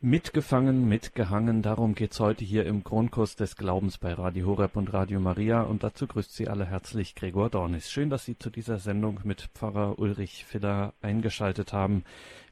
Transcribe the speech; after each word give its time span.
Mitgefangen, 0.00 0.88
mitgehangen, 0.88 1.60
darum 1.60 1.96
geht's 1.96 2.20
heute 2.20 2.44
hier 2.44 2.66
im 2.66 2.84
Grundkurs 2.84 3.34
des 3.34 3.56
Glaubens 3.56 3.98
bei 3.98 4.12
Radio 4.12 4.46
Horeb 4.46 4.76
und 4.76 4.92
Radio 4.92 5.18
Maria 5.18 5.62
und 5.62 5.82
dazu 5.82 6.06
grüßt 6.06 6.32
Sie 6.32 6.46
alle 6.46 6.66
herzlich 6.66 7.16
Gregor 7.16 7.50
Dornis. 7.50 7.90
Schön, 7.90 8.08
dass 8.08 8.24
Sie 8.24 8.38
zu 8.38 8.48
dieser 8.48 8.78
Sendung 8.78 9.18
mit 9.24 9.50
Pfarrer 9.54 9.98
Ulrich 9.98 10.44
Filler 10.44 10.94
eingeschaltet 11.02 11.72
haben. 11.72 12.04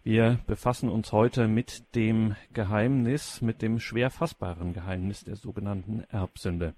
Wir 0.03 0.40
befassen 0.48 0.88
uns 0.88 1.12
heute 1.12 1.46
mit 1.46 1.95
dem 1.95 2.35
Geheimnis, 2.53 3.41
mit 3.43 3.63
dem 3.63 3.79
schwer 3.79 4.11
fassbaren 4.11 4.73
Geheimnis 4.73 5.23
der 5.23 5.37
sogenannten 5.37 6.03
Erbsünde. 6.11 6.75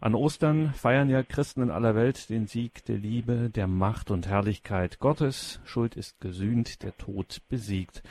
An 0.00 0.16
Ostern 0.16 0.74
feiern 0.74 1.10
ja 1.10 1.22
Christen 1.22 1.62
in 1.62 1.70
aller 1.70 1.94
Welt 1.94 2.28
den 2.28 2.48
Sieg 2.48 2.84
der 2.86 2.98
Liebe, 2.98 3.50
der 3.50 3.68
Macht 3.68 4.10
und 4.10 4.26
Herrlichkeit 4.26 4.98
Gottes. 4.98 5.60
Schuld 5.64 5.94
ist 5.94 6.20
gesühnt, 6.20 6.82
der 6.82 6.96
Tod 6.98 7.40
besiegt. 7.48 8.02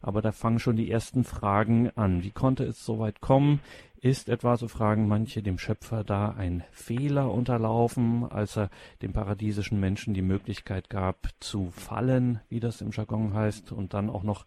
Aber 0.00 0.22
da 0.22 0.32
fangen 0.32 0.58
schon 0.58 0.76
die 0.76 0.90
ersten 0.90 1.24
Fragen 1.24 1.90
an. 1.96 2.22
Wie 2.22 2.30
konnte 2.30 2.64
es 2.64 2.84
so 2.84 2.98
weit 2.98 3.20
kommen? 3.20 3.60
Ist 4.02 4.30
etwa, 4.30 4.56
so 4.56 4.66
fragen 4.66 5.08
manche, 5.08 5.42
dem 5.42 5.58
Schöpfer 5.58 6.04
da 6.04 6.30
ein 6.30 6.64
Fehler 6.72 7.30
unterlaufen, 7.30 8.24
als 8.24 8.56
er 8.56 8.70
dem 9.02 9.12
paradiesischen 9.12 9.78
Menschen 9.78 10.14
die 10.14 10.22
Möglichkeit 10.22 10.88
gab, 10.88 11.28
zu 11.38 11.70
fallen, 11.70 12.40
wie 12.48 12.60
das 12.60 12.80
im 12.80 12.92
Jargon 12.92 13.34
heißt, 13.34 13.72
und 13.72 13.92
dann 13.92 14.08
auch 14.08 14.22
noch 14.22 14.46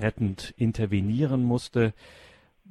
rettend 0.00 0.54
intervenieren 0.56 1.44
musste? 1.44 1.92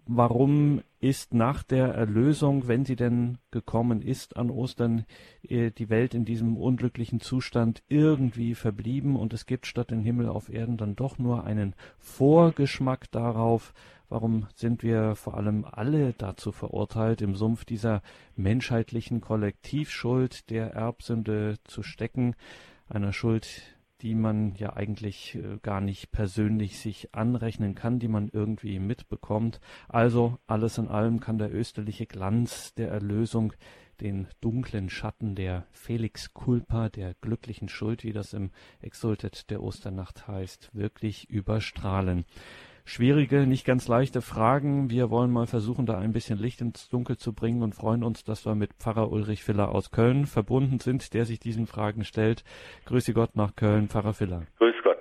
Warum 0.06 0.82
ist 1.00 1.34
nach 1.34 1.64
der 1.64 1.88
Erlösung, 1.88 2.68
wenn 2.68 2.86
sie 2.86 2.96
denn 2.96 3.38
gekommen 3.52 4.02
ist 4.02 4.38
an 4.38 4.50
Ostern, 4.50 5.06
äh, 5.48 5.72
die 5.72 5.90
Welt 5.90 6.14
in 6.14 6.26
diesem 6.26 6.58
unglücklichen 6.58 7.20
Zustand 7.20 7.84
irgendwie 7.88 8.56
verblieben 8.56 9.16
und 9.16 9.34
es 9.34 9.46
gibt 9.46 9.66
statt 9.66 9.92
den 9.92 10.02
Himmel 10.02 10.30
auf 10.30 10.50
Erden 10.50 10.78
dann 10.78 10.96
doch 10.96 11.18
nur 11.18 11.44
einen 11.44 11.76
Vorgeschmack 12.00 13.12
darauf, 13.12 13.74
warum 14.10 14.48
sind 14.56 14.84
wir 14.84 15.16
vor 15.16 15.36
allem 15.36 15.66
alle 15.66 16.14
dazu 16.14 16.52
verurteilt, 16.52 17.22
im 17.22 17.36
Sumpf 17.36 17.66
dieser 17.66 18.02
menschheitlichen 18.36 19.22
Kollektivschuld 19.22 20.50
der 20.50 20.74
Erbsünde 20.74 21.58
zu 21.64 21.84
stecken, 21.84 22.36
einer 22.88 23.14
Schuld, 23.14 23.73
die 24.04 24.16
man 24.16 24.54
ja 24.56 24.76
eigentlich 24.76 25.36
äh, 25.36 25.58
gar 25.62 25.82
nicht 25.82 26.12
persönlich 26.12 26.78
sich 26.78 27.16
anrechnen 27.16 27.74
kann, 27.74 28.00
die 28.00 28.10
man 28.10 28.30
irgendwie 28.32 28.78
mitbekommt. 28.80 29.62
Also 29.88 30.38
alles 30.46 30.78
in 30.78 30.90
allem 30.90 31.22
kann 31.22 31.38
der 31.38 31.54
österliche 31.54 32.06
Glanz 32.06 32.74
der 32.76 32.90
Erlösung 32.90 33.54
den 34.02 34.28
dunklen 34.42 34.90
Schatten 34.90 35.36
der 35.36 35.66
Felix 35.72 36.34
Culpa, 36.34 36.90
der 36.90 37.14
glücklichen 37.22 37.70
Schuld, 37.70 38.04
wie 38.04 38.12
das 38.12 38.34
im 38.34 38.52
Exultet 38.82 39.50
der 39.50 39.64
Osternacht 39.64 40.28
heißt, 40.28 40.72
wirklich 40.74 41.30
überstrahlen 41.30 42.26
schwierige, 42.86 43.48
nicht 43.48 43.66
ganz 43.66 43.88
leichte 43.88 44.22
Fragen. 44.22 44.90
Wir 44.90 45.10
wollen 45.10 45.32
mal 45.32 45.48
versuchen, 45.48 45.86
da 45.86 45.98
ein 45.98 46.14
bisschen 46.14 46.38
Licht 46.38 46.62
ins 46.62 46.90
Dunkel 46.90 47.18
zu 47.18 47.34
bringen 47.34 47.64
und 47.64 47.76
freuen 47.76 48.04
uns, 48.04 48.24
dass 48.24 48.46
wir 48.46 48.56
mit 48.56 48.74
Pfarrer 48.74 49.12
Ulrich 49.12 49.44
Filler 49.44 49.70
aus 49.70 49.92
Köln 49.92 50.26
verbunden 50.26 50.80
sind, 50.80 51.14
der 51.14 51.26
sich 51.26 51.40
diesen 51.40 51.68
Fragen 51.68 52.04
stellt. 52.04 52.44
Grüße 52.86 53.14
Gott 53.14 53.36
nach 53.36 53.56
Köln, 53.56 53.88
Pfarrer 53.88 54.14
Filler. 54.14 54.44
Grüß 54.58 54.76
Gott. 54.84 55.00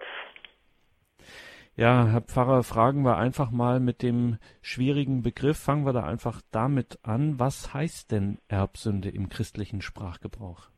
Ja, 1.75 2.06
Herr 2.06 2.20
Pfarrer, 2.20 2.62
fragen 2.64 3.03
wir 3.03 3.16
einfach 3.16 3.50
mal 3.50 3.80
mit 3.80 4.03
dem 4.03 4.38
schwierigen 4.60 5.22
Begriff, 5.22 5.58
fangen 5.58 5.86
wir 5.86 5.94
da 5.94 6.05
einfach 6.05 6.42
damit 6.53 6.98
an. 7.03 7.38
Was 7.38 7.72
heißt 7.72 8.12
denn 8.12 8.38
Erbsünde 8.48 9.08
im 9.08 9.30
christlichen 9.30 9.80
Sprachgebrauch? 9.80 10.69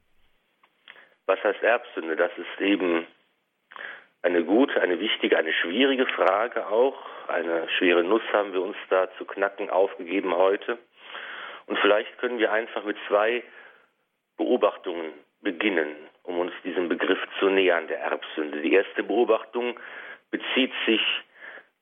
Was 1.27 1.43
heißt 1.43 1.63
Erbsünde? 1.63 2.17
Das 2.17 2.31
ist 2.37 2.61
eben 2.61 3.07
eine 4.25 4.43
gute, 4.43 4.81
eine 4.81 4.99
wichtige, 5.01 5.37
eine 5.37 5.53
schwierige 5.53 6.07
Frage 6.07 6.67
auch. 6.67 6.97
Eine 7.29 7.69
schwere 7.77 8.03
Nuss 8.03 8.23
haben 8.33 8.55
wir 8.55 8.63
uns 8.63 8.77
da 8.89 9.11
zu 9.19 9.27
knacken 9.27 9.69
aufgegeben 9.69 10.35
heute. 10.35 10.79
Und 11.67 11.79
vielleicht 11.81 12.17
können 12.19 12.39
wir 12.39 12.51
einfach 12.51 12.85
mit 12.85 12.97
zwei 13.07 13.43
Beobachtungen 14.39 15.13
beginnen, 15.43 15.95
um 16.23 16.39
uns 16.39 16.53
diesem 16.65 16.89
Begriff 16.89 17.19
zu 17.39 17.51
nähern, 17.51 17.87
der 17.89 18.01
Erbsünde. 18.01 18.63
Die 18.63 18.73
erste 18.73 19.03
Beobachtung 19.03 19.79
bezieht 20.31 20.73
sich 20.87 21.03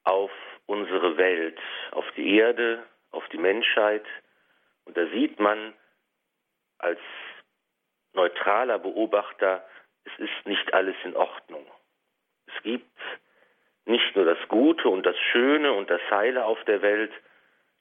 auf 0.02 0.32
unsere 0.66 1.16
Welt, 1.16 1.60
auf 1.92 2.04
die 2.16 2.36
Erde, 2.38 2.82
auf 3.12 3.26
die 3.28 3.38
Menschheit. 3.38 4.04
Und 4.84 4.96
da 4.96 5.06
sieht 5.06 5.38
man 5.38 5.74
als 6.78 7.00
neutraler 8.14 8.80
Beobachter, 8.80 9.64
es 10.04 10.18
ist 10.18 10.46
nicht 10.46 10.74
alles 10.74 10.96
in 11.04 11.14
Ordnung. 11.14 11.64
Es 12.54 12.62
gibt 12.62 12.98
nicht 13.84 14.14
nur 14.14 14.24
das 14.24 14.38
Gute 14.48 14.88
und 14.88 15.04
das 15.04 15.16
Schöne 15.32 15.72
und 15.72 15.90
das 15.90 16.00
Heile 16.10 16.44
auf 16.44 16.62
der 16.64 16.82
Welt, 16.82 17.12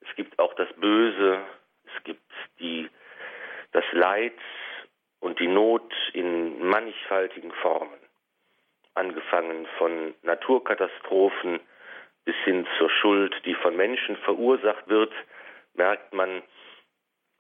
es 0.02 0.16
gibt 0.16 0.40
auch 0.40 0.54
das 0.56 0.72
Böse, 0.74 1.40
es 1.86 2.04
gibt 2.04 2.32
die, 2.60 2.90
das 3.72 3.86
Leid 3.92 4.38
und 5.20 5.40
die 5.40 5.48
Not 5.48 5.94
in 6.14 6.66
mannigfaltigen 6.66 7.52
Formen, 7.52 8.00
angefangen 8.96 9.68
von 9.78 10.16
Naturkatastrophen 10.24 11.60
bis 12.26 12.36
hin 12.44 12.68
zur 12.78 12.90
Schuld, 12.90 13.36
die 13.46 13.56
von 13.56 13.76
Menschen 13.76 14.18
verursacht 14.18 14.88
wird, 14.88 15.14
merkt 15.74 16.14
man, 16.14 16.42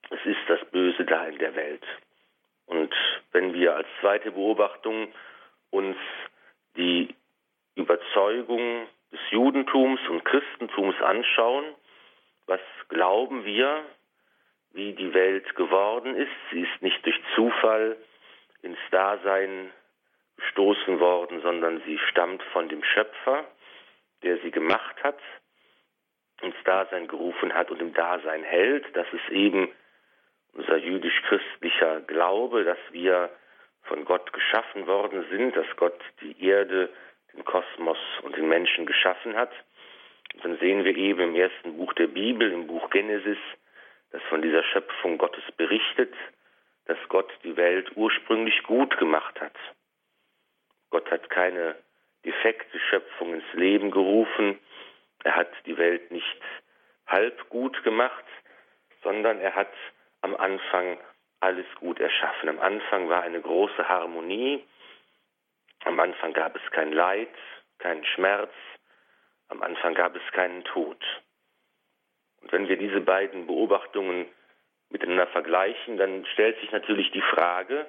es 0.10 0.26
ist 0.26 0.42
das 0.48 0.64
Böse 0.72 1.06
da 1.06 1.26
in 1.26 1.38
der 1.40 1.56
Welt. 1.56 1.84
Und 2.66 2.94
wenn 3.32 3.54
wir 3.54 3.76
als 3.76 3.88
zweite 4.00 4.32
Beobachtung 4.32 5.14
uns 5.72 5.98
die 6.78 7.14
Überzeugung 7.76 8.88
des 9.12 9.20
Judentums 9.30 10.00
und 10.10 10.24
Christentums 10.26 11.00
anschauen, 11.02 11.66
was 12.48 12.62
glauben 12.90 13.46
wir, 13.46 13.84
wie 14.74 14.94
die 14.94 15.14
Welt 15.14 15.56
geworden 15.56 16.16
ist. 16.16 16.32
Sie 16.52 16.62
ist 16.62 16.82
nicht 16.82 17.06
durch 17.06 17.20
Zufall 17.36 17.98
ins 18.62 18.80
Dasein 18.90 19.72
gestoßen 20.38 21.00
worden, 21.00 21.42
sondern 21.42 21.82
sie 21.86 21.98
stammt 22.10 22.42
von 22.54 22.70
dem 22.70 22.84
Schöpfer, 22.84 23.46
der 24.24 24.38
sie 24.40 24.52
gemacht 24.52 25.04
hat, 25.04 25.20
ins 26.42 26.56
Dasein 26.64 27.08
gerufen 27.08 27.54
hat 27.54 27.70
und 27.70 27.82
im 27.82 27.94
Dasein 27.94 28.44
hält. 28.44 28.86
Das 28.96 29.08
ist 29.14 29.30
eben 29.30 29.72
unser 30.54 30.78
jüdisch-christlicher 30.78 32.02
Glaube, 32.02 32.64
dass 32.64 32.80
wir 32.92 33.30
von 33.84 34.06
Gott 34.06 34.32
geschaffen 34.34 34.88
worden 34.88 35.26
sind, 35.30 35.56
dass 35.56 35.68
Gott 35.78 36.00
die 36.22 36.44
Erde 36.44 36.90
den 37.34 37.46
Kosmos 37.46 37.98
und 38.24 38.36
den 38.36 38.48
Menschen 38.48 38.86
geschaffen 38.86 39.36
hat. 39.36 39.52
Und 40.34 40.46
dann 40.46 40.58
sehen 40.60 40.84
wir 40.84 40.96
eben 40.96 41.22
im 41.22 41.36
ersten 41.36 41.78
Buch 41.78 41.94
der 41.94 42.08
Bibel, 42.08 42.52
im 42.52 42.68
Buch 42.68 42.90
Genesis, 42.90 43.38
das 44.12 44.22
von 44.24 44.42
dieser 44.42 44.64
Schöpfung 44.64 45.18
Gottes 45.18 45.44
berichtet, 45.58 46.14
dass 46.86 46.98
Gott 47.10 47.32
die 47.44 47.56
Welt 47.56 47.92
ursprünglich 47.96 48.64
gut 48.64 48.98
gemacht 48.98 49.40
hat. 49.40 49.56
Gott 50.90 51.10
hat 51.10 51.30
keine 51.30 51.76
defekte 52.26 52.80
Schöpfung 52.80 53.34
ins 53.34 53.54
Leben 53.54 53.92
gerufen, 53.92 54.60
er 55.24 55.36
hat 55.36 55.52
die 55.66 55.78
Welt 55.78 56.12
nicht 56.12 56.42
halb 57.08 57.50
gut 57.50 57.82
gemacht, 57.84 58.26
sondern 59.04 59.40
er 59.40 59.56
hat 59.56 59.72
am 60.22 60.36
Anfang 60.36 60.98
alles 61.40 61.66
gut 61.76 62.00
erschaffen. 62.00 62.50
Am 62.50 62.60
Anfang 62.60 63.10
war 63.10 63.24
eine 63.24 63.42
große 63.42 63.88
Harmonie, 63.88 64.64
am 65.86 66.00
Anfang 66.00 66.34
gab 66.34 66.56
es 66.56 66.72
kein 66.72 66.92
Leid, 66.92 67.30
keinen 67.80 68.06
Schmerz, 68.06 68.52
am 69.50 69.62
Anfang 69.62 69.94
gab 69.94 70.16
es 70.16 70.32
keinen 70.32 70.64
Tod. 70.64 70.98
Und 72.42 72.52
wenn 72.52 72.68
wir 72.68 72.78
diese 72.78 73.02
beiden 73.02 73.48
Beobachtungen 73.48 74.28
miteinander 74.90 75.28
vergleichen, 75.28 75.98
dann 75.98 76.26
stellt 76.34 76.60
sich 76.60 76.72
natürlich 76.72 77.12
die 77.12 77.22
Frage, 77.22 77.86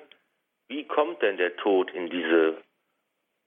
wie 0.69 0.87
kommt 0.87 1.23
denn 1.23 1.37
der 1.37 1.57
Tod 1.57 1.91
in 1.93 2.09
diese 2.11 2.63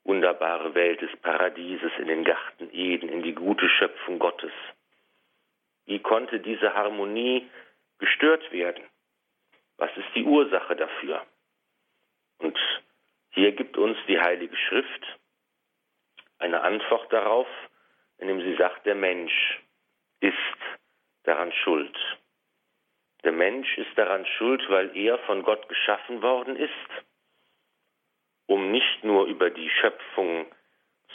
wunderbare 0.03 0.75
Welt 0.75 1.01
des 1.01 1.15
Paradieses, 1.17 1.91
in 1.97 2.07
den 2.07 2.23
Garten 2.23 2.69
Eden, 2.71 3.09
in 3.09 3.23
die 3.23 3.33
gute 3.33 3.67
Schöpfung 3.69 4.19
Gottes? 4.19 4.51
Wie 5.85 5.99
konnte 5.99 6.39
diese 6.39 6.73
Harmonie 6.73 7.49
gestört 7.99 8.51
werden? 8.51 8.83
Was 9.77 9.89
ist 9.97 10.07
die 10.15 10.23
Ursache 10.23 10.75
dafür? 10.75 11.25
Und 12.39 12.57
hier 13.35 13.51
gibt 13.51 13.77
uns 13.77 13.97
die 14.07 14.19
Heilige 14.19 14.55
Schrift 14.55 15.19
eine 16.39 16.61
Antwort 16.61 17.11
darauf, 17.11 17.47
indem 18.17 18.41
sie 18.41 18.55
sagt, 18.55 18.85
der 18.85 18.95
Mensch 18.95 19.61
ist 20.21 20.37
daran 21.23 21.51
schuld. 21.51 21.97
Der 23.25 23.33
Mensch 23.33 23.77
ist 23.77 23.97
daran 23.97 24.25
schuld, 24.37 24.63
weil 24.69 24.95
er 24.95 25.19
von 25.19 25.43
Gott 25.43 25.67
geschaffen 25.67 26.21
worden 26.21 26.55
ist, 26.55 26.71
um 28.47 28.71
nicht 28.71 29.03
nur 29.03 29.25
über 29.25 29.49
die 29.49 29.69
Schöpfung 29.69 30.45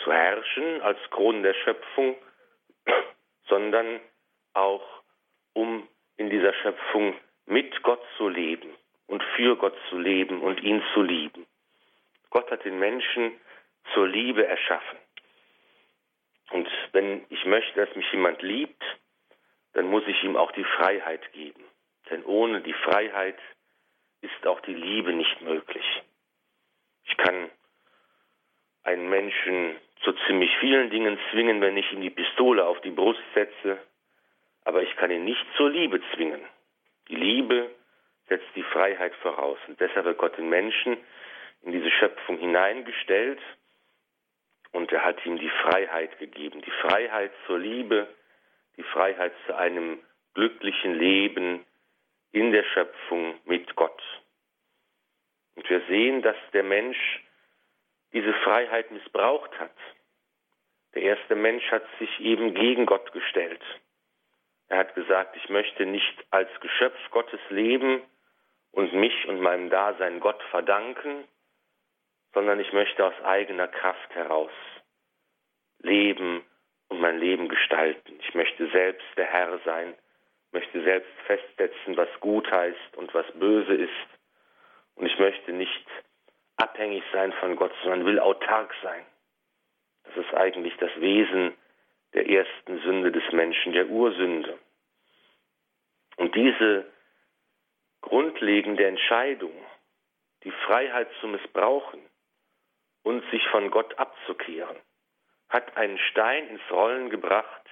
zu 0.02 0.12
herrschen 0.12 0.82
als 0.82 0.98
Kron 1.10 1.42
der 1.42 1.54
Schöpfung, 1.54 2.16
sondern 3.48 4.00
auch 4.52 5.02
um 5.54 5.88
in 6.16 6.28
dieser 6.28 6.52
Schöpfung 6.52 7.14
mit 7.46 7.82
Gott 7.82 8.02
zu 8.16 8.28
leben 8.28 8.74
und 9.06 9.22
für 9.36 9.56
Gott 9.56 9.76
zu 9.88 9.98
leben 9.98 10.42
und 10.42 10.62
ihn 10.62 10.82
zu 10.92 11.02
lieben. 11.02 11.46
Gott 12.30 12.50
hat 12.50 12.64
den 12.64 12.78
Menschen 12.78 13.32
zur 13.92 14.08
Liebe 14.08 14.46
erschaffen. 14.46 14.98
Und 16.50 16.68
wenn 16.92 17.24
ich 17.28 17.44
möchte, 17.44 17.84
dass 17.84 17.94
mich 17.94 18.10
jemand 18.12 18.42
liebt, 18.42 18.82
dann 19.72 19.86
muss 19.86 20.02
ich 20.06 20.22
ihm 20.24 20.36
auch 20.36 20.52
die 20.52 20.64
Freiheit 20.64 21.32
geben. 21.32 21.62
Denn 22.10 22.24
ohne 22.24 22.60
die 22.60 22.72
Freiheit 22.72 23.38
ist 24.20 24.46
auch 24.46 24.60
die 24.60 24.74
Liebe 24.74 25.12
nicht 25.12 25.40
möglich. 25.42 25.84
Ich 27.04 27.16
kann 27.16 27.50
einen 28.82 29.08
Menschen 29.08 29.76
zu 30.02 30.12
ziemlich 30.26 30.50
vielen 30.58 30.90
Dingen 30.90 31.18
zwingen, 31.30 31.60
wenn 31.60 31.76
ich 31.76 31.92
ihm 31.92 32.00
die 32.00 32.10
Pistole 32.10 32.64
auf 32.64 32.80
die 32.80 32.90
Brust 32.90 33.20
setze, 33.34 33.78
aber 34.64 34.82
ich 34.82 34.96
kann 34.96 35.10
ihn 35.10 35.24
nicht 35.24 35.44
zur 35.56 35.70
Liebe 35.70 36.00
zwingen. 36.14 36.40
Die 37.08 37.16
Liebe 37.16 37.70
setzt 38.28 38.48
die 38.54 38.62
Freiheit 38.62 39.14
voraus 39.16 39.58
und 39.68 39.78
deshalb 39.80 40.06
hat 40.06 40.18
Gott 40.18 40.36
den 40.38 40.48
Menschen 40.48 40.96
in 41.62 41.72
diese 41.72 41.90
Schöpfung 41.90 42.38
hineingestellt 42.38 43.40
und 44.72 44.92
er 44.92 45.04
hat 45.04 45.24
ihm 45.26 45.38
die 45.38 45.50
Freiheit 45.62 46.18
gegeben, 46.18 46.62
die 46.62 46.70
Freiheit 46.82 47.32
zur 47.46 47.58
Liebe, 47.58 48.08
die 48.76 48.82
Freiheit 48.84 49.32
zu 49.46 49.56
einem 49.56 50.00
glücklichen 50.34 50.94
Leben 50.94 51.64
in 52.32 52.52
der 52.52 52.62
Schöpfung 52.64 53.34
mit 53.44 53.74
Gott. 53.74 54.02
Und 55.56 55.68
wir 55.68 55.82
sehen, 55.88 56.22
dass 56.22 56.36
der 56.52 56.62
Mensch 56.62 57.22
diese 58.12 58.32
Freiheit 58.44 58.90
missbraucht 58.90 59.58
hat. 59.58 59.74
Der 60.94 61.02
erste 61.02 61.34
Mensch 61.34 61.64
hat 61.70 61.84
sich 61.98 62.20
eben 62.20 62.54
gegen 62.54 62.86
Gott 62.86 63.12
gestellt. 63.12 63.62
Er 64.68 64.78
hat 64.78 64.94
gesagt, 64.94 65.36
ich 65.36 65.48
möchte 65.48 65.84
nicht 65.84 66.24
als 66.30 66.48
Geschöpf 66.60 66.98
Gottes 67.10 67.40
leben 67.48 68.02
und 68.72 68.92
mich 68.92 69.26
und 69.26 69.40
meinem 69.40 69.68
Dasein 69.68 70.20
Gott 70.20 70.40
verdanken, 70.50 71.24
sondern 72.32 72.60
ich 72.60 72.72
möchte 72.72 73.04
aus 73.04 73.14
eigener 73.24 73.68
Kraft 73.68 74.14
heraus 74.14 74.52
leben 75.82 76.44
und 76.88 77.00
mein 77.00 77.18
Leben 77.18 77.48
gestalten. 77.48 78.18
Ich 78.20 78.34
möchte 78.34 78.68
selbst 78.70 79.06
der 79.16 79.26
Herr 79.26 79.58
sein, 79.64 79.94
möchte 80.52 80.82
selbst 80.82 81.12
festsetzen, 81.26 81.96
was 81.96 82.08
gut 82.20 82.50
heißt 82.50 82.96
und 82.96 83.12
was 83.14 83.26
böse 83.32 83.74
ist. 83.74 83.90
Und 84.94 85.06
ich 85.06 85.18
möchte 85.18 85.52
nicht 85.52 85.86
abhängig 86.56 87.02
sein 87.12 87.32
von 87.34 87.56
Gott, 87.56 87.72
sondern 87.82 88.04
will 88.04 88.18
autark 88.18 88.74
sein. 88.82 89.04
Das 90.04 90.16
ist 90.16 90.34
eigentlich 90.34 90.76
das 90.78 90.90
Wesen 90.96 91.54
der 92.12 92.28
ersten 92.28 92.80
Sünde 92.80 93.12
des 93.12 93.32
Menschen, 93.32 93.72
der 93.72 93.86
Ursünde. 93.86 94.58
Und 96.16 96.34
diese 96.34 96.86
grundlegende 98.00 98.84
Entscheidung, 98.86 99.52
die 100.42 100.50
Freiheit 100.50 101.08
zu 101.20 101.28
missbrauchen 101.28 102.09
und 103.02 103.24
sich 103.30 103.46
von 103.48 103.70
Gott 103.70 103.98
abzukehren, 103.98 104.76
hat 105.48 105.76
einen 105.76 105.98
Stein 105.98 106.48
ins 106.48 106.70
Rollen 106.70 107.10
gebracht, 107.10 107.66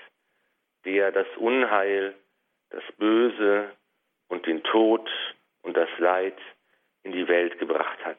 der 0.85 1.13
das 1.13 1.27
Unheil, 1.37 2.15
das 2.71 2.85
Böse 2.97 3.71
und 4.29 4.47
den 4.47 4.63
Tod 4.65 5.09
und 5.63 5.77
das 5.77 5.89
Leid 5.99 6.39
in 7.03 7.13
die 7.13 7.29
Welt 7.29 7.59
gebracht 7.59 8.05
hat. 8.05 8.19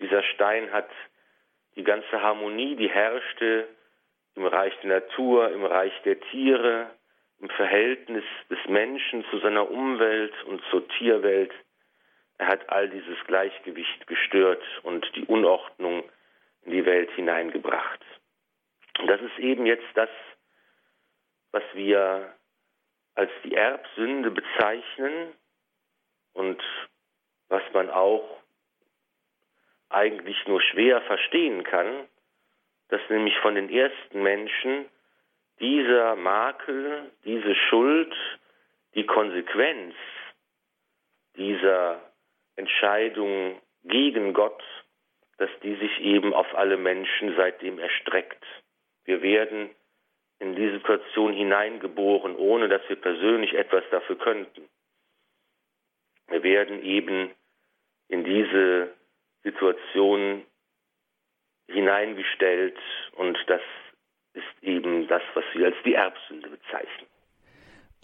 Dieser 0.00 0.22
Stein 0.22 0.72
hat 0.72 0.88
die 1.76 1.84
ganze 1.84 2.20
Harmonie, 2.20 2.76
die 2.76 2.90
herrschte 2.90 3.68
im 4.34 4.46
Reich 4.46 4.74
der 4.82 5.00
Natur, 5.00 5.50
im 5.50 5.64
Reich 5.64 5.92
der 6.04 6.20
Tiere, 6.20 6.90
im 7.38 7.48
Verhältnis 7.50 8.24
des 8.50 8.58
Menschen 8.68 9.24
zu 9.30 9.38
seiner 9.38 9.70
Umwelt 9.70 10.32
und 10.44 10.62
zur 10.70 10.86
Tierwelt. 10.88 11.52
Er 12.42 12.48
hat 12.48 12.68
all 12.70 12.88
dieses 12.88 13.16
Gleichgewicht 13.28 14.04
gestört 14.08 14.64
und 14.82 15.08
die 15.14 15.24
Unordnung 15.26 16.02
in 16.62 16.72
die 16.72 16.84
Welt 16.84 17.08
hineingebracht. 17.12 18.04
Und 18.98 19.06
das 19.06 19.20
ist 19.20 19.38
eben 19.38 19.64
jetzt 19.64 19.86
das, 19.94 20.08
was 21.52 21.62
wir 21.74 22.34
als 23.14 23.30
die 23.44 23.54
Erbsünde 23.54 24.32
bezeichnen 24.32 25.32
und 26.32 26.60
was 27.48 27.62
man 27.74 27.88
auch 27.90 28.42
eigentlich 29.90 30.44
nur 30.48 30.60
schwer 30.62 31.00
verstehen 31.02 31.62
kann, 31.62 32.08
dass 32.88 33.02
nämlich 33.08 33.38
von 33.38 33.54
den 33.54 33.70
ersten 33.70 34.20
Menschen 34.20 34.86
dieser 35.60 36.16
Makel, 36.16 37.08
diese 37.24 37.54
Schuld, 37.54 38.12
die 38.96 39.06
Konsequenz 39.06 39.94
dieser 41.36 42.11
Entscheidung 42.56 43.60
gegen 43.84 44.32
Gott, 44.32 44.62
dass 45.38 45.50
die 45.62 45.74
sich 45.76 46.00
eben 46.00 46.34
auf 46.34 46.46
alle 46.54 46.76
Menschen 46.76 47.34
seitdem 47.36 47.78
erstreckt. 47.78 48.44
Wir 49.04 49.22
werden 49.22 49.70
in 50.38 50.54
die 50.54 50.70
Situation 50.70 51.32
hineingeboren, 51.32 52.36
ohne 52.36 52.68
dass 52.68 52.82
wir 52.88 52.96
persönlich 52.96 53.54
etwas 53.54 53.84
dafür 53.90 54.16
könnten. 54.18 54.68
Wir 56.28 56.42
werden 56.42 56.82
eben 56.82 57.30
in 58.08 58.24
diese 58.24 58.92
Situation 59.42 60.44
hineingestellt 61.68 62.78
und 63.16 63.38
das 63.46 63.60
ist 64.34 64.62
eben 64.62 65.08
das, 65.08 65.22
was 65.34 65.44
wir 65.54 65.66
als 65.66 65.76
die 65.84 65.94
Erbsünde 65.94 66.48
bezeichnen. 66.48 67.06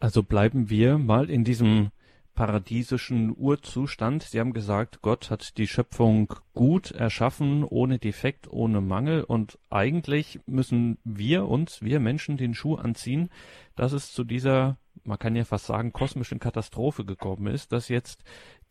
Also 0.00 0.22
bleiben 0.22 0.70
wir 0.70 0.98
mal 0.98 1.30
in 1.30 1.44
diesem 1.44 1.90
paradiesischen 2.38 3.34
Urzustand. 3.36 4.22
Sie 4.22 4.38
haben 4.38 4.52
gesagt, 4.52 5.02
Gott 5.02 5.28
hat 5.28 5.58
die 5.58 5.66
Schöpfung 5.66 6.34
gut 6.54 6.92
erschaffen, 6.92 7.64
ohne 7.64 7.98
Defekt, 7.98 8.48
ohne 8.48 8.80
Mangel. 8.80 9.24
Und 9.24 9.58
eigentlich 9.70 10.38
müssen 10.46 10.98
wir 11.02 11.48
uns, 11.48 11.82
wir 11.82 11.98
Menschen, 11.98 12.36
den 12.36 12.54
Schuh 12.54 12.76
anziehen, 12.76 13.28
dass 13.74 13.90
es 13.90 14.12
zu 14.12 14.22
dieser, 14.22 14.76
man 15.08 15.18
kann 15.18 15.34
ja 15.34 15.44
fast 15.44 15.66
sagen, 15.66 15.92
kosmischen 15.92 16.38
Katastrophe 16.38 17.04
gekommen 17.04 17.48
ist, 17.48 17.72
dass 17.72 17.88
jetzt 17.88 18.22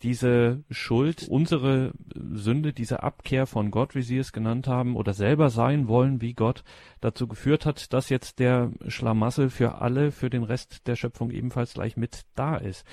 diese 0.03 0.63
Schuld, 0.69 1.27
unsere 1.27 1.91
Sünde, 2.13 2.71
diese 2.71 3.01
Abkehr 3.01 3.47
von 3.47 3.71
Gott, 3.71 3.95
wie 3.95 4.03
Sie 4.03 4.19
es 4.19 4.31
genannt 4.31 4.67
haben, 4.67 4.95
oder 4.95 5.13
selber 5.13 5.49
sein 5.49 5.87
wollen 5.87 6.21
wie 6.21 6.33
Gott, 6.33 6.63
dazu 7.01 7.27
geführt 7.27 7.65
hat, 7.65 7.91
dass 7.93 8.09
jetzt 8.09 8.37
der 8.37 8.71
Schlamassel 8.87 9.49
für 9.49 9.81
alle, 9.81 10.11
für 10.11 10.29
den 10.29 10.43
Rest 10.43 10.87
der 10.87 10.95
Schöpfung 10.95 11.31
ebenfalls 11.31 11.73
gleich 11.73 11.97
mit 11.97 12.21
da 12.35 12.57
ist. 12.57 12.85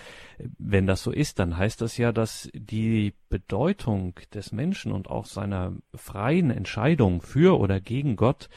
Wenn 0.58 0.86
das 0.86 1.02
so 1.02 1.10
ist, 1.10 1.38
dann 1.38 1.58
heißt 1.58 1.82
das 1.82 1.98
ja, 1.98 2.10
dass 2.10 2.48
die 2.54 3.12
Bedeutung 3.28 4.14
des 4.32 4.52
Menschen 4.52 4.90
und 4.90 5.10
auch 5.10 5.26
seiner 5.26 5.74
freien 5.94 6.50
Entscheidung 6.50 7.20
für 7.20 7.58
oder 7.58 7.80
gegen 7.80 8.16
Gott 8.16 8.48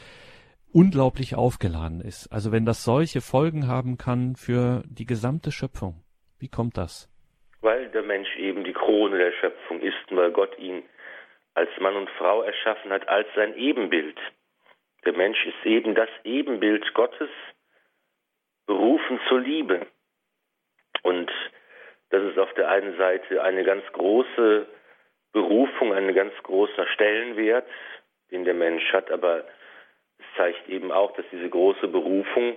unglaublich 0.72 1.34
aufgeladen 1.34 2.00
ist. 2.00 2.28
Also 2.32 2.52
wenn 2.52 2.64
das 2.64 2.84
solche 2.84 3.20
Folgen 3.20 3.68
haben 3.68 3.98
kann 3.98 4.36
für 4.36 4.82
die 4.86 5.06
gesamte 5.06 5.52
Schöpfung. 5.52 6.02
Wie 6.38 6.48
kommt 6.48 6.76
das? 6.76 7.08
weil 7.60 7.88
der 7.88 8.02
Mensch 8.02 8.36
eben 8.36 8.64
die 8.64 8.72
Krone 8.72 9.18
der 9.18 9.32
Schöpfung 9.32 9.80
ist 9.80 9.96
weil 10.10 10.30
Gott 10.30 10.56
ihn 10.58 10.82
als 11.54 11.70
Mann 11.80 11.96
und 11.96 12.08
Frau 12.10 12.42
erschaffen 12.42 12.92
hat, 12.92 13.08
als 13.08 13.26
sein 13.34 13.56
Ebenbild. 13.56 14.18
Der 15.04 15.12
Mensch 15.12 15.44
ist 15.44 15.66
eben 15.66 15.94
das 15.94 16.08
Ebenbild 16.24 16.94
Gottes, 16.94 17.30
berufen 18.66 19.20
zur 19.28 19.40
Liebe. 19.40 19.86
Und 21.02 21.30
das 22.10 22.22
ist 22.22 22.38
auf 22.38 22.52
der 22.54 22.68
einen 22.68 22.96
Seite 22.96 23.42
eine 23.42 23.64
ganz 23.64 23.84
große 23.92 24.66
Berufung, 25.32 25.92
ein 25.92 26.14
ganz 26.14 26.32
großer 26.42 26.86
Stellenwert, 26.94 27.66
den 28.30 28.44
der 28.44 28.54
Mensch 28.54 28.92
hat, 28.92 29.10
aber 29.10 29.44
zeigt 30.38 30.66
eben 30.70 30.90
auch, 30.90 31.12
dass 31.12 31.26
diese 31.30 31.50
große 31.50 31.88
Berufung 31.88 32.56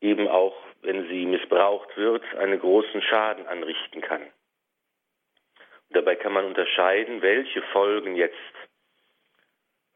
eben 0.00 0.28
auch, 0.28 0.56
wenn 0.80 1.06
sie 1.08 1.26
missbraucht 1.26 1.94
wird, 1.96 2.22
einen 2.36 2.58
großen 2.58 3.02
Schaden 3.02 3.46
anrichten 3.46 4.00
kann. 4.00 4.22
Und 4.22 5.96
dabei 5.96 6.16
kann 6.16 6.32
man 6.32 6.46
unterscheiden, 6.46 7.20
welche 7.20 7.60
Folgen 7.72 8.16
jetzt 8.16 8.34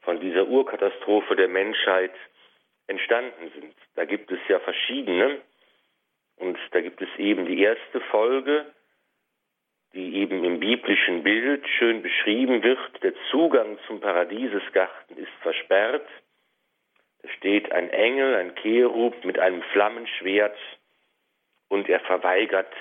von 0.02 0.20
dieser 0.20 0.46
Urkatastrophe 0.46 1.36
der 1.36 1.48
Menschheit 1.48 2.12
entstanden 2.86 3.50
sind. 3.54 3.74
Da 3.94 4.04
gibt 4.04 4.30
es 4.30 4.40
ja 4.48 4.58
verschiedene. 4.60 5.40
Und 6.36 6.58
da 6.72 6.80
gibt 6.80 7.00
es 7.02 7.08
eben 7.18 7.46
die 7.46 7.62
erste 7.62 8.00
Folge, 8.10 8.66
die 9.92 10.16
eben 10.16 10.44
im 10.44 10.58
biblischen 10.58 11.22
Bild 11.22 11.66
schön 11.78 12.02
beschrieben 12.02 12.62
wird. 12.62 13.02
Der 13.02 13.12
Zugang 13.30 13.78
zum 13.86 14.00
Paradiesesgarten 14.00 15.18
ist 15.18 15.32
versperrt. 15.42 16.06
Steht 17.36 17.70
ein 17.72 17.90
Engel, 17.90 18.34
ein 18.34 18.54
Cherub 18.56 19.24
mit 19.24 19.38
einem 19.38 19.62
Flammenschwert 19.72 20.56
und 21.68 21.88
er 21.88 22.00
verweigert 22.00 22.72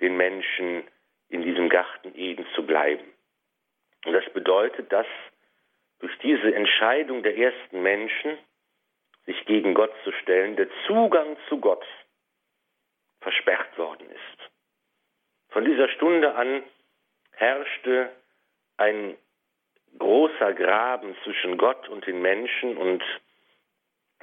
den 0.00 0.16
Menschen 0.16 0.84
in 1.28 1.42
diesem 1.42 1.68
Garten 1.68 2.12
Eden 2.14 2.46
zu 2.54 2.64
bleiben. 2.66 3.04
Und 4.04 4.12
das 4.12 4.28
bedeutet, 4.32 4.92
dass 4.92 5.06
durch 6.00 6.16
diese 6.18 6.54
Entscheidung 6.54 7.22
der 7.22 7.36
ersten 7.36 7.82
Menschen, 7.82 8.38
sich 9.26 9.44
gegen 9.46 9.72
Gott 9.72 9.92
zu 10.04 10.12
stellen, 10.12 10.56
der 10.56 10.68
Zugang 10.86 11.36
zu 11.48 11.58
Gott 11.58 11.84
versperrt 13.22 13.78
worden 13.78 14.10
ist. 14.10 14.50
Von 15.48 15.64
dieser 15.64 15.88
Stunde 15.88 16.34
an 16.34 16.62
herrschte 17.32 18.10
ein 18.76 19.16
großer 19.98 20.52
Graben 20.52 21.16
zwischen 21.24 21.56
Gott 21.56 21.88
und 21.88 22.06
den 22.06 22.20
Menschen 22.20 22.76
und 22.76 23.02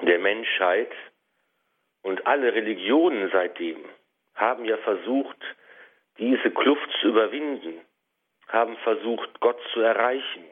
der 0.06 0.18
Menschheit 0.18 0.92
und 2.02 2.26
alle 2.26 2.54
Religionen 2.54 3.30
seitdem 3.32 3.84
haben 4.34 4.64
ja 4.64 4.76
versucht, 4.78 5.38
diese 6.18 6.50
Kluft 6.50 6.90
zu 7.00 7.08
überwinden, 7.08 7.80
haben 8.48 8.76
versucht, 8.78 9.40
Gott 9.40 9.60
zu 9.72 9.80
erreichen, 9.80 10.44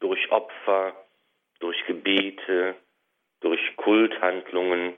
durch 0.00 0.30
Opfer, 0.30 0.94
durch 1.58 1.84
Gebete, 1.86 2.76
durch 3.40 3.76
Kulthandlungen. 3.76 4.96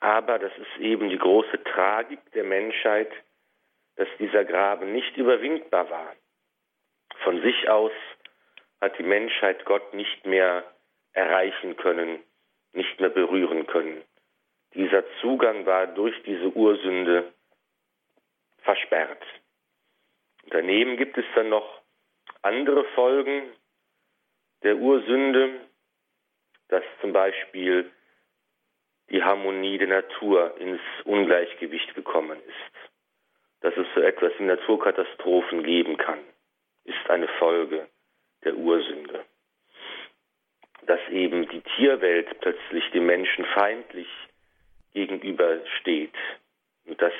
Aber 0.00 0.38
das 0.38 0.52
ist 0.58 0.80
eben 0.80 1.08
die 1.08 1.18
große 1.18 1.62
Tragik 1.64 2.20
der 2.32 2.44
Menschheit, 2.44 3.10
dass 3.96 4.08
dieser 4.18 4.44
Graben 4.44 4.92
nicht 4.92 5.16
überwindbar 5.16 5.88
war. 5.88 6.14
Von 7.22 7.40
sich 7.42 7.68
aus 7.68 7.92
hat 8.80 8.98
die 8.98 9.04
Menschheit 9.04 9.64
Gott 9.64 9.94
nicht 9.94 10.26
mehr 10.26 10.64
erreichen 11.12 11.76
können, 11.76 12.22
nicht 12.74 13.00
mehr 13.00 13.10
berühren 13.10 13.66
können. 13.66 14.02
Dieser 14.74 15.04
Zugang 15.20 15.66
war 15.66 15.86
durch 15.86 16.20
diese 16.24 16.48
Ursünde 16.48 17.32
versperrt. 18.62 19.22
Daneben 20.46 20.96
gibt 20.96 21.16
es 21.16 21.24
dann 21.34 21.48
noch 21.48 21.82
andere 22.42 22.84
Folgen 22.94 23.52
der 24.62 24.76
Ursünde, 24.76 25.60
dass 26.68 26.82
zum 27.00 27.12
Beispiel 27.12 27.90
die 29.10 29.22
Harmonie 29.22 29.78
der 29.78 29.88
Natur 29.88 30.56
ins 30.58 30.80
Ungleichgewicht 31.04 31.94
gekommen 31.94 32.40
ist, 32.40 32.90
dass 33.60 33.76
es 33.76 33.86
so 33.94 34.00
etwas 34.00 34.32
wie 34.38 34.44
Naturkatastrophen 34.44 35.62
geben 35.62 35.96
kann, 35.96 36.18
ist 36.84 37.10
eine 37.10 37.28
Folge 37.38 37.88
der 38.44 38.54
Ursünde. 38.54 39.24
Dass 40.86 41.00
eben 41.10 41.48
die 41.48 41.62
Tierwelt 41.76 42.40
plötzlich 42.40 42.90
dem 42.90 43.06
Menschen 43.06 43.44
feindlich 43.46 44.08
gegenübersteht 44.92 46.14
und 46.86 47.00
dass 47.00 47.12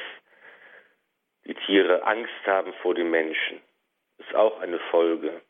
die 1.47 1.55
Tiere 1.55 2.05
Angst 2.05 2.47
haben 2.47 2.73
vor 2.83 2.95
dem 2.95 3.11
Menschen, 3.11 3.61
ist 4.19 4.35
auch 4.35 4.61
eine 4.61 4.79
Folge 4.91 5.41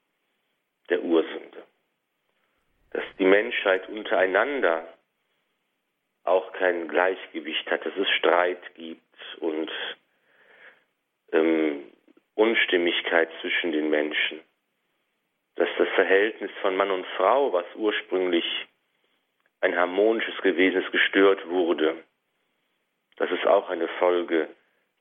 der 0.88 1.02
Ursünde. 1.02 1.62
Dass 2.90 3.04
die 3.18 3.24
Menschheit 3.24 3.88
untereinander 3.88 4.86
auch 6.24 6.52
kein 6.52 6.88
Gleichgewicht 6.88 7.70
hat, 7.70 7.84
dass 7.84 7.96
es 7.96 8.08
Streit 8.18 8.74
gibt 8.74 9.02
und 9.40 9.70
ähm, 11.32 11.84
Unstimmigkeit 12.34 13.28
zwischen 13.40 13.72
den 13.72 13.90
Menschen, 13.90 14.40
dass 15.56 15.68
das 15.78 15.88
Verhältnis 15.94 16.50
von 16.62 16.76
Mann 16.76 16.90
und 16.90 17.06
Frau, 17.16 17.52
was 17.52 17.66
ursprünglich 17.76 18.44
ein 19.60 19.76
harmonisches 19.76 20.36
gewesen 20.42 20.82
ist, 20.82 20.92
gestört 20.92 21.48
wurde. 21.48 22.02
Das 23.16 23.30
ist 23.30 23.46
auch 23.46 23.70
eine 23.70 23.88
Folge 23.98 24.48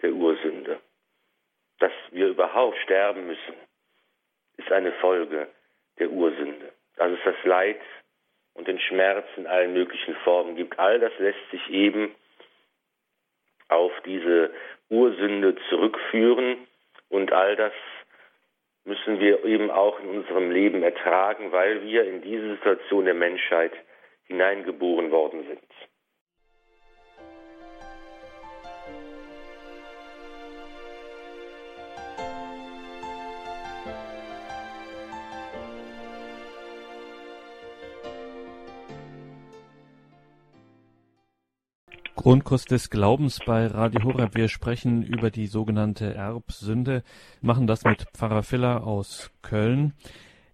der 0.01 0.13
Ursünde. 0.13 0.79
Dass 1.79 1.91
wir 2.12 2.27
überhaupt 2.27 2.77
sterben 2.83 3.27
müssen, 3.27 3.55
ist 4.57 4.72
eine 4.72 4.91
Folge 4.93 5.48
der 5.98 6.10
Ursünde. 6.10 6.72
Dass 6.95 7.12
es 7.12 7.19
das 7.25 7.43
Leid 7.43 7.81
und 8.53 8.67
den 8.67 8.79
Schmerz 8.79 9.25
in 9.36 9.48
allen 9.48 9.74
möglichen 9.74 10.15
Formen 10.17 10.55
gibt. 10.55 10.77
All 10.77 11.00
das 11.00 11.12
lässt 11.17 11.50
sich 11.51 11.69
eben 11.69 12.15
auf 13.69 13.91
diese 14.05 14.53
Ursünde 14.89 15.55
zurückführen 15.69 16.67
und 17.10 17.31
all 17.31 17.55
das 17.55 17.74
müssen 18.85 19.19
wir 19.19 19.45
eben 19.45 19.71
auch 19.71 19.99
in 19.99 20.09
unserem 20.09 20.51
Leben 20.51 20.83
ertragen, 20.83 21.51
weil 21.51 21.83
wir 21.83 22.05
in 22.05 22.21
diese 22.21 22.55
Situation 22.55 23.05
der 23.05 23.13
Menschheit 23.13 23.71
hineingeboren 24.25 25.11
worden 25.11 25.45
sind. 25.47 25.92
Grundkurs 42.24 42.63
des 42.63 42.89
Glaubens 42.89 43.42
bei 43.46 43.68
Radio 43.68 44.01
Horeb. 44.06 44.36
Wir 44.36 44.48
sprechen 44.48 45.03
über 45.03 45.30
die 45.30 45.46
sogenannte 45.46 46.13
Erbsünde, 46.13 47.03
machen 47.42 47.68
das 47.68 47.84
mit 47.84 48.06
Pfarrer 48.13 48.44
Filler 48.44 48.88
aus 48.88 49.30
Köln. 49.42 49.92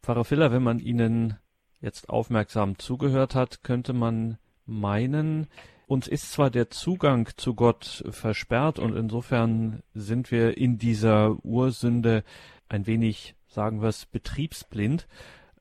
Pfarrer 0.01 0.25
Filler, 0.25 0.51
wenn 0.51 0.63
man 0.63 0.79
Ihnen 0.79 1.37
jetzt 1.79 2.09
aufmerksam 2.09 2.79
zugehört 2.79 3.35
hat, 3.35 3.61
könnte 3.61 3.93
man 3.93 4.39
meinen, 4.65 5.45
uns 5.85 6.07
ist 6.07 6.31
zwar 6.31 6.49
der 6.49 6.71
Zugang 6.71 7.29
zu 7.37 7.53
Gott 7.53 8.03
versperrt 8.09 8.79
und 8.79 8.95
insofern 8.95 9.83
sind 9.93 10.31
wir 10.31 10.57
in 10.57 10.79
dieser 10.79 11.37
Ursünde 11.45 12.23
ein 12.67 12.87
wenig, 12.87 13.35
sagen 13.47 13.83
wir 13.83 13.89
es, 13.89 14.07
betriebsblind, 14.07 15.07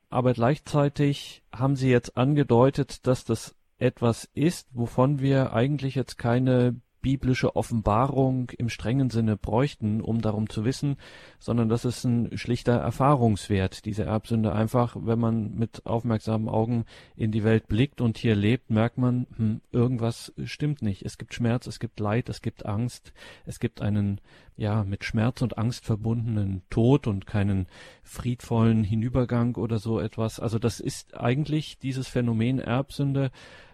aber 0.08 0.32
gleichzeitig 0.32 1.42
haben 1.54 1.76
Sie 1.76 1.90
jetzt 1.90 2.16
angedeutet, 2.16 3.06
dass 3.06 3.26
das 3.26 3.57
etwas 3.78 4.28
ist, 4.34 4.68
wovon 4.72 5.20
wir 5.20 5.52
eigentlich 5.52 5.94
jetzt 5.94 6.18
keine 6.18 6.76
biblische 7.00 7.54
Offenbarung 7.56 8.50
im 8.58 8.68
strengen 8.68 9.10
Sinne 9.10 9.36
bräuchten, 9.36 10.00
um 10.00 10.20
darum 10.20 10.48
zu 10.48 10.64
wissen, 10.64 10.96
sondern 11.38 11.68
das 11.68 11.84
ist 11.84 12.04
ein 12.04 12.36
schlichter 12.36 12.74
Erfahrungswert, 12.74 13.84
diese 13.84 14.04
Erbsünde. 14.04 14.52
Einfach, 14.52 14.96
wenn 14.98 15.18
man 15.18 15.54
mit 15.54 15.86
aufmerksamen 15.86 16.48
Augen 16.48 16.84
in 17.16 17.30
die 17.30 17.44
Welt 17.44 17.68
blickt 17.68 18.00
und 18.00 18.18
hier 18.18 18.34
lebt, 18.34 18.70
merkt 18.70 18.98
man, 18.98 19.26
hm, 19.36 19.60
irgendwas 19.70 20.32
stimmt 20.44 20.82
nicht. 20.82 21.02
Es 21.02 21.18
gibt 21.18 21.34
Schmerz, 21.34 21.66
es 21.66 21.78
gibt 21.78 22.00
Leid, 22.00 22.28
es 22.28 22.42
gibt 22.42 22.66
Angst, 22.66 23.12
es 23.46 23.60
gibt 23.60 23.80
einen, 23.80 24.20
ja, 24.56 24.82
mit 24.82 25.04
Schmerz 25.04 25.40
und 25.40 25.56
Angst 25.56 25.84
verbundenen 25.84 26.62
Tod 26.68 27.06
und 27.06 27.26
keinen 27.26 27.68
friedvollen 28.02 28.82
Hinübergang 28.82 29.54
oder 29.54 29.78
so 29.78 30.00
etwas. 30.00 30.40
Also 30.40 30.58
das 30.58 30.80
ist 30.80 31.16
eigentlich 31.16 31.78
dieses 31.78 32.08
Phänomen 32.08 32.58
Erbsünde, 32.58 33.30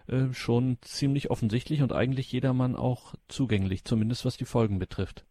äh, 0.07 0.33
schon 0.33 0.77
ziemlich 0.81 1.31
offensichtlich 1.31 1.81
und 1.81 1.93
eigentlich 1.93 2.31
jedermann 2.31 2.75
auch 2.75 3.13
zugänglich, 3.27 3.85
zumindest 3.85 4.25
was 4.25 4.37
die 4.37 4.45
Folgen 4.45 4.79
betrifft. 4.79 5.25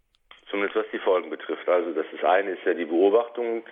Zumindest 0.50 0.76
was 0.76 0.86
die 0.92 0.98
Folgen 0.98 1.30
betrifft. 1.30 1.68
Also 1.68 1.92
das 1.92 2.06
ist 2.12 2.24
eine 2.24 2.50
ist 2.50 2.64
ja 2.64 2.74
die 2.74 2.84
Beobachtung, 2.84 3.64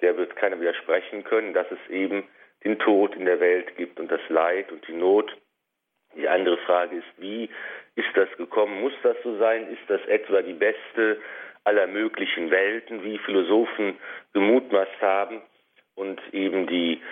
der 0.00 0.16
wird 0.16 0.36
keiner 0.36 0.60
widersprechen 0.60 1.24
können, 1.24 1.54
dass 1.54 1.66
es 1.70 1.90
eben 1.90 2.24
den 2.64 2.78
Tod 2.78 3.14
in 3.14 3.24
der 3.24 3.40
Welt 3.40 3.76
gibt 3.76 4.00
und 4.00 4.10
das 4.10 4.20
Leid 4.28 4.72
und 4.72 4.86
die 4.88 4.92
Not. 4.92 5.36
Die 6.16 6.28
andere 6.28 6.58
Frage 6.58 6.96
ist, 6.96 7.06
wie 7.18 7.50
ist 7.94 8.08
das 8.14 8.28
gekommen? 8.36 8.80
Muss 8.80 8.92
das 9.02 9.16
so 9.22 9.36
sein? 9.38 9.68
Ist 9.68 9.82
das 9.88 10.00
etwa 10.06 10.42
die 10.42 10.54
beste 10.54 11.20
aller 11.64 11.86
möglichen 11.86 12.50
Welten, 12.50 13.02
wie 13.02 13.18
Philosophen 13.18 13.98
gemutmaßt 14.32 15.00
haben 15.00 15.42
und 15.96 16.20
eben 16.32 16.66
die 16.66 17.02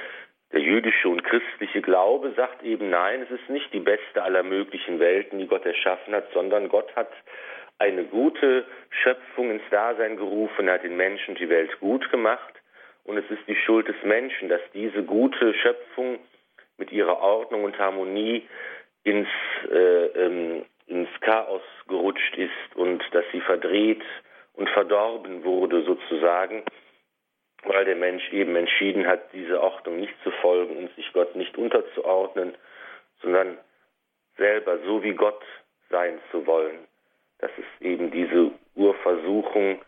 der 0.55 0.63
jüdische 0.63 1.09
und 1.09 1.25
christliche 1.25 1.83
Glaube 1.83 2.33
sagt 2.37 2.63
eben 2.63 2.89
nein, 2.89 3.23
es 3.23 3.31
ist 3.31 3.51
nicht 3.51 3.73
die 3.73 3.81
beste 3.81 4.23
aller 4.23 4.45
möglichen 4.45 5.01
Welten, 5.01 5.41
die 5.41 5.49
Gott 5.49 5.67
erschaffen 5.67 6.15
hat, 6.15 6.31
sondern 6.33 6.69
Gott 6.69 6.95
hat 6.95 7.11
eine 7.81 8.05
gute 8.05 8.65
Schöpfung 9.03 9.51
ins 9.51 9.69
Dasein 9.71 10.17
gerufen, 10.17 10.71
hat 10.71 10.85
den 10.85 10.97
Menschen 10.97 11.35
die 11.35 11.49
Welt 11.49 11.81
gut 11.81 12.09
gemacht. 12.13 12.55
Und 13.03 13.19
es 13.19 13.29
ist 13.31 13.43
die 13.49 13.57
Schuld 13.57 13.89
des 13.89 14.01
Menschen, 14.05 14.49
dass 14.49 14.61
diese 14.73 15.03
gute 15.03 15.55
Schöpfung 15.55 16.21
mit 16.79 16.93
ihrer 16.93 17.21
Ordnung 17.21 17.65
und 17.65 17.77
Harmonie 17.77 18.47
ins, 19.03 19.29
äh, 19.73 20.07
ähm, 20.07 20.65
ins 20.87 21.09
Chaos 21.21 21.63
gerutscht 21.89 22.37
ist 22.37 22.77
und 22.77 23.03
dass 23.11 23.25
sie 23.33 23.41
verdreht 23.41 24.03
und 24.55 24.71
verdorben 24.71 25.43
wurde 25.43 25.83
sozusagen 25.83 26.63
weil 27.65 27.85
der 27.85 27.97
Mensch 27.97 28.33
eben 28.33 28.57
entschieden 28.57 29.07
hat, 29.07 29.33
diese 29.33 29.61
Ordnung 29.61 30.01
nicht 30.01 30.15
zu 30.23 30.31
folgen 30.43 30.77
und 30.77 30.95
sich 30.97 31.13
Gott 31.13 31.35
nicht 31.37 31.57
unterzuordnen, 31.57 32.57
sondern 33.23 33.59
selber 34.37 34.79
so 34.85 35.03
wie 35.03 35.15
Gott 35.15 35.43
sein 35.91 36.19
zu 36.31 36.47
wollen. 36.47 36.79
Das 37.39 37.51
ist 37.57 37.83
eben 37.83 38.11
diese 38.11 38.51
Urversuchung 38.75 39.81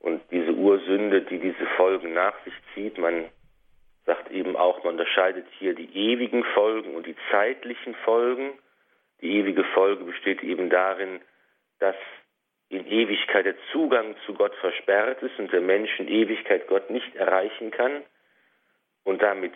und 0.00 0.22
diese 0.30 0.52
Ursünde, 0.52 1.22
die 1.22 1.38
diese 1.38 1.66
Folgen 1.76 2.12
nach 2.12 2.34
sich 2.44 2.54
zieht. 2.74 2.98
Man 2.98 3.28
sagt 4.06 4.30
eben 4.30 4.56
auch, 4.56 4.84
man 4.84 4.94
unterscheidet 4.94 5.46
hier 5.58 5.74
die 5.74 5.90
ewigen 5.94 6.44
Folgen 6.54 6.94
und 6.94 7.06
die 7.06 7.16
zeitlichen 7.30 7.94
Folgen. 8.04 8.58
Die 9.20 9.36
ewige 9.38 9.64
Folge 9.64 10.04
besteht 10.04 10.42
eben 10.42 10.70
darin, 10.70 11.20
dass 11.80 11.96
in 12.70 12.86
Ewigkeit 12.86 13.46
der 13.46 13.56
Zugang 13.72 14.14
zu 14.26 14.34
Gott 14.34 14.54
versperrt 14.56 15.22
ist 15.22 15.38
und 15.38 15.52
der 15.52 15.60
Mensch 15.60 15.98
in 15.98 16.08
Ewigkeit 16.08 16.66
Gott 16.66 16.90
nicht 16.90 17.14
erreichen 17.16 17.70
kann 17.70 18.04
und 19.04 19.22
damit 19.22 19.54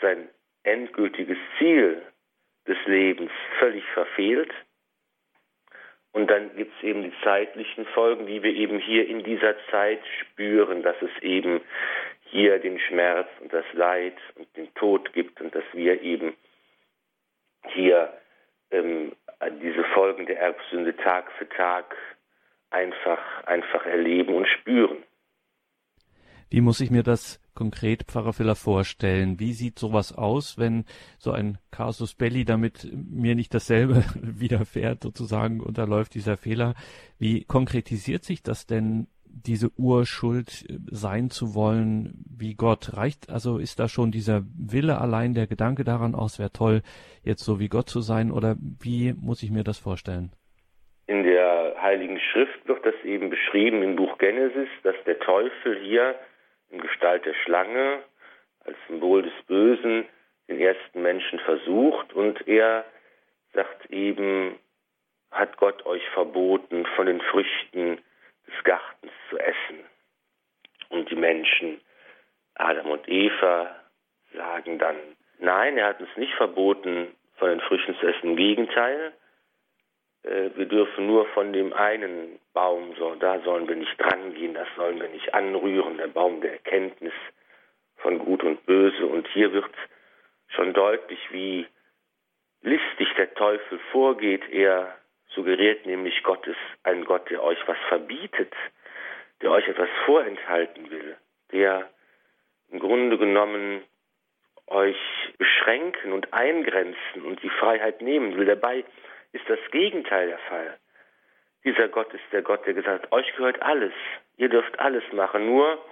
sein 0.00 0.28
endgültiges 0.62 1.38
Ziel 1.58 2.02
des 2.66 2.78
Lebens 2.86 3.30
völlig 3.58 3.84
verfehlt. 3.92 4.52
Und 6.12 6.30
dann 6.30 6.54
gibt 6.56 6.74
es 6.76 6.82
eben 6.82 7.02
die 7.02 7.12
zeitlichen 7.22 7.84
Folgen, 7.86 8.26
die 8.26 8.42
wir 8.42 8.52
eben 8.52 8.78
hier 8.78 9.06
in 9.06 9.22
dieser 9.22 9.54
Zeit 9.70 10.00
spüren, 10.20 10.82
dass 10.82 10.96
es 11.02 11.22
eben 11.22 11.60
hier 12.30 12.58
den 12.58 12.78
Schmerz 12.78 13.28
und 13.40 13.52
das 13.52 13.64
Leid 13.72 14.16
und 14.36 14.48
den 14.56 14.72
Tod 14.74 15.12
gibt 15.12 15.40
und 15.40 15.54
dass 15.54 15.64
wir 15.72 16.00
eben 16.02 16.34
hier 17.68 18.12
ähm, 18.70 19.12
diese 19.62 19.84
Folgen 19.94 20.26
der 20.26 20.40
Erbsünde 20.40 20.96
Tag 20.96 21.30
für 21.38 21.48
Tag 21.48 21.94
einfach, 22.70 23.44
einfach 23.44 23.86
erleben 23.86 24.34
und 24.34 24.46
spüren. 24.46 25.04
Wie 26.50 26.60
muss 26.62 26.80
ich 26.80 26.90
mir 26.90 27.02
das 27.02 27.40
konkret, 27.54 28.04
Pfarrer 28.04 28.32
Filler, 28.32 28.54
vorstellen? 28.54 29.38
Wie 29.38 29.52
sieht 29.52 29.78
sowas 29.78 30.12
aus, 30.12 30.56
wenn 30.56 30.86
so 31.18 31.32
ein 31.32 31.58
Casus 31.70 32.14
Belli, 32.14 32.46
damit 32.46 32.88
mir 32.92 33.34
nicht 33.34 33.52
dasselbe 33.52 34.02
widerfährt, 34.14 35.02
sozusagen 35.02 35.60
unterläuft 35.60 36.14
dieser 36.14 36.38
Fehler? 36.38 36.74
Wie 37.18 37.44
konkretisiert 37.44 38.24
sich 38.24 38.42
das 38.42 38.66
denn, 38.66 39.08
diese 39.46 39.70
Urschuld 39.76 40.66
sein 40.90 41.30
zu 41.30 41.54
wollen 41.54 42.24
wie 42.28 42.54
Gott? 42.54 42.96
Reicht, 42.96 43.30
also 43.30 43.58
ist 43.58 43.78
da 43.78 43.88
schon 43.88 44.10
dieser 44.10 44.42
Wille 44.56 45.00
allein, 45.00 45.34
der 45.34 45.46
Gedanke 45.46 45.84
daran 45.84 46.14
aus, 46.14 46.38
wäre 46.38 46.52
toll, 46.52 46.82
jetzt 47.22 47.44
so 47.44 47.60
wie 47.60 47.68
Gott 47.68 47.88
zu 47.88 48.00
sein? 48.00 48.30
Oder 48.30 48.56
wie 48.58 49.14
muss 49.14 49.42
ich 49.42 49.50
mir 49.50 49.64
das 49.64 49.78
vorstellen? 49.78 50.32
In 51.06 51.22
der 51.22 51.76
Heiligen 51.80 52.20
Schrift 52.20 52.66
wird 52.66 52.84
das 52.84 52.94
eben 53.04 53.30
beschrieben 53.30 53.82
im 53.82 53.96
Buch 53.96 54.18
Genesis, 54.18 54.68
dass 54.82 54.96
der 55.06 55.18
Teufel 55.20 55.80
hier 55.82 56.14
in 56.70 56.80
Gestalt 56.80 57.24
der 57.24 57.34
Schlange 57.44 58.00
als 58.64 58.76
Symbol 58.88 59.22
des 59.22 59.32
Bösen 59.46 60.04
den 60.48 60.60
ersten 60.60 61.02
Menschen 61.02 61.38
versucht 61.40 62.12
und 62.12 62.46
er 62.46 62.84
sagt 63.54 63.90
eben, 63.90 64.58
hat 65.30 65.56
Gott 65.56 65.84
euch 65.86 66.06
verboten, 66.14 66.86
von 66.96 67.06
den 67.06 67.20
Früchten 67.20 67.98
des 68.48 68.64
Gartens 68.64 69.12
zu 69.30 69.38
essen. 69.38 69.84
Und 70.88 71.10
die 71.10 71.16
Menschen, 71.16 71.80
Adam 72.54 72.90
und 72.90 73.08
Eva, 73.08 73.76
sagen 74.34 74.78
dann, 74.78 74.96
nein, 75.38 75.78
er 75.78 75.88
hat 75.88 76.00
uns 76.00 76.16
nicht 76.16 76.34
verboten, 76.34 77.14
von 77.36 77.50
den 77.50 77.60
Früchten 77.60 77.94
zu 77.96 78.06
essen. 78.06 78.30
Im 78.30 78.36
Gegenteil, 78.36 79.12
äh, 80.24 80.50
wir 80.54 80.66
dürfen 80.66 81.06
nur 81.06 81.26
von 81.28 81.52
dem 81.52 81.72
einen 81.72 82.38
Baum, 82.52 82.94
so, 82.98 83.14
da 83.14 83.40
sollen 83.40 83.68
wir 83.68 83.76
nicht 83.76 83.96
drangehen, 83.98 84.54
das 84.54 84.68
sollen 84.76 85.00
wir 85.00 85.08
nicht 85.08 85.32
anrühren, 85.34 85.98
der 85.98 86.08
Baum 86.08 86.40
der 86.40 86.52
Erkenntnis 86.52 87.12
von 87.98 88.18
Gut 88.18 88.42
und 88.42 88.64
Böse. 88.66 89.06
Und 89.06 89.28
hier 89.28 89.52
wird 89.52 89.70
schon 90.48 90.72
deutlich, 90.72 91.20
wie 91.30 91.66
listig 92.62 93.08
der 93.16 93.32
Teufel 93.34 93.78
vorgeht. 93.92 94.48
Er 94.50 94.96
suggeriert 95.34 95.86
nämlich, 95.86 96.22
Gott 96.22 96.46
ist 96.46 96.56
ein 96.82 97.04
Gott, 97.04 97.28
der 97.30 97.42
euch 97.42 97.58
was 97.66 97.78
verbietet, 97.88 98.52
der 99.42 99.50
euch 99.50 99.68
etwas 99.68 99.88
vorenthalten 100.04 100.90
will, 100.90 101.16
der 101.52 101.88
im 102.70 102.78
Grunde 102.80 103.18
genommen 103.18 103.82
euch 104.66 104.98
beschränken 105.38 106.12
und 106.12 106.32
eingrenzen 106.32 107.22
und 107.22 107.42
die 107.42 107.50
Freiheit 107.50 108.02
nehmen 108.02 108.36
will. 108.36 108.46
Dabei 108.46 108.84
ist 109.32 109.48
das 109.48 109.58
Gegenteil 109.70 110.28
der 110.28 110.38
Fall. 110.38 110.78
Dieser 111.64 111.88
Gott 111.88 112.12
ist 112.12 112.24
der 112.32 112.42
Gott, 112.42 112.66
der 112.66 112.74
gesagt 112.74 113.04
hat, 113.04 113.12
euch 113.12 113.34
gehört 113.36 113.60
alles, 113.62 113.92
ihr 114.36 114.48
dürft 114.48 114.78
alles 114.78 115.04
machen, 115.12 115.46
nur 115.46 115.82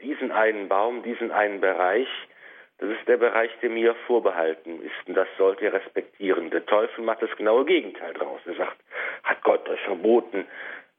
diesen 0.00 0.32
einen 0.32 0.68
Baum, 0.68 1.02
diesen 1.02 1.30
einen 1.30 1.60
Bereich, 1.60 2.08
das 2.78 2.90
ist 2.90 3.06
der 3.06 3.16
Bereich, 3.16 3.50
der 3.62 3.70
mir 3.70 3.94
vorbehalten 4.06 4.82
ist 4.82 5.06
und 5.06 5.14
das 5.14 5.28
sollt 5.38 5.60
ihr 5.60 5.72
respektieren. 5.72 6.50
Der 6.50 6.66
Teufel 6.66 7.04
macht 7.04 7.22
das 7.22 7.34
genaue 7.36 7.64
Gegenteil 7.64 8.12
draus. 8.14 8.40
Er 8.46 8.54
sagt, 8.54 8.78
hat 9.22 9.42
Gott 9.42 9.68
euch 9.68 9.80
verboten, 9.82 10.46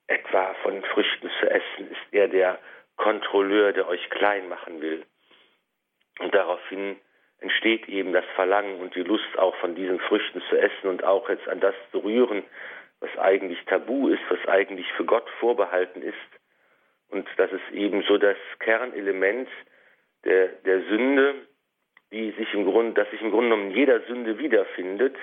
etwa 0.08 0.54
von 0.64 0.82
Früchten 0.84 1.30
zu 1.40 1.50
essen, 1.50 1.92
ist 1.92 2.14
er 2.14 2.28
der 2.28 2.60
Kontrolleur, 2.98 3.74
der 3.74 3.88
euch 3.88 4.10
klein 4.10 4.48
machen 4.48 4.82
will. 4.82 5.06
Und 6.20 6.34
daraufhin 6.34 6.98
entsteht 7.40 7.90
eben 7.90 8.14
das 8.14 8.26
Verlangen 8.36 8.80
und 8.80 8.96
die 8.96 9.04
Lust 9.04 9.38
auch 9.38 9.56
von 9.58 9.76
diesen 9.76 10.00
Früchten 10.00 10.42
zu 10.50 10.58
essen 10.58 10.88
und 10.88 11.04
auch 11.04 11.28
jetzt 11.30 11.48
an 11.50 11.60
das 11.60 11.76
zu 11.92 12.00
rühren, 12.00 12.44
was 13.02 13.16
eigentlich 13.18 13.64
tabu 13.66 14.08
ist, 14.08 14.22
was 14.30 14.40
eigentlich 14.48 14.92
für 14.94 15.06
Gott 15.06 15.30
vorbehalten 15.40 16.02
ist. 16.02 16.16
Und 17.10 17.28
das 17.38 17.52
ist 17.52 17.72
eben 17.72 18.02
so 18.04 18.18
das 18.18 18.38
Kernelement 18.60 19.50
der, 20.24 20.48
der 20.48 20.82
Sünde, 20.84 21.36
die 22.12 22.32
sich 22.32 22.54
im 22.54 22.66
Grunde, 22.66 22.94
dass 22.94 23.10
sich 23.12 23.22
im 23.22 23.32
Grunde 23.32 23.50
genommen 23.50 23.72
jeder 23.72 24.02
Sünde 24.02 24.38
wiederfindet, 24.38 25.16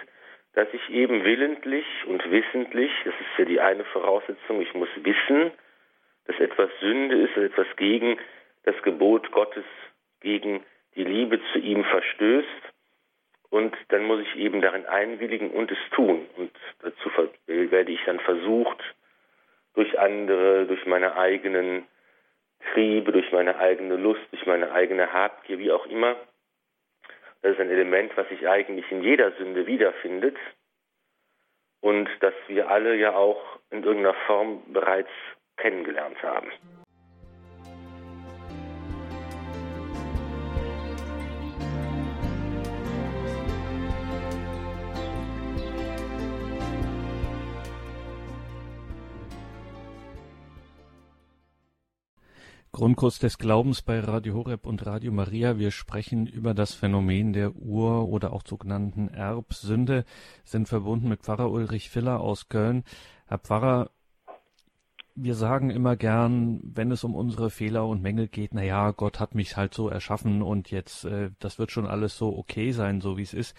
dass 0.54 0.68
ich 0.72 0.90
eben 0.90 1.24
willentlich 1.24 1.86
und 2.06 2.30
wissentlich, 2.30 2.90
das 3.04 3.14
ist 3.14 3.38
ja 3.38 3.44
die 3.44 3.60
eine 3.60 3.84
Voraussetzung, 3.84 4.60
ich 4.60 4.74
muss 4.74 4.88
wissen, 4.96 5.50
dass 6.26 6.38
etwas 6.38 6.70
Sünde 6.80 7.16
ist, 7.16 7.36
dass 7.36 7.44
etwas 7.44 7.66
gegen 7.76 8.18
das 8.64 8.80
Gebot 8.82 9.32
Gottes, 9.32 9.64
gegen 10.20 10.62
die 10.94 11.04
Liebe 11.04 11.40
zu 11.52 11.58
ihm 11.58 11.84
verstößt. 11.84 12.48
Und 13.50 13.76
dann 13.88 14.04
muss 14.04 14.20
ich 14.22 14.36
eben 14.36 14.60
darin 14.60 14.86
einwilligen 14.86 15.50
und 15.50 15.70
es 15.70 15.78
tun. 15.94 16.26
Und 16.36 16.50
dazu 16.80 17.10
werde 17.46 17.92
ich 17.92 18.02
dann 18.04 18.20
versucht, 18.20 18.78
durch 19.74 19.98
andere, 19.98 20.66
durch 20.66 20.86
meine 20.86 21.16
eigenen 21.16 21.86
Triebe, 22.72 23.12
durch 23.12 23.30
meine 23.32 23.58
eigene 23.58 23.96
Lust, 23.96 24.20
durch 24.30 24.46
meine 24.46 24.72
eigene 24.72 25.12
Habgier, 25.12 25.58
wie 25.58 25.72
auch 25.72 25.86
immer. 25.86 26.16
Das 27.42 27.52
ist 27.52 27.60
ein 27.60 27.70
Element, 27.70 28.16
was 28.16 28.28
sich 28.28 28.48
eigentlich 28.48 28.90
in 28.90 29.02
jeder 29.02 29.32
Sünde 29.32 29.66
wiederfindet 29.66 30.36
und 31.80 32.08
das 32.20 32.34
wir 32.46 32.70
alle 32.70 32.94
ja 32.94 33.14
auch 33.14 33.42
in 33.70 33.82
irgendeiner 33.82 34.14
Form 34.26 34.62
bereits 34.72 35.10
kennengelernt 35.56 36.22
haben. 36.22 36.50
Grundkurs 52.74 53.18
des 53.18 53.36
Glaubens 53.36 53.82
bei 53.82 54.00
Radio 54.00 54.32
Horeb 54.32 54.64
und 54.64 54.86
Radio 54.86 55.12
Maria. 55.12 55.58
Wir 55.58 55.70
sprechen 55.70 56.26
über 56.26 56.54
das 56.54 56.72
Phänomen 56.72 57.34
der 57.34 57.54
Ur- 57.54 58.08
oder 58.08 58.32
auch 58.32 58.44
sogenannten 58.46 59.08
Erbsünde, 59.08 60.06
sind 60.42 60.68
verbunden 60.68 61.10
mit 61.10 61.20
Pfarrer 61.20 61.50
Ulrich 61.50 61.90
Filler 61.90 62.20
aus 62.20 62.48
Köln. 62.48 62.84
Herr 63.26 63.36
Pfarrer, 63.36 63.90
wir 65.14 65.34
sagen 65.34 65.68
immer 65.68 65.96
gern, 65.96 66.60
wenn 66.62 66.90
es 66.90 67.04
um 67.04 67.14
unsere 67.14 67.50
Fehler 67.50 67.86
und 67.86 68.00
Mängel 68.00 68.26
geht, 68.26 68.54
na 68.54 68.62
ja, 68.62 68.92
Gott 68.92 69.20
hat 69.20 69.34
mich 69.34 69.58
halt 69.58 69.74
so 69.74 69.90
erschaffen 69.90 70.40
und 70.40 70.70
jetzt, 70.70 71.04
äh, 71.04 71.30
das 71.40 71.58
wird 71.58 71.72
schon 71.72 71.86
alles 71.86 72.16
so 72.16 72.34
okay 72.34 72.72
sein, 72.72 73.02
so 73.02 73.18
wie 73.18 73.22
es 73.22 73.34
ist. 73.34 73.54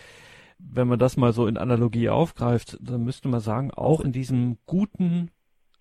Wenn 0.57 0.87
man 0.87 0.97
das 0.97 1.17
mal 1.17 1.33
so 1.33 1.45
in 1.45 1.59
Analogie 1.59 2.09
aufgreift, 2.09 2.79
dann 2.81 3.03
müsste 3.03 3.27
man 3.27 3.41
sagen, 3.41 3.69
auch 3.69 4.01
in 4.01 4.11
diesem 4.11 4.57
guten 4.65 5.29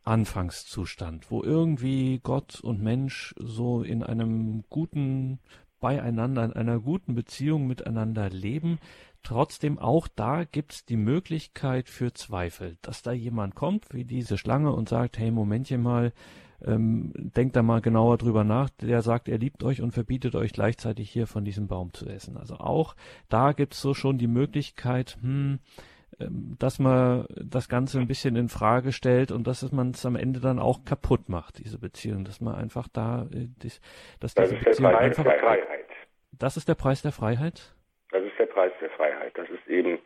Anfangszustand, 0.04 1.30
wo 1.30 1.42
irgendwie 1.42 2.20
Gott 2.22 2.60
und 2.60 2.82
Mensch 2.82 3.34
so 3.38 3.82
in 3.82 4.02
einem 4.02 4.64
guten 4.68 5.38
Beieinander, 5.80 6.44
in 6.44 6.52
einer 6.52 6.80
guten 6.80 7.14
Beziehung 7.14 7.66
miteinander 7.66 8.30
leben. 8.30 8.78
Trotzdem 9.22 9.78
auch 9.78 10.08
da 10.08 10.44
gibt's 10.44 10.84
die 10.84 10.96
Möglichkeit 10.96 11.88
für 11.88 12.12
Zweifel, 12.12 12.78
dass 12.82 13.02
da 13.02 13.12
jemand 13.12 13.54
kommt, 13.54 13.92
wie 13.92 14.04
diese 14.04 14.38
Schlange 14.38 14.72
und 14.72 14.88
sagt, 14.88 15.18
hey, 15.18 15.30
Momentchen 15.30 15.82
mal, 15.82 16.12
ähm, 16.64 17.12
denkt 17.14 17.54
da 17.54 17.62
mal 17.62 17.80
genauer 17.80 18.18
drüber 18.18 18.42
nach, 18.42 18.70
der 18.70 19.02
sagt, 19.02 19.28
er 19.28 19.38
liebt 19.38 19.62
euch 19.62 19.82
und 19.82 19.92
verbietet 19.92 20.34
euch 20.34 20.52
gleichzeitig 20.52 21.10
hier 21.10 21.26
von 21.26 21.44
diesem 21.44 21.68
Baum 21.68 21.92
zu 21.92 22.06
essen. 22.06 22.36
Also 22.36 22.56
auch 22.56 22.96
da 23.28 23.52
gibt's 23.52 23.80
so 23.80 23.94
schon 23.94 24.18
die 24.18 24.28
Möglichkeit, 24.28 25.18
hm, 25.20 25.60
dass 26.30 26.78
man 26.78 27.26
das 27.36 27.68
Ganze 27.68 27.98
ein 27.98 28.06
bisschen 28.06 28.36
in 28.36 28.48
Frage 28.48 28.92
stellt 28.92 29.32
und 29.32 29.46
dass 29.46 29.70
man 29.72 29.90
es 29.90 30.04
am 30.06 30.16
Ende 30.16 30.40
dann 30.40 30.58
auch 30.58 30.84
kaputt 30.84 31.28
macht, 31.28 31.58
diese 31.58 31.78
Beziehung, 31.78 32.24
dass 32.24 32.40
man 32.40 32.54
einfach 32.54 32.88
da, 32.92 33.26
äh, 33.32 33.48
dass 34.20 34.34
das 34.34 34.50
diese 34.50 34.56
ist 34.56 34.64
Beziehung 34.64 34.90
der 34.90 34.96
Preis 34.96 35.18
einfach, 35.18 35.24
der 35.24 35.40
Freiheit. 35.40 35.86
Das 36.38 36.56
ist 36.56 36.68
der 36.68 36.74
Preis 36.74 37.02
der 37.02 37.12
Freiheit? 37.12 37.74
Das 38.10 38.22
ist 38.22 38.38
der 38.38 38.46
Preis 38.46 38.72
der 38.80 38.90
Freiheit. 38.90 39.36
Das 39.36 39.48
ist 39.48 39.66
eben, 39.68 39.98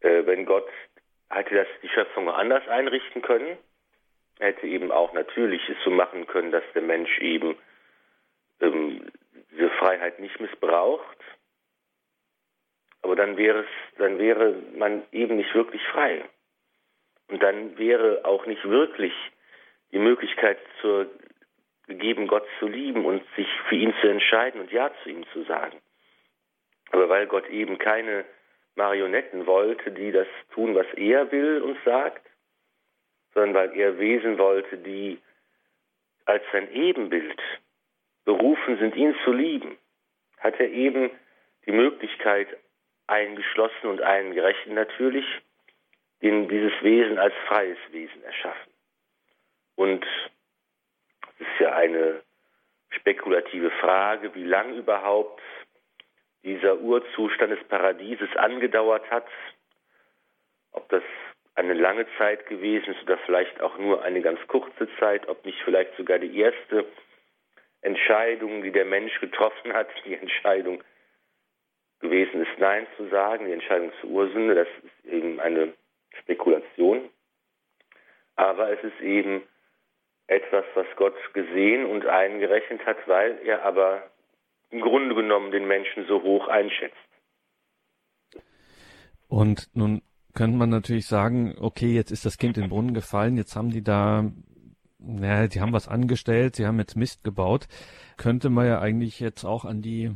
äh, 0.00 0.24
wenn 0.26 0.46
Gott 0.46 0.68
hätte 1.30 1.54
das 1.54 1.66
die 1.82 1.88
Schöpfung 1.88 2.28
anders 2.30 2.66
einrichten 2.68 3.22
können, 3.22 3.56
hätte 4.38 4.66
eben 4.66 4.90
auch 4.92 5.12
natürlich 5.12 5.68
es 5.68 5.76
so 5.84 5.90
machen 5.90 6.26
können, 6.26 6.50
dass 6.50 6.64
der 6.74 6.82
Mensch 6.82 7.18
eben 7.20 7.56
ähm, 8.60 9.10
diese 9.50 9.70
Freiheit 9.70 10.18
nicht 10.20 10.38
missbraucht, 10.40 11.18
aber 13.04 13.16
dann 13.16 13.36
wäre 13.36 13.60
es, 13.60 13.98
dann 13.98 14.18
wäre 14.18 14.54
man 14.76 15.02
eben 15.12 15.36
nicht 15.36 15.54
wirklich 15.54 15.82
frei. 15.92 16.24
Und 17.28 17.42
dann 17.42 17.76
wäre 17.76 18.24
auch 18.24 18.46
nicht 18.46 18.64
wirklich 18.64 19.12
die 19.92 19.98
Möglichkeit 19.98 20.58
zur, 20.80 21.10
gegeben, 21.86 22.26
Gott 22.26 22.46
zu 22.58 22.66
lieben 22.66 23.04
und 23.04 23.22
sich 23.36 23.46
für 23.68 23.74
ihn 23.76 23.94
zu 24.00 24.08
entscheiden 24.08 24.58
und 24.58 24.72
Ja 24.72 24.90
zu 25.02 25.10
ihm 25.10 25.26
zu 25.34 25.42
sagen. 25.42 25.78
Aber 26.92 27.10
weil 27.10 27.26
Gott 27.26 27.46
eben 27.50 27.76
keine 27.76 28.24
Marionetten 28.74 29.46
wollte, 29.46 29.92
die 29.92 30.10
das 30.10 30.26
tun, 30.54 30.74
was 30.74 30.86
er 30.96 31.30
will 31.30 31.60
und 31.60 31.76
sagt, 31.84 32.26
sondern 33.34 33.54
weil 33.54 33.78
er 33.78 33.98
Wesen 33.98 34.38
wollte, 34.38 34.78
die 34.78 35.18
als 36.24 36.42
sein 36.52 36.72
Ebenbild 36.72 37.40
berufen 38.24 38.78
sind, 38.78 38.96
ihn 38.96 39.14
zu 39.24 39.32
lieben, 39.32 39.76
hat 40.38 40.58
er 40.58 40.70
eben 40.70 41.10
die 41.66 41.72
Möglichkeit 41.72 42.48
eingeschlossen 43.06 43.88
und 43.88 44.00
eingerechnet 44.00 44.74
natürlich, 44.74 45.26
den 46.22 46.48
dieses 46.48 46.72
Wesen 46.82 47.18
als 47.18 47.34
freies 47.46 47.78
Wesen 47.90 48.22
erschaffen. 48.24 48.72
Und 49.76 50.06
es 51.38 51.46
ist 51.46 51.60
ja 51.60 51.74
eine 51.74 52.22
spekulative 52.90 53.70
Frage, 53.72 54.34
wie 54.34 54.44
lang 54.44 54.74
überhaupt 54.74 55.42
dieser 56.44 56.78
Urzustand 56.78 57.52
des 57.52 57.64
Paradieses 57.64 58.34
angedauert 58.36 59.10
hat, 59.10 59.26
ob 60.72 60.88
das 60.88 61.02
eine 61.54 61.74
lange 61.74 62.06
Zeit 62.18 62.46
gewesen 62.46 62.94
ist 62.94 63.02
oder 63.02 63.18
vielleicht 63.18 63.60
auch 63.60 63.78
nur 63.78 64.02
eine 64.02 64.20
ganz 64.20 64.40
kurze 64.48 64.88
Zeit, 64.98 65.28
ob 65.28 65.44
nicht 65.44 65.60
vielleicht 65.64 65.96
sogar 65.96 66.18
die 66.18 66.38
erste 66.38 66.86
Entscheidung, 67.80 68.62
die 68.62 68.72
der 68.72 68.84
Mensch 68.84 69.18
getroffen 69.20 69.72
hat, 69.72 69.88
die 70.04 70.14
Entscheidung 70.14 70.82
gewesen 72.04 72.42
ist, 72.42 72.58
Nein 72.58 72.86
zu 72.96 73.08
sagen, 73.08 73.46
die 73.46 73.52
Entscheidung 73.52 73.90
zur 74.00 74.10
Ursünde, 74.10 74.54
das 74.54 74.68
ist 74.82 75.12
eben 75.12 75.40
eine 75.40 75.72
Spekulation. 76.20 77.08
Aber 78.36 78.70
es 78.70 78.82
ist 78.84 79.00
eben 79.00 79.42
etwas, 80.26 80.64
was 80.74 80.86
Gott 80.96 81.14
gesehen 81.32 81.86
und 81.86 82.06
eingerechnet 82.06 82.84
hat, 82.86 82.96
weil 83.06 83.38
er 83.44 83.64
aber 83.64 84.02
im 84.70 84.80
Grunde 84.80 85.14
genommen 85.14 85.50
den 85.50 85.66
Menschen 85.66 86.06
so 86.06 86.22
hoch 86.22 86.48
einschätzt. 86.48 86.96
Und 89.28 89.68
nun 89.74 90.02
könnte 90.34 90.56
man 90.56 90.70
natürlich 90.70 91.06
sagen, 91.06 91.56
okay, 91.60 91.92
jetzt 91.92 92.10
ist 92.10 92.24
das 92.24 92.38
Kind 92.38 92.56
in 92.56 92.64
den 92.64 92.70
Brunnen 92.70 92.94
gefallen, 92.94 93.36
jetzt 93.36 93.54
haben 93.56 93.70
die 93.70 93.82
da, 93.82 94.30
naja, 94.98 95.46
die 95.46 95.60
haben 95.60 95.72
was 95.72 95.88
angestellt, 95.88 96.56
sie 96.56 96.66
haben 96.66 96.78
jetzt 96.78 96.96
Mist 96.96 97.24
gebaut. 97.24 97.66
Könnte 98.16 98.50
man 98.50 98.66
ja 98.66 98.80
eigentlich 98.80 99.20
jetzt 99.20 99.44
auch 99.44 99.64
an 99.64 99.80
die, 99.80 100.10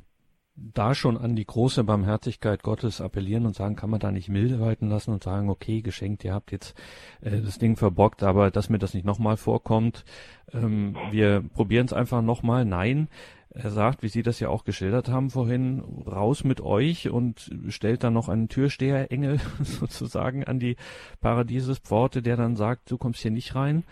da 0.74 0.94
schon 0.94 1.16
an 1.16 1.36
die 1.36 1.44
große 1.44 1.84
Barmherzigkeit 1.84 2.62
Gottes 2.62 3.00
appellieren 3.00 3.46
und 3.46 3.54
sagen, 3.54 3.76
kann 3.76 3.90
man 3.90 4.00
da 4.00 4.10
nicht 4.10 4.28
milde 4.28 4.60
walten 4.60 4.88
lassen 4.88 5.12
und 5.12 5.22
sagen, 5.22 5.50
okay, 5.50 5.82
geschenkt, 5.82 6.24
ihr 6.24 6.34
habt 6.34 6.52
jetzt 6.52 6.76
äh, 7.22 7.40
das 7.42 7.58
Ding 7.58 7.76
verbockt, 7.76 8.22
aber 8.22 8.50
dass 8.50 8.70
mir 8.70 8.78
das 8.78 8.94
nicht 8.94 9.06
nochmal 9.06 9.36
vorkommt, 9.36 10.04
ähm, 10.52 10.96
wir 11.10 11.44
probieren 11.54 11.86
es 11.86 11.92
einfach 11.92 12.22
nochmal. 12.22 12.64
Nein, 12.64 13.08
er 13.50 13.70
sagt, 13.70 14.02
wie 14.02 14.08
Sie 14.08 14.22
das 14.22 14.40
ja 14.40 14.48
auch 14.48 14.64
geschildert 14.64 15.08
haben 15.08 15.30
vorhin, 15.30 15.82
raus 16.06 16.44
mit 16.44 16.60
euch 16.60 17.08
und 17.08 17.50
stellt 17.68 18.04
dann 18.04 18.12
noch 18.12 18.28
einen 18.28 18.48
Türsteherengel 18.48 19.38
sozusagen 19.62 20.44
an 20.44 20.58
die 20.58 20.76
Paradiesespforte, 21.20 22.22
der 22.22 22.36
dann 22.36 22.56
sagt, 22.56 22.90
du 22.90 22.98
kommst 22.98 23.22
hier 23.22 23.30
nicht 23.30 23.54
rein. 23.54 23.84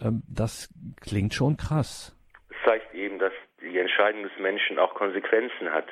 Ähm, 0.00 0.22
das 0.28 0.72
klingt 1.00 1.34
schon 1.34 1.56
krass. 1.56 2.16
Es 2.48 2.56
zeigt 2.64 2.94
eben, 2.94 3.18
dass 3.18 3.32
die 3.60 3.78
Entscheidung 3.78 4.22
des 4.22 4.32
Menschen 4.40 4.78
auch 4.78 4.94
Konsequenzen 4.94 5.70
hat 5.70 5.86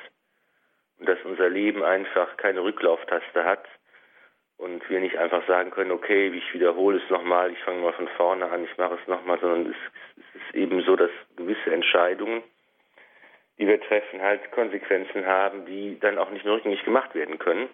dass 1.05 1.17
unser 1.23 1.49
Leben 1.49 1.83
einfach 1.83 2.37
keine 2.37 2.63
Rücklauftaste 2.63 3.43
hat 3.43 3.65
und 4.57 4.87
wir 4.89 4.99
nicht 4.99 5.17
einfach 5.17 5.45
sagen 5.47 5.71
können, 5.71 5.91
okay, 5.91 6.29
ich 6.29 6.53
wiederhole 6.53 7.01
es 7.03 7.09
nochmal, 7.09 7.51
ich 7.51 7.59
fange 7.59 7.81
mal 7.81 7.93
von 7.93 8.07
vorne 8.09 8.49
an, 8.49 8.63
ich 8.63 8.77
mache 8.77 8.97
es 9.01 9.07
nochmal, 9.07 9.39
sondern 9.39 9.71
es, 9.71 9.75
es 10.17 10.41
ist 10.41 10.55
eben 10.55 10.81
so, 10.83 10.95
dass 10.95 11.11
gewisse 11.35 11.71
Entscheidungen 11.71 12.43
die 13.61 13.67
wir 13.67 13.79
treffen, 13.79 14.21
halt 14.21 14.51
Konsequenzen 14.51 15.27
haben, 15.27 15.67
die 15.67 15.99
dann 15.99 16.17
auch 16.17 16.31
nicht 16.31 16.43
mehr 16.43 16.55
rückgängig 16.55 16.83
gemacht 16.83 17.13
werden 17.13 17.37
können. 17.37 17.69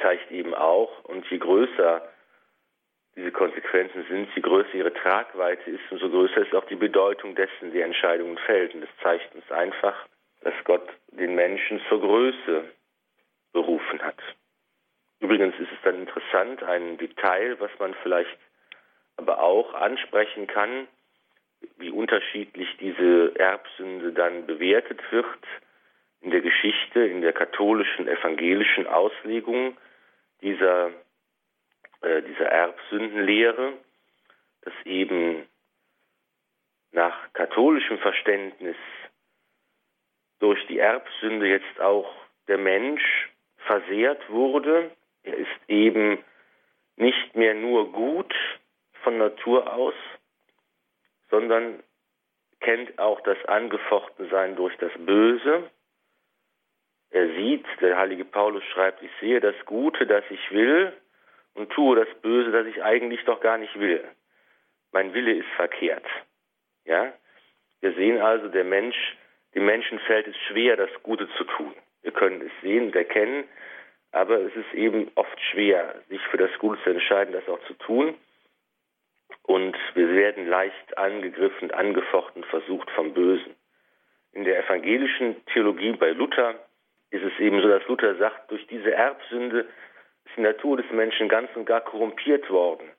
Zeigt 0.00 0.30
eben 0.30 0.54
auch, 0.54 1.04
und 1.04 1.28
je 1.28 1.38
größer 1.38 2.08
diese 3.16 3.32
Konsequenzen 3.32 4.06
sind, 4.08 4.28
je 4.34 4.42
größer 4.42 4.74
ihre 4.74 4.94
Tragweite 4.94 5.70
ist, 5.70 5.80
umso 5.90 6.08
größer 6.08 6.42
ist 6.42 6.54
auch 6.54 6.66
die 6.66 6.76
Bedeutung 6.76 7.34
dessen, 7.34 7.72
die 7.72 7.80
Entscheidungen 7.80 8.38
fällt. 8.38 8.74
Und 8.74 8.82
das 8.82 8.90
zeigt 9.02 9.34
uns 9.34 9.50
einfach, 9.50 9.94
dass 10.44 10.54
Gott 10.64 10.86
den 11.08 11.34
Menschen 11.34 11.80
zur 11.88 12.00
Größe 12.00 12.64
berufen 13.52 14.02
hat. 14.02 14.20
Übrigens 15.20 15.54
ist 15.58 15.72
es 15.72 15.78
dann 15.82 16.00
interessant, 16.00 16.62
ein 16.62 16.98
Detail, 16.98 17.58
was 17.60 17.70
man 17.78 17.94
vielleicht 18.02 18.38
aber 19.16 19.40
auch 19.40 19.72
ansprechen 19.74 20.46
kann, 20.46 20.86
wie 21.78 21.90
unterschiedlich 21.90 22.68
diese 22.78 23.32
Erbsünde 23.38 24.12
dann 24.12 24.46
bewertet 24.46 25.00
wird 25.10 25.26
in 26.20 26.30
der 26.30 26.42
Geschichte, 26.42 27.00
in 27.00 27.22
der 27.22 27.32
katholischen, 27.32 28.06
evangelischen 28.06 28.86
Auslegung 28.86 29.78
dieser, 30.42 30.90
äh, 32.02 32.22
dieser 32.22 32.46
Erbsündenlehre, 32.46 33.72
dass 34.62 34.74
eben 34.84 35.46
nach 36.92 37.32
katholischem 37.32 37.98
Verständnis 37.98 38.76
durch 40.44 40.66
die 40.66 40.78
Erbsünde 40.78 41.46
jetzt 41.46 41.80
auch 41.80 42.14
der 42.48 42.58
Mensch 42.58 43.30
versehrt 43.66 44.28
wurde. 44.28 44.90
Er 45.22 45.38
ist 45.38 45.58
eben 45.68 46.22
nicht 46.96 47.34
mehr 47.34 47.54
nur 47.54 47.90
gut 47.90 48.34
von 49.02 49.16
Natur 49.16 49.72
aus, 49.72 49.94
sondern 51.30 51.82
kennt 52.60 52.98
auch 52.98 53.22
das 53.22 53.42
Angefochtensein 53.46 54.54
durch 54.54 54.76
das 54.76 54.92
Böse. 54.98 55.70
Er 57.08 57.28
sieht, 57.36 57.64
der 57.80 57.96
heilige 57.96 58.26
Paulus 58.26 58.64
schreibt, 58.64 59.02
ich 59.02 59.12
sehe 59.20 59.40
das 59.40 59.56
Gute, 59.64 60.06
das 60.06 60.24
ich 60.28 60.50
will 60.50 60.92
und 61.54 61.70
tue 61.70 62.04
das 62.04 62.20
Böse, 62.20 62.52
das 62.52 62.66
ich 62.66 62.82
eigentlich 62.82 63.24
doch 63.24 63.40
gar 63.40 63.56
nicht 63.56 63.80
will. 63.80 64.06
Mein 64.92 65.14
Wille 65.14 65.32
ist 65.32 65.48
verkehrt. 65.56 66.04
Ja? 66.84 67.14
Wir 67.80 67.94
sehen 67.94 68.20
also, 68.20 68.48
der 68.48 68.64
Mensch, 68.64 69.16
dem 69.54 69.66
Menschen 69.66 69.98
fällt 70.00 70.26
es 70.26 70.36
schwer, 70.48 70.76
das 70.76 70.90
Gute 71.02 71.28
zu 71.36 71.44
tun. 71.44 71.74
Wir 72.02 72.12
können 72.12 72.40
es 72.42 72.52
sehen 72.62 72.86
und 72.86 72.96
erkennen, 72.96 73.44
aber 74.12 74.40
es 74.40 74.54
ist 74.54 74.74
eben 74.74 75.10
oft 75.14 75.40
schwer, 75.50 75.94
sich 76.08 76.20
für 76.30 76.36
das 76.36 76.50
Gute 76.58 76.82
zu 76.82 76.90
entscheiden, 76.90 77.32
das 77.32 77.48
auch 77.48 77.62
zu 77.66 77.74
tun 77.74 78.14
und 79.46 79.76
wir 79.94 80.08
werden 80.14 80.48
leicht 80.48 80.96
angegriffen, 80.96 81.70
angefochten, 81.70 82.44
versucht 82.44 82.90
vom 82.90 83.12
Bösen. 83.12 83.54
In 84.32 84.44
der 84.44 84.64
evangelischen 84.64 85.44
Theologie 85.46 85.92
bei 85.92 86.10
Luther 86.10 86.54
ist 87.10 87.22
es 87.22 87.38
eben 87.38 87.60
so, 87.60 87.68
dass 87.68 87.86
Luther 87.86 88.16
sagt, 88.16 88.50
durch 88.50 88.66
diese 88.66 88.92
Erbsünde 88.92 89.60
ist 90.24 90.36
die 90.36 90.40
Natur 90.40 90.78
des 90.78 90.90
Menschen 90.90 91.28
ganz 91.28 91.50
und 91.54 91.66
gar 91.66 91.82
korrumpiert 91.82 92.48
worden. 92.50 92.90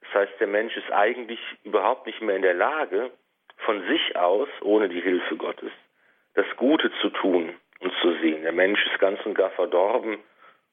Das 0.00 0.14
heißt, 0.14 0.40
der 0.40 0.48
Mensch 0.48 0.76
ist 0.76 0.90
eigentlich 0.90 1.40
überhaupt 1.62 2.06
nicht 2.06 2.20
mehr 2.22 2.36
in 2.36 2.42
der 2.42 2.54
Lage, 2.54 3.10
von 3.58 3.86
sich 3.86 4.16
aus, 4.16 4.48
ohne 4.62 4.88
die 4.88 5.00
Hilfe 5.00 5.36
Gottes, 5.36 5.70
das 6.34 6.46
Gute 6.56 6.90
zu 7.00 7.10
tun 7.10 7.54
und 7.80 7.92
zu 8.00 8.12
sehen. 8.20 8.42
Der 8.42 8.52
Mensch 8.52 8.84
ist 8.86 8.98
ganz 8.98 9.24
und 9.26 9.34
gar 9.34 9.50
verdorben 9.50 10.18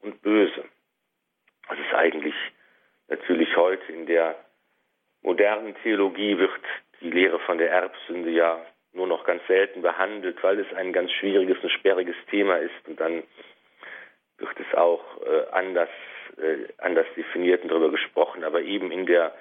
und 0.01 0.21
böse. 0.21 0.63
Das 1.67 1.79
ist 1.79 1.93
eigentlich 1.93 2.35
natürlich 3.07 3.55
heute 3.55 3.91
in 3.91 4.05
der 4.05 4.35
modernen 5.21 5.75
Theologie 5.83 6.37
wird 6.37 6.51
die 7.01 7.11
Lehre 7.11 7.39
von 7.39 7.57
der 7.57 7.71
Erbsünde 7.71 8.29
ja 8.29 8.65
nur 8.93 9.07
noch 9.07 9.23
ganz 9.23 9.45
selten 9.47 9.81
behandelt, 9.81 10.41
weil 10.43 10.59
es 10.59 10.73
ein 10.73 10.93
ganz 10.93 11.11
schwieriges 11.11 11.57
und 11.61 11.71
sperriges 11.71 12.15
Thema 12.29 12.57
ist 12.57 12.87
und 12.87 12.99
dann 12.99 13.23
wird 14.37 14.59
es 14.59 14.77
auch 14.77 15.03
äh, 15.21 15.51
anders, 15.51 15.89
äh, 16.37 16.67
anders 16.77 17.05
definiert 17.15 17.61
und 17.63 17.69
darüber 17.69 17.91
gesprochen. 17.91 18.43
Aber 18.43 18.61
eben 18.61 18.91
in 18.91 19.05
der 19.05 19.33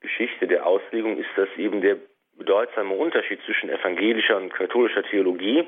Geschichte 0.00 0.46
der 0.46 0.66
Auslegung 0.66 1.18
ist 1.18 1.30
das 1.36 1.48
eben 1.56 1.80
der 1.80 1.96
bedeutsame 2.42 2.92
Unterschied 2.94 3.40
zwischen 3.46 3.70
evangelischer 3.70 4.36
und 4.36 4.52
katholischer 4.52 5.04
Theologie 5.04 5.64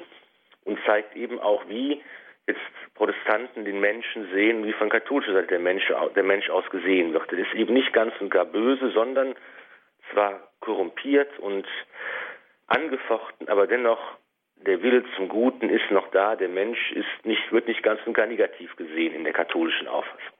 und 0.64 0.76
zeigt 0.84 1.14
eben 1.14 1.38
auch, 1.38 1.68
wie 1.68 2.02
jetzt 2.48 2.60
Protestanten 2.94 3.64
den 3.64 3.78
Menschen 3.80 4.28
sehen, 4.32 4.66
wie 4.66 4.72
von 4.72 4.90
katholischer 4.90 5.34
Seite 5.34 5.48
der 5.48 5.60
Mensch, 5.60 5.86
der 6.16 6.22
Mensch 6.24 6.50
aus 6.50 6.68
gesehen 6.70 7.12
wird. 7.12 7.32
Er 7.32 7.38
ist 7.38 7.54
eben 7.54 7.74
nicht 7.74 7.92
ganz 7.92 8.12
und 8.20 8.30
gar 8.30 8.44
böse, 8.44 8.90
sondern 8.90 9.36
zwar 10.10 10.48
korrumpiert 10.60 11.38
und 11.38 11.66
angefochten, 12.66 13.48
aber 13.48 13.68
dennoch 13.68 14.00
der 14.56 14.82
Wille 14.82 15.04
zum 15.14 15.28
Guten 15.28 15.68
ist 15.68 15.90
noch 15.90 16.10
da. 16.10 16.34
Der 16.34 16.48
Mensch 16.48 16.92
ist 16.92 17.24
nicht, 17.24 17.52
wird 17.52 17.68
nicht 17.68 17.82
ganz 17.84 18.00
und 18.04 18.14
gar 18.14 18.26
negativ 18.26 18.74
gesehen 18.76 19.14
in 19.14 19.22
der 19.22 19.32
katholischen 19.32 19.86
Auffassung. 19.86 20.33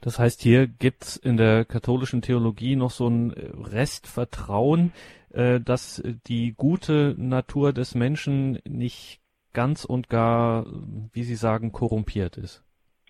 Das 0.00 0.18
heißt, 0.18 0.40
hier 0.40 0.66
gibt's 0.66 1.16
in 1.16 1.36
der 1.36 1.64
katholischen 1.64 2.22
Theologie 2.22 2.76
noch 2.76 2.90
so 2.90 3.08
ein 3.08 3.32
Restvertrauen, 3.32 4.92
äh, 5.32 5.60
dass 5.60 6.02
die 6.26 6.54
gute 6.56 7.14
Natur 7.18 7.72
des 7.72 7.94
Menschen 7.94 8.60
nicht 8.64 9.20
ganz 9.52 9.84
und 9.84 10.08
gar, 10.08 10.66
wie 11.12 11.22
Sie 11.22 11.34
sagen, 11.34 11.72
korrumpiert 11.72 12.36
ist. 12.36 12.64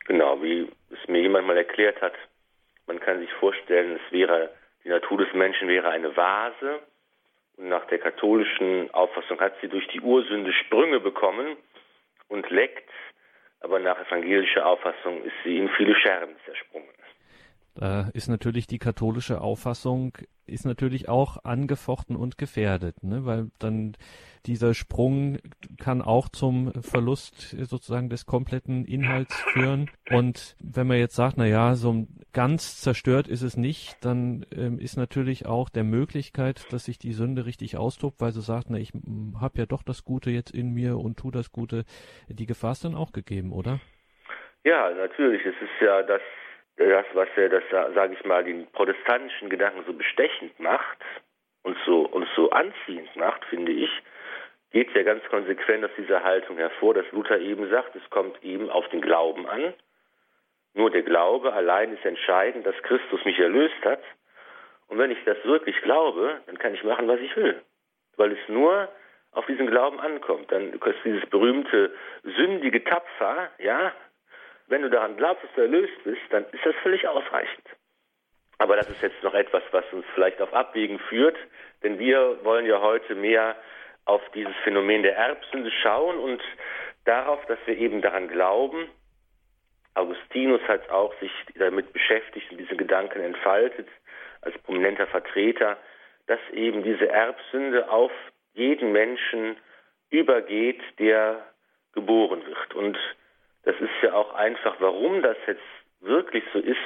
Genau, 0.07 0.43
wie 0.43 0.67
es 0.91 1.09
mir 1.09 1.21
jemand 1.21 1.47
mal 1.47 1.57
erklärt 1.57 2.01
hat. 2.01 2.15
Man 2.87 3.01
kann 3.01 3.21
sich 3.21 3.31
vorstellen, 3.35 3.99
es 4.03 4.13
wäre, 4.13 4.51
die 4.85 4.89
Natur 4.89 5.19
des 5.19 5.33
Menschen 5.35 5.69
wäre 5.69 5.91
eine 5.91 6.17
Vase 6.17 6.81
und 7.59 7.69
nach 7.69 7.87
der 7.89 7.99
katholischen 7.99 8.91
Auffassung 8.93 9.39
hat 9.41 9.55
sie 9.61 9.69
durch 9.69 9.87
die 9.89 10.01
Ursünde 10.01 10.53
Sprünge 10.53 11.01
bekommen 11.01 11.57
und 12.29 12.49
leckt, 12.51 12.89
aber 13.61 13.79
nach 13.79 13.99
evangelischer 13.99 14.67
Auffassung 14.67 15.23
ist 15.25 15.35
sie 15.45 15.59
in 15.59 15.69
viele 15.77 15.95
Scherben 15.97 16.35
zersprungen. 16.45 16.89
Da 17.75 18.09
ist 18.13 18.29
natürlich 18.29 18.67
die 18.67 18.81
katholische 18.81 19.41
Auffassung, 19.41 20.19
ist 20.47 20.65
natürlich 20.65 21.09
auch 21.09 21.45
angefochten 21.45 22.17
und 22.17 22.37
gefährdet, 22.37 23.05
ne? 23.05 23.25
weil 23.25 23.51
dann 23.61 23.97
dieser 24.47 24.75
Sprung 24.75 25.39
kann 25.83 26.03
auch 26.03 26.29
zum 26.29 26.73
Verlust 26.83 27.51
sozusagen 27.51 28.09
des 28.09 28.27
kompletten 28.27 28.85
Inhalts 28.85 29.41
führen. 29.53 29.91
Und 30.11 30.57
wenn 30.63 30.87
man 30.87 30.99
jetzt 30.99 31.17
sagt, 31.17 31.37
na 31.37 31.47
ja, 31.47 31.75
so 31.75 32.07
ganz 32.33 32.81
zerstört 32.81 33.29
ist 33.29 33.43
es 33.43 33.57
nicht, 33.57 33.97
dann 34.05 34.47
ähm, 34.55 34.79
ist 34.79 34.97
natürlich 34.97 35.47
auch 35.47 35.69
der 35.69 35.85
Möglichkeit, 35.85 36.73
dass 36.73 36.85
sich 36.85 36.99
die 36.99 37.13
Sünde 37.13 37.47
richtig 37.47 37.77
austobt, 37.77 38.21
weil 38.21 38.33
sie 38.33 38.43
sagt, 38.43 38.67
na 38.71 38.79
ich 38.79 38.93
habe 39.41 39.59
ja 39.59 39.67
doch 39.67 39.83
das 39.83 40.05
Gute 40.05 40.31
jetzt 40.31 40.55
in 40.55 40.73
mir 40.73 40.99
und 40.99 41.19
tu 41.19 41.31
das 41.31 41.53
Gute, 41.53 41.85
die 42.29 42.47
Gefahr 42.47 42.73
ist 42.73 42.85
dann 42.85 42.95
auch 42.95 43.13
gegeben, 43.13 43.53
oder? 43.53 43.81
Ja, 44.65 44.91
natürlich. 44.91 45.45
Es 45.45 45.55
ist 45.61 45.81
ja 45.81 46.03
das 46.03 46.21
das, 46.79 47.07
was 47.13 47.29
ja 47.37 47.49
das, 47.49 47.65
sage 47.71 48.15
ich 48.15 48.25
mal, 48.25 48.45
den 48.45 48.71
protestantischen 48.71 49.51
Gedanken 49.51 49.83
so 49.87 49.93
bestechend 49.93 50.59
macht 50.61 50.99
und 51.63 51.77
so, 51.85 52.03
uns 52.07 52.29
so 52.37 52.51
anziehend 52.51 53.15
macht, 53.17 53.45
finde 53.47 53.73
ich, 53.73 53.91
geht 54.71 54.95
ja 54.95 55.03
ganz 55.03 55.25
konsequent 55.31 55.85
aus 55.85 55.91
dieser 55.97 56.23
Haltung 56.23 56.59
hervor, 56.59 56.95
dass 56.95 57.11
Luther 57.13 57.39
eben 57.39 57.69
sagt, 57.71 57.97
es 57.97 58.11
kommt 58.11 58.43
eben 58.43 58.71
auf 58.71 58.89
den 58.89 59.01
Glauben 59.01 59.49
an. 59.49 59.75
Nur 60.75 60.91
der 60.91 61.03
Glaube 61.03 61.53
allein 61.53 61.93
ist 61.93 62.05
entscheidend, 62.05 62.67
dass 62.67 62.77
Christus 62.83 63.25
mich 63.25 63.39
erlöst 63.39 63.83
hat. 63.85 64.03
Und 64.89 64.99
wenn 64.99 65.11
ich 65.11 65.23
das 65.25 65.37
wirklich 65.45 65.81
glaube, 65.83 66.41
dann 66.47 66.59
kann 66.59 66.75
ich 66.75 66.85
machen, 66.85 67.09
was 67.09 67.21
ich 67.21 67.35
will. 67.37 67.61
Weil 68.17 68.33
es 68.33 68.49
nur 68.49 68.89
auf 69.33 69.47
diesen 69.47 69.67
Glauben 69.67 70.01
ankommt. 70.01 70.51
Dann 70.53 70.73
ist 70.73 71.05
dieses 71.05 71.27
berühmte 71.31 71.95
sündige 72.23 72.83
Tapfer, 72.85 73.51
ja, 73.59 73.93
wenn 74.67 74.83
du 74.83 74.91
daran 74.91 75.17
glaubst, 75.17 75.45
dass 75.45 75.55
du 75.55 75.63
erlöst 75.63 76.05
bist, 76.05 76.21
dann 76.31 76.45
ist 76.53 76.65
das 76.65 76.75
völlig 76.83 77.07
ausreichend. 77.09 77.65
Aber 78.59 78.77
das 78.77 78.91
ist 78.91 79.01
jetzt 79.03 79.23
noch 79.23 79.35
etwas, 79.35 79.63
was 79.71 79.85
uns 79.93 80.05
vielleicht 80.15 80.41
auf 80.43 80.53
Abwägen 80.53 80.99
führt, 80.99 81.37
denn 81.83 81.99
wir 81.99 82.45
wollen 82.45 82.67
ja 82.67 82.81
heute 82.81 83.15
mehr 83.15 83.57
auf 84.09 84.23
dieses 84.35 84.55
Phänomen 84.65 85.03
der 85.03 85.17
Erbsünde 85.17 85.71
schauen 85.83 86.19
und 86.19 86.43
darauf, 87.05 87.45
dass 87.47 87.59
wir 87.67 87.77
eben 87.77 88.01
daran 88.01 88.29
glauben. 88.29 88.89
Augustinus 89.95 90.63
hat 90.67 90.89
auch 90.89 91.13
sich 91.21 91.31
damit 91.57 91.93
beschäftigt 91.93 92.51
und 92.51 92.59
diese 92.59 92.77
Gedanken 92.77 93.21
entfaltet 93.21 93.87
als 94.41 94.57
prominenter 94.59 95.07
Vertreter, 95.09 95.77
dass 96.27 96.41
eben 96.53 96.83
diese 96.83 97.09
Erbsünde 97.09 97.91
auf 97.91 98.11
jeden 98.55 98.93
Menschen 98.93 99.57
übergeht, 100.09 100.81
der 100.99 101.45
geboren 101.93 102.45
wird. 102.47 102.75
Und 102.75 102.99
das 103.65 103.77
ist 103.79 104.03
ja 104.03 104.15
auch 104.15 104.33
einfach, 104.35 104.77
warum 104.79 105.21
das 105.21 105.37
jetzt 105.47 105.61
wirklich 106.01 106.45
so 106.55 106.61
ist, 106.61 106.79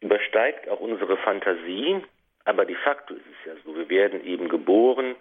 übersteigt 0.00 0.68
auch 0.68 0.80
unsere 0.80 1.16
Fantasie. 1.16 2.02
Aber 2.44 2.66
de 2.66 2.76
facto 2.76 3.14
ist 3.14 3.26
es 3.26 3.46
ja 3.46 3.52
so, 3.64 3.74
wir 3.74 3.88
werden 3.88 4.22
eben 4.24 4.48
geboren 4.50 5.16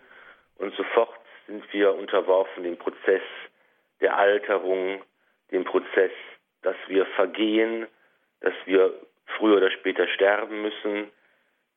und 0.57 0.75
sofort 0.75 1.19
sind 1.47 1.63
wir 1.73 1.93
unterworfen 1.95 2.63
dem 2.63 2.77
Prozess 2.77 3.21
der 4.01 4.17
Alterung, 4.17 5.01
dem 5.51 5.63
Prozess, 5.63 6.11
dass 6.61 6.75
wir 6.87 7.05
vergehen, 7.07 7.87
dass 8.41 8.53
wir 8.65 8.93
früher 9.37 9.57
oder 9.57 9.71
später 9.71 10.07
sterben 10.07 10.61
müssen, 10.61 11.11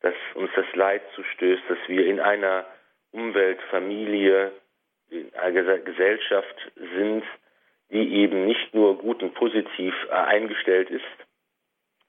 dass 0.00 0.14
uns 0.34 0.50
das 0.56 0.66
Leid 0.74 1.02
zustößt, 1.14 1.62
dass 1.68 1.78
wir 1.86 2.06
in 2.06 2.20
einer 2.20 2.66
Umweltfamilie, 3.12 4.52
in 5.10 5.34
einer 5.34 5.78
Gesellschaft 5.78 6.72
sind, 6.76 7.24
die 7.90 8.14
eben 8.16 8.46
nicht 8.46 8.72
nur 8.72 8.98
gut 8.98 9.22
und 9.22 9.34
positiv 9.34 9.94
äh, 10.08 10.12
eingestellt 10.12 10.90
ist. 10.90 11.04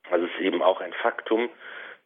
Also 0.09 0.25
es 0.25 0.31
ist 0.33 0.41
eben 0.41 0.61
auch 0.61 0.79
ein 0.79 0.93
Faktum, 0.93 1.49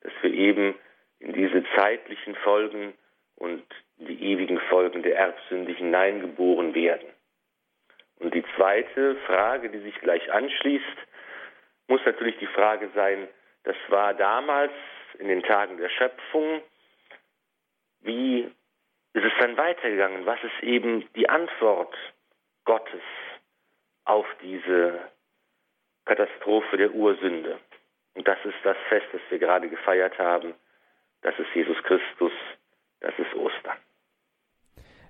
dass 0.02 0.14
wir 0.22 0.32
eben 0.32 0.76
in 1.20 1.34
diese 1.34 1.64
zeitlichen 1.76 2.36
Folgen 2.36 2.94
und 3.36 3.64
die 3.98 4.32
ewigen 4.32 4.60
Folgen 4.70 5.04
der 5.04 5.18
Erbsünde 5.18 5.72
hineingeboren 5.72 6.74
werden. 6.74 7.08
Und 8.20 8.34
die 8.34 8.44
zweite 8.56 9.16
Frage, 9.28 9.70
die 9.70 9.80
sich 9.80 9.96
gleich 10.00 10.32
anschließt, 10.32 10.98
muss 11.88 12.02
natürlich 12.06 12.38
die 12.38 12.48
Frage 12.48 12.90
sein, 12.96 13.28
das 13.64 13.76
war 13.90 14.14
damals 14.14 14.72
in 15.20 15.28
den 15.28 15.44
Tagen 15.44 15.78
der 15.78 15.90
Schöpfung, 15.90 16.62
wie 18.02 18.52
ist 19.14 19.24
es 19.24 19.34
dann 19.40 19.58
weitergegangen? 19.58 20.26
Was 20.26 20.44
ist 20.44 20.64
eben 20.64 21.08
die 21.14 21.30
Antwort 21.30 21.96
Gottes 22.66 23.02
auf 24.06 24.26
diese 24.42 25.00
Katastrophe 26.06 26.78
der 26.78 26.92
Ursünde. 26.92 27.60
Und 28.14 28.28
das 28.28 28.38
ist 28.46 28.56
das 28.64 28.78
Fest, 28.88 29.08
das 29.12 29.22
wir 29.30 29.40
gerade 29.40 29.68
gefeiert 29.68 30.18
haben. 30.20 30.54
Das 31.22 31.38
ist 31.40 31.54
Jesus 31.54 31.78
Christus, 31.84 32.32
das 33.02 33.14
ist 33.18 33.34
Ostern. 33.34 33.78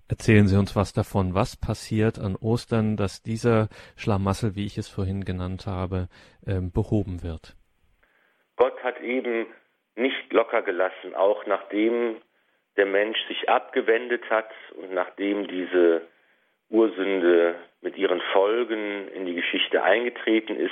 Erzählen 0.07 0.47
Sie 0.47 0.57
uns 0.57 0.75
was 0.75 0.93
davon. 0.93 1.33
Was 1.33 1.59
passiert 1.59 2.19
an 2.19 2.35
Ostern, 2.35 2.95
dass 2.95 3.23
dieser 3.23 3.69
Schlamassel, 3.97 4.55
wie 4.55 4.65
ich 4.65 4.77
es 4.77 4.87
vorhin 4.87 5.25
genannt 5.25 5.65
habe, 5.65 6.09
ähm, 6.45 6.71
behoben 6.71 7.23
wird? 7.23 7.55
Gott 8.55 8.81
hat 8.83 9.01
eben 9.01 9.47
nicht 9.95 10.31
locker 10.31 10.61
gelassen, 10.61 11.15
auch 11.15 11.45
nachdem 11.47 12.17
der 12.77 12.85
Mensch 12.85 13.17
sich 13.27 13.49
abgewendet 13.49 14.29
hat 14.29 14.49
und 14.75 14.93
nachdem 14.93 15.47
diese 15.47 16.01
Ursünde 16.69 17.55
mit 17.81 17.97
ihren 17.97 18.21
Folgen 18.33 19.07
in 19.09 19.25
die 19.25 19.35
Geschichte 19.35 19.81
eingetreten 19.83 20.55
ist, 20.55 20.71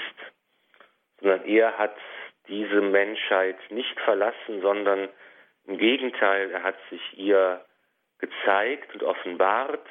sondern 1.21 1.45
er 1.45 1.77
hat 1.77 1.95
diese 2.47 2.81
Menschheit 2.81 3.57
nicht 3.69 3.99
verlassen, 4.01 4.61
sondern 4.61 5.09
im 5.65 5.77
Gegenteil, 5.77 6.51
er 6.51 6.63
hat 6.63 6.75
sich 6.89 7.01
ihr 7.17 7.63
gezeigt 8.23 8.93
und 8.93 9.03
offenbart. 9.03 9.85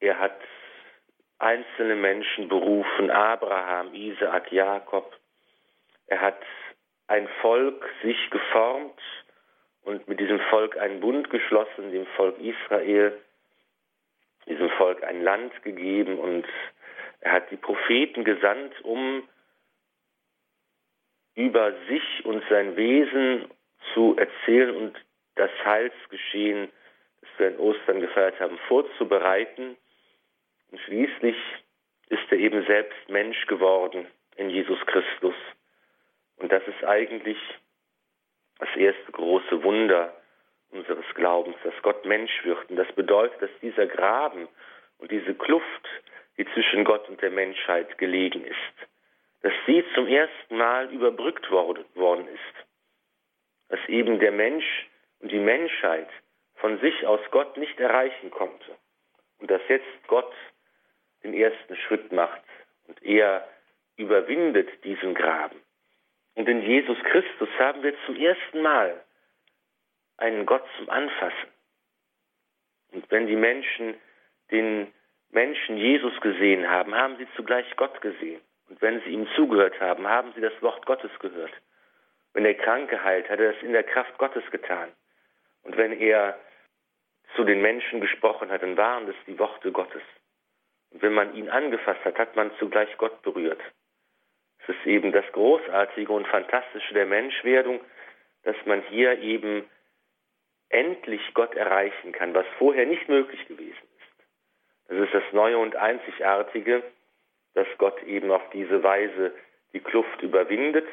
Er 0.00 0.18
hat 0.18 0.38
einzelne 1.38 1.96
Menschen 1.96 2.48
berufen, 2.48 3.10
Abraham, 3.10 3.94
Isaak, 3.94 4.52
Jakob. 4.52 5.16
Er 6.06 6.20
hat 6.20 6.42
ein 7.06 7.28
Volk 7.40 7.88
sich 8.02 8.30
geformt 8.30 9.00
und 9.82 10.06
mit 10.06 10.20
diesem 10.20 10.40
Volk 10.50 10.76
einen 10.76 11.00
Bund 11.00 11.30
geschlossen, 11.30 11.92
dem 11.92 12.06
Volk 12.16 12.38
Israel 12.38 13.18
diesem 14.48 14.70
Volk 14.70 15.04
ein 15.04 15.22
Land 15.22 15.62
gegeben 15.62 16.18
und 16.18 16.46
er 17.20 17.32
hat 17.32 17.50
die 17.50 17.56
Propheten 17.56 18.24
gesandt, 18.24 18.72
um 18.82 19.28
über 21.34 21.72
sich 21.88 22.24
und 22.24 22.42
sein 22.48 22.76
Wesen 22.76 23.50
zu 23.92 24.16
erzählen 24.16 24.74
und 24.74 24.96
das 25.36 25.50
Heilsgeschehen, 25.64 26.70
wir 27.38 27.48
in 27.48 27.58
Ostern 27.58 28.00
gefeiert 28.00 28.38
haben, 28.40 28.58
vorzubereiten. 28.68 29.76
Und 30.70 30.80
schließlich 30.80 31.36
ist 32.08 32.30
er 32.30 32.38
eben 32.38 32.64
selbst 32.66 33.08
Mensch 33.08 33.46
geworden 33.46 34.06
in 34.36 34.50
Jesus 34.50 34.78
Christus. 34.86 35.34
Und 36.36 36.52
das 36.52 36.62
ist 36.66 36.84
eigentlich 36.84 37.38
das 38.58 38.68
erste 38.76 39.12
große 39.12 39.62
Wunder, 39.62 40.14
unseres 40.70 41.04
Glaubens, 41.14 41.56
dass 41.64 41.74
Gott 41.82 42.04
Mensch 42.04 42.44
wird. 42.44 42.70
Und 42.70 42.76
das 42.76 42.90
bedeutet, 42.92 43.40
dass 43.40 43.50
dieser 43.62 43.86
Graben 43.86 44.48
und 44.98 45.10
diese 45.10 45.34
Kluft, 45.34 45.88
die 46.36 46.46
zwischen 46.52 46.84
Gott 46.84 47.08
und 47.08 47.20
der 47.22 47.30
Menschheit 47.30 47.98
gelegen 47.98 48.44
ist, 48.44 48.88
dass 49.42 49.52
sie 49.66 49.84
zum 49.94 50.06
ersten 50.06 50.56
Mal 50.56 50.90
überbrückt 50.92 51.50
worden 51.50 52.28
ist. 52.28 52.66
Dass 53.68 53.80
eben 53.88 54.18
der 54.18 54.32
Mensch 54.32 54.88
und 55.20 55.30
die 55.30 55.38
Menschheit 55.38 56.08
von 56.60 56.78
sich 56.80 57.06
aus 57.06 57.20
Gott 57.30 57.56
nicht 57.56 57.78
erreichen 57.80 58.30
konnte. 58.30 58.76
Und 59.38 59.50
dass 59.50 59.62
jetzt 59.68 59.86
Gott 60.06 60.32
den 61.22 61.34
ersten 61.34 61.76
Schritt 61.76 62.12
macht 62.12 62.42
und 62.86 63.02
er 63.02 63.46
überwindet 63.96 64.84
diesen 64.84 65.14
Graben. 65.14 65.60
Und 66.34 66.48
in 66.48 66.62
Jesus 66.62 66.98
Christus 67.04 67.48
haben 67.58 67.82
wir 67.82 67.94
zum 68.06 68.16
ersten 68.16 68.62
Mal 68.62 69.04
einen 70.16 70.46
Gott 70.46 70.64
zum 70.76 70.88
Anfassen. 70.88 71.48
Und 72.92 73.10
wenn 73.10 73.26
die 73.26 73.36
Menschen 73.36 73.94
den 74.50 74.92
Menschen 75.30 75.76
Jesus 75.76 76.18
gesehen 76.20 76.68
haben, 76.68 76.94
haben 76.94 77.16
sie 77.18 77.26
zugleich 77.36 77.66
Gott 77.76 78.00
gesehen. 78.00 78.40
Und 78.68 78.80
wenn 78.80 79.00
sie 79.02 79.10
ihm 79.10 79.28
zugehört 79.34 79.80
haben, 79.80 80.06
haben 80.06 80.32
sie 80.34 80.40
das 80.40 80.60
Wort 80.62 80.86
Gottes 80.86 81.10
gehört. 81.18 81.52
Wenn 82.32 82.44
der 82.44 82.54
Kranke 82.54 83.02
heilt, 83.02 83.28
hat 83.28 83.40
er 83.40 83.52
das 83.52 83.62
in 83.62 83.72
der 83.72 83.82
Kraft 83.82 84.16
Gottes 84.18 84.48
getan. 84.50 84.90
Und 85.62 85.76
wenn 85.76 85.92
er 85.92 86.38
zu 87.38 87.44
den 87.44 87.62
Menschen 87.62 88.00
gesprochen 88.00 88.50
hat, 88.50 88.64
dann 88.64 88.76
waren 88.76 89.06
das 89.06 89.14
die 89.28 89.38
Worte 89.38 89.70
Gottes. 89.70 90.02
Und 90.90 91.02
wenn 91.02 91.14
man 91.14 91.36
ihn 91.36 91.48
angefasst 91.48 92.04
hat, 92.04 92.18
hat 92.18 92.34
man 92.34 92.50
zugleich 92.58 92.88
Gott 92.98 93.22
berührt. 93.22 93.60
Es 94.58 94.70
ist 94.70 94.84
eben 94.84 95.12
das 95.12 95.24
Großartige 95.30 96.12
und 96.12 96.26
Fantastische 96.26 96.94
der 96.94 97.06
Menschwerdung, 97.06 97.80
dass 98.42 98.56
man 98.66 98.82
hier 98.90 99.20
eben 99.20 99.70
endlich 100.68 101.22
Gott 101.34 101.54
erreichen 101.54 102.10
kann, 102.10 102.34
was 102.34 102.44
vorher 102.58 102.86
nicht 102.86 103.08
möglich 103.08 103.46
gewesen 103.46 103.88
ist. 103.98 104.26
Das 104.88 104.98
ist 104.98 105.14
das 105.14 105.32
Neue 105.32 105.58
und 105.58 105.76
Einzigartige, 105.76 106.82
dass 107.54 107.68
Gott 107.78 108.02
eben 108.02 108.32
auf 108.32 108.50
diese 108.50 108.82
Weise 108.82 109.32
die 109.72 109.80
Kluft 109.80 110.22
überwindet 110.22 110.88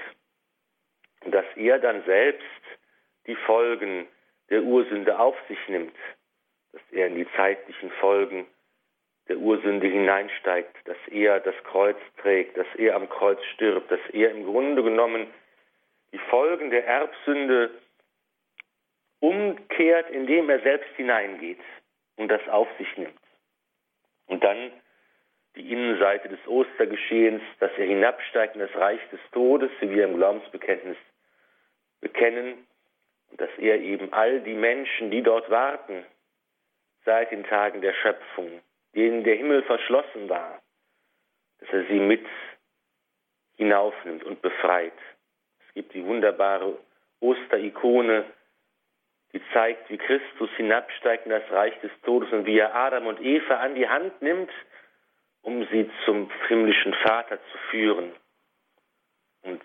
Und 1.22 1.32
dass 1.32 1.46
er 1.56 1.80
dann 1.80 2.04
selbst 2.06 2.46
die 3.26 3.36
Folgen 3.36 4.08
der 4.52 4.62
Ursünde 4.62 5.18
auf 5.18 5.36
sich 5.48 5.58
nimmt, 5.68 5.96
dass 6.76 6.84
er 6.92 7.08
in 7.08 7.16
die 7.16 7.28
zeitlichen 7.38 7.90
Folgen 8.02 8.46
der 9.30 9.38
Ursünde 9.38 9.88
hineinsteigt, 9.88 10.76
dass 10.84 10.98
er 11.10 11.40
das 11.40 11.56
Kreuz 11.64 11.98
trägt, 12.18 12.58
dass 12.58 12.68
er 12.78 12.98
am 12.98 13.08
Kreuz 13.08 13.42
stirbt, 13.54 13.90
dass 13.90 14.02
er 14.12 14.32
im 14.32 14.46
Grunde 14.46 14.84
genommen 14.84 15.28
die 16.12 16.18
Folgen 16.30 16.72
der 16.72 16.86
Erbsünde 16.86 17.72
umkehrt, 19.22 20.10
indem 20.10 20.50
er 20.50 20.60
selbst 20.60 20.94
hineingeht 20.98 21.62
und 22.18 22.28
das 22.28 22.46
auf 22.50 22.68
sich 22.78 22.98
nimmt. 22.98 23.18
Und 24.28 24.44
dann 24.44 24.72
die 25.56 25.72
Innenseite 25.72 26.28
des 26.28 26.46
Ostergeschehens, 26.46 27.42
dass 27.62 27.72
er 27.78 27.86
hinabsteigt 27.86 28.56
in 28.56 28.62
das 28.62 28.76
Reich 28.76 29.00
des 29.12 29.22
Todes, 29.32 29.72
wie 29.80 29.92
wir 29.92 30.04
im 30.04 30.18
Glaubensbekenntnis 30.18 30.98
bekennen, 32.02 32.68
und 33.32 33.40
dass 33.40 33.50
er 33.58 33.80
eben 33.80 34.12
all 34.12 34.42
die 34.42 34.54
Menschen, 34.54 35.10
die 35.10 35.24
dort 35.24 35.50
warten, 35.50 36.06
seit 37.06 37.32
den 37.32 37.44
Tagen 37.46 37.82
der 37.82 37.94
Schöpfung, 37.94 38.62
denen 38.96 39.24
der 39.24 39.36
Himmel 39.36 39.64
verschlossen 39.64 40.28
war, 40.28 40.62
dass 41.60 41.70
er 41.70 41.86
sie 41.86 42.00
mit 42.00 42.26
hinaufnimmt 43.58 44.24
und 44.24 44.42
befreit. 44.42 44.94
Es 45.68 45.74
gibt 45.74 45.94
die 45.94 46.06
wunderbare 46.06 46.78
Osterikone, 47.20 48.26
die 49.34 49.42
zeigt, 49.54 49.90
wie 49.90 49.98
Christus 49.98 50.50
hinabsteigt 50.56 51.26
in 51.26 51.32
das 51.32 51.50
Reich 51.52 51.78
des 51.82 51.92
Todes 52.04 52.32
und 52.32 52.46
wie 52.46 52.58
er 52.58 52.74
Adam 52.76 53.08
und 53.08 53.22
Eva 53.22 53.56
an 53.56 53.76
die 53.76 53.88
Hand 53.88 54.22
nimmt, 54.22 54.52
um 55.42 55.66
sie 55.68 55.90
zum 56.06 56.32
himmlischen 56.48 56.94
Vater 57.06 57.38
zu 57.52 57.58
führen. 57.70 58.12
Und 59.44 59.62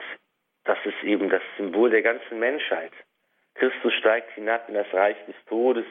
das 0.64 0.78
ist 0.84 1.02
eben 1.02 1.30
das 1.30 1.42
Symbol 1.56 1.90
der 1.90 2.02
ganzen 2.02 2.38
Menschheit. 2.38 2.92
Christus 3.54 3.92
steigt 3.94 4.32
hinab 4.34 4.68
in 4.68 4.74
das 4.74 4.92
Reich 4.92 5.16
des 5.26 5.36
Todes 5.46 5.86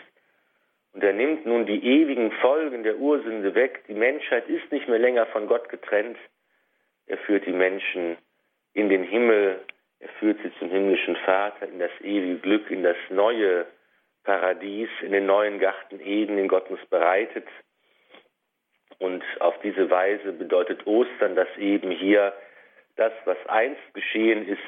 und 0.93 1.03
er 1.03 1.13
nimmt 1.13 1.45
nun 1.45 1.65
die 1.65 1.83
ewigen 1.83 2.31
Folgen 2.31 2.83
der 2.83 2.97
Ursünde 2.97 3.53
weg. 3.55 3.83
Die 3.87 3.93
Menschheit 3.93 4.47
ist 4.49 4.71
nicht 4.71 4.87
mehr 4.87 4.99
länger 4.99 5.25
von 5.27 5.47
Gott 5.47 5.69
getrennt. 5.69 6.17
Er 7.05 7.17
führt 7.17 7.45
die 7.45 7.53
Menschen 7.53 8.17
in 8.73 8.89
den 8.89 9.03
Himmel, 9.03 9.59
er 9.99 10.09
führt 10.19 10.39
sie 10.41 10.51
zum 10.59 10.69
himmlischen 10.69 11.15
Vater, 11.17 11.67
in 11.67 11.79
das 11.79 11.91
ewige 12.01 12.39
Glück, 12.39 12.71
in 12.71 12.83
das 12.83 12.97
neue 13.09 13.65
Paradies, 14.23 14.89
in 15.01 15.11
den 15.11 15.25
neuen 15.25 15.59
Garten 15.59 15.99
Eden, 15.99 16.37
den 16.37 16.47
Gott 16.47 16.69
uns 16.69 16.83
bereitet. 16.87 17.47
Und 18.97 19.23
auf 19.39 19.59
diese 19.61 19.89
Weise 19.89 20.33
bedeutet 20.33 20.85
Ostern, 20.85 21.35
dass 21.35 21.47
eben 21.57 21.91
hier 21.91 22.33
das, 22.95 23.13
was 23.25 23.37
einst 23.47 23.93
geschehen 23.93 24.47
ist, 24.47 24.59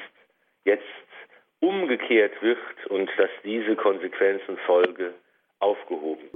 jetzt 0.64 0.82
umgekehrt 1.60 2.40
wird 2.42 2.86
und 2.88 3.10
dass 3.18 3.30
diese 3.44 3.76
Konsequenzen 3.76 4.56
Folge 4.66 5.14
aufgehoben. 5.62 6.28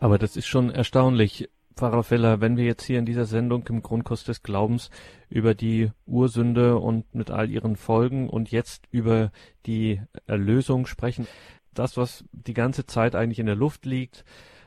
Aber 0.00 0.18
das 0.18 0.36
ist 0.36 0.46
schon 0.46 0.70
erstaunlich, 0.70 1.48
Pfarrer 1.76 2.02
Feller, 2.02 2.40
wenn 2.40 2.56
wir 2.56 2.64
jetzt 2.64 2.84
hier 2.84 2.98
in 2.98 3.06
dieser 3.06 3.24
Sendung 3.24 3.64
im 3.68 3.82
Grundkurs 3.82 4.24
des 4.24 4.42
Glaubens 4.42 4.90
über 5.30 5.54
die 5.54 5.90
Ursünde 6.06 6.78
und 6.78 7.14
mit 7.14 7.30
all 7.30 7.48
ihren 7.48 7.76
Folgen 7.76 8.28
und 8.28 8.50
jetzt 8.50 8.86
über 8.90 9.32
die 9.64 10.02
Erlösung 10.26 10.86
sprechen, 10.86 11.26
das, 11.74 11.96
was 11.96 12.24
die 12.32 12.54
ganze 12.54 12.86
Zeit 12.86 13.14
eigentlich 13.14 13.38
in 13.38 13.46
der 13.46 13.56
Luft 13.56 13.86
liegt, 13.86 14.24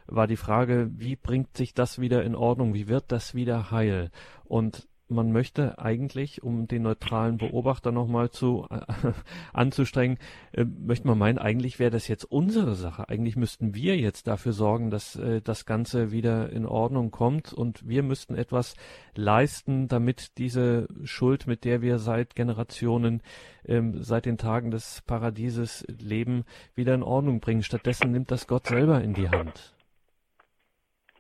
war 0.08 0.28
die 0.28 0.38
Frage, 0.38 0.90
wie 0.94 1.16
bringt 1.16 1.58
sich 1.58 1.74
das 1.74 2.00
wieder 2.00 2.24
in 2.24 2.36
Ordnung? 2.36 2.74
Wie 2.74 2.88
wird 2.88 3.12
das 3.12 3.34
wieder 3.34 3.72
heil? 3.72 4.12
Und 4.44 4.88
man 5.08 5.32
möchte 5.32 5.78
eigentlich, 5.80 6.44
um 6.44 6.68
den 6.68 6.84
neutralen 6.84 7.38
Beobachter 7.38 7.92
nochmal 7.92 8.30
zu 8.30 8.68
äh, 8.70 8.80
anzustrengen, 9.54 10.18
äh, 10.54 10.66
möchte 10.66 11.08
man 11.08 11.18
meinen, 11.18 11.38
eigentlich 11.38 11.80
wäre 11.80 11.92
das 11.92 12.08
jetzt 12.08 12.26
unsere 12.26 12.76
Sache. 12.76 13.08
Eigentlich 13.10 13.36
müssten 13.36 13.76
wir 13.76 13.98
jetzt 13.98 14.28
dafür 14.28 14.52
sorgen, 14.52 14.90
dass 14.90 15.16
äh, 15.16 15.42
das 15.42 15.66
Ganze 15.66 16.12
wieder 16.12 16.50
in 16.52 16.66
Ordnung 16.66 17.12
kommt 17.12 17.54
und 17.54 17.88
wir 17.88 18.04
müssten 18.04 18.36
etwas 18.36 18.76
leisten, 19.16 19.88
damit 19.88 20.38
diese 20.38 20.88
Schuld, 21.04 21.48
mit 21.48 21.66
der 21.66 21.82
wir 21.82 22.00
seit 22.00 22.36
Generationen, 22.36 23.22
ähm, 23.68 24.02
seit 24.02 24.26
den 24.26 24.38
Tagen 24.38 24.72
des 24.72 25.04
Paradieses 25.06 25.86
leben, 25.88 26.46
wieder 26.74 26.94
in 26.96 27.04
Ordnung 27.04 27.40
bringen. 27.40 27.64
Stattdessen 27.64 28.12
nimmt 28.12 28.32
das 28.32 28.48
Gott 28.48 28.68
selber 28.68 29.02
in 29.02 29.14
die 29.14 29.30
Hand. 29.30 29.76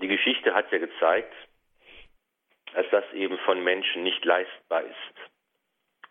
Die 0.01 0.07
Geschichte 0.07 0.53
hat 0.53 0.71
ja 0.71 0.79
gezeigt, 0.79 1.33
als 2.75 2.87
das 2.91 3.05
eben 3.13 3.37
von 3.39 3.63
Menschen 3.63 4.03
nicht 4.03 4.23
leistbar 4.25 4.83
ist. 4.83 5.31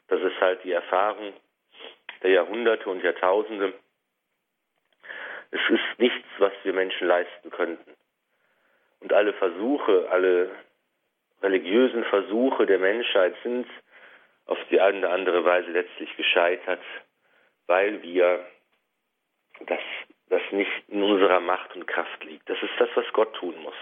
Das 0.08 0.20
ist 0.20 0.40
halt 0.40 0.64
die 0.64 0.72
Erfahrung 0.72 1.32
der 2.22 2.30
Jahrhunderte 2.30 2.88
und 2.88 3.02
Jahrtausende. 3.02 3.74
Es 5.50 5.60
ist 5.68 5.98
nichts, 5.98 6.26
was 6.38 6.52
wir 6.62 6.72
Menschen 6.72 7.06
leisten 7.06 7.50
könnten. 7.50 7.94
Und 9.00 9.12
alle 9.12 9.34
Versuche, 9.34 10.08
alle 10.10 10.50
religiösen 11.42 12.04
Versuche 12.04 12.66
der 12.66 12.78
Menschheit 12.78 13.34
sind 13.42 13.66
auf 14.46 14.58
die 14.70 14.80
eine 14.80 14.98
oder 14.98 15.10
andere 15.10 15.44
Weise 15.44 15.70
letztlich 15.70 16.16
gescheitert, 16.16 16.80
weil 17.66 18.02
wir 18.02 18.46
das, 19.66 19.80
das 20.28 20.42
nicht 20.50 20.88
in 20.88 21.02
unserer 21.02 21.40
Macht 21.40 21.74
und 21.76 21.86
Kraft 21.86 22.24
liegt. 22.24 22.48
Das 22.48 22.62
ist 22.62 22.72
das, 22.78 22.88
was 22.94 23.06
Gott 23.12 23.34
tun 23.36 23.56
muss. 23.62 23.74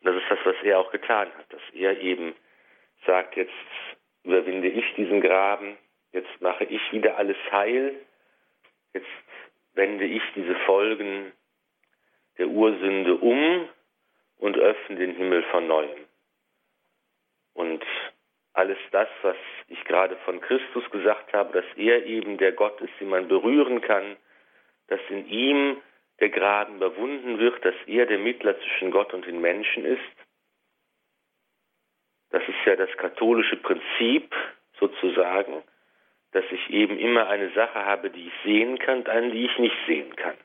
Und 0.00 0.06
das 0.06 0.22
ist 0.22 0.30
das, 0.30 0.38
was 0.44 0.56
er 0.62 0.78
auch 0.78 0.90
getan 0.90 1.28
hat, 1.36 1.52
dass 1.52 1.62
er 1.72 2.00
eben 2.00 2.34
sagt, 3.06 3.36
jetzt 3.36 3.52
überwinde 4.24 4.68
ich 4.68 4.84
diesen 4.94 5.20
Graben, 5.20 5.76
jetzt 6.12 6.40
mache 6.40 6.64
ich 6.64 6.80
wieder 6.92 7.16
alles 7.16 7.36
heil, 7.50 7.94
jetzt 8.92 9.06
wende 9.74 10.04
ich 10.04 10.22
diese 10.34 10.54
Folgen 10.66 11.32
der 12.38 12.48
Ursünde 12.48 13.16
um 13.16 13.68
und 14.38 14.58
öffne 14.58 14.96
den 14.96 15.14
Himmel 15.16 15.42
von 15.44 15.66
neuem. 15.66 16.06
Und 17.54 17.84
alles 18.52 18.78
das, 18.90 19.08
was 19.22 19.36
ich 19.68 19.82
gerade 19.84 20.16
von 20.24 20.40
Christus 20.40 20.88
gesagt 20.90 21.32
habe, 21.32 21.52
dass 21.52 21.64
er 21.76 22.04
eben 22.06 22.38
der 22.38 22.52
Gott 22.52 22.80
ist, 22.80 22.92
den 23.00 23.08
man 23.08 23.28
berühren 23.28 23.80
kann, 23.80 24.16
dass 24.88 25.00
in 25.08 25.26
ihm 25.28 25.82
der 26.20 26.30
Graben 26.30 26.76
überwunden 26.76 27.38
wird, 27.38 27.64
dass 27.64 27.74
er 27.86 28.06
der 28.06 28.18
Mittler 28.18 28.58
zwischen 28.58 28.90
Gott 28.90 29.12
und 29.12 29.26
den 29.26 29.40
Menschen 29.40 29.84
ist. 29.84 30.00
Das 32.30 32.42
ist 32.48 32.64
ja 32.64 32.76
das 32.76 32.90
katholische 32.96 33.56
Prinzip 33.56 34.34
sozusagen, 34.78 35.62
dass 36.32 36.44
ich 36.50 36.70
eben 36.70 36.98
immer 36.98 37.28
eine 37.28 37.50
Sache 37.52 37.84
habe, 37.84 38.10
die 38.10 38.26
ich 38.26 38.32
sehen 38.44 38.78
kann 38.78 38.98
und 38.98 39.08
eine, 39.08 39.30
die 39.30 39.46
ich 39.46 39.58
nicht 39.58 39.76
sehen 39.86 40.14
kann. 40.16 40.36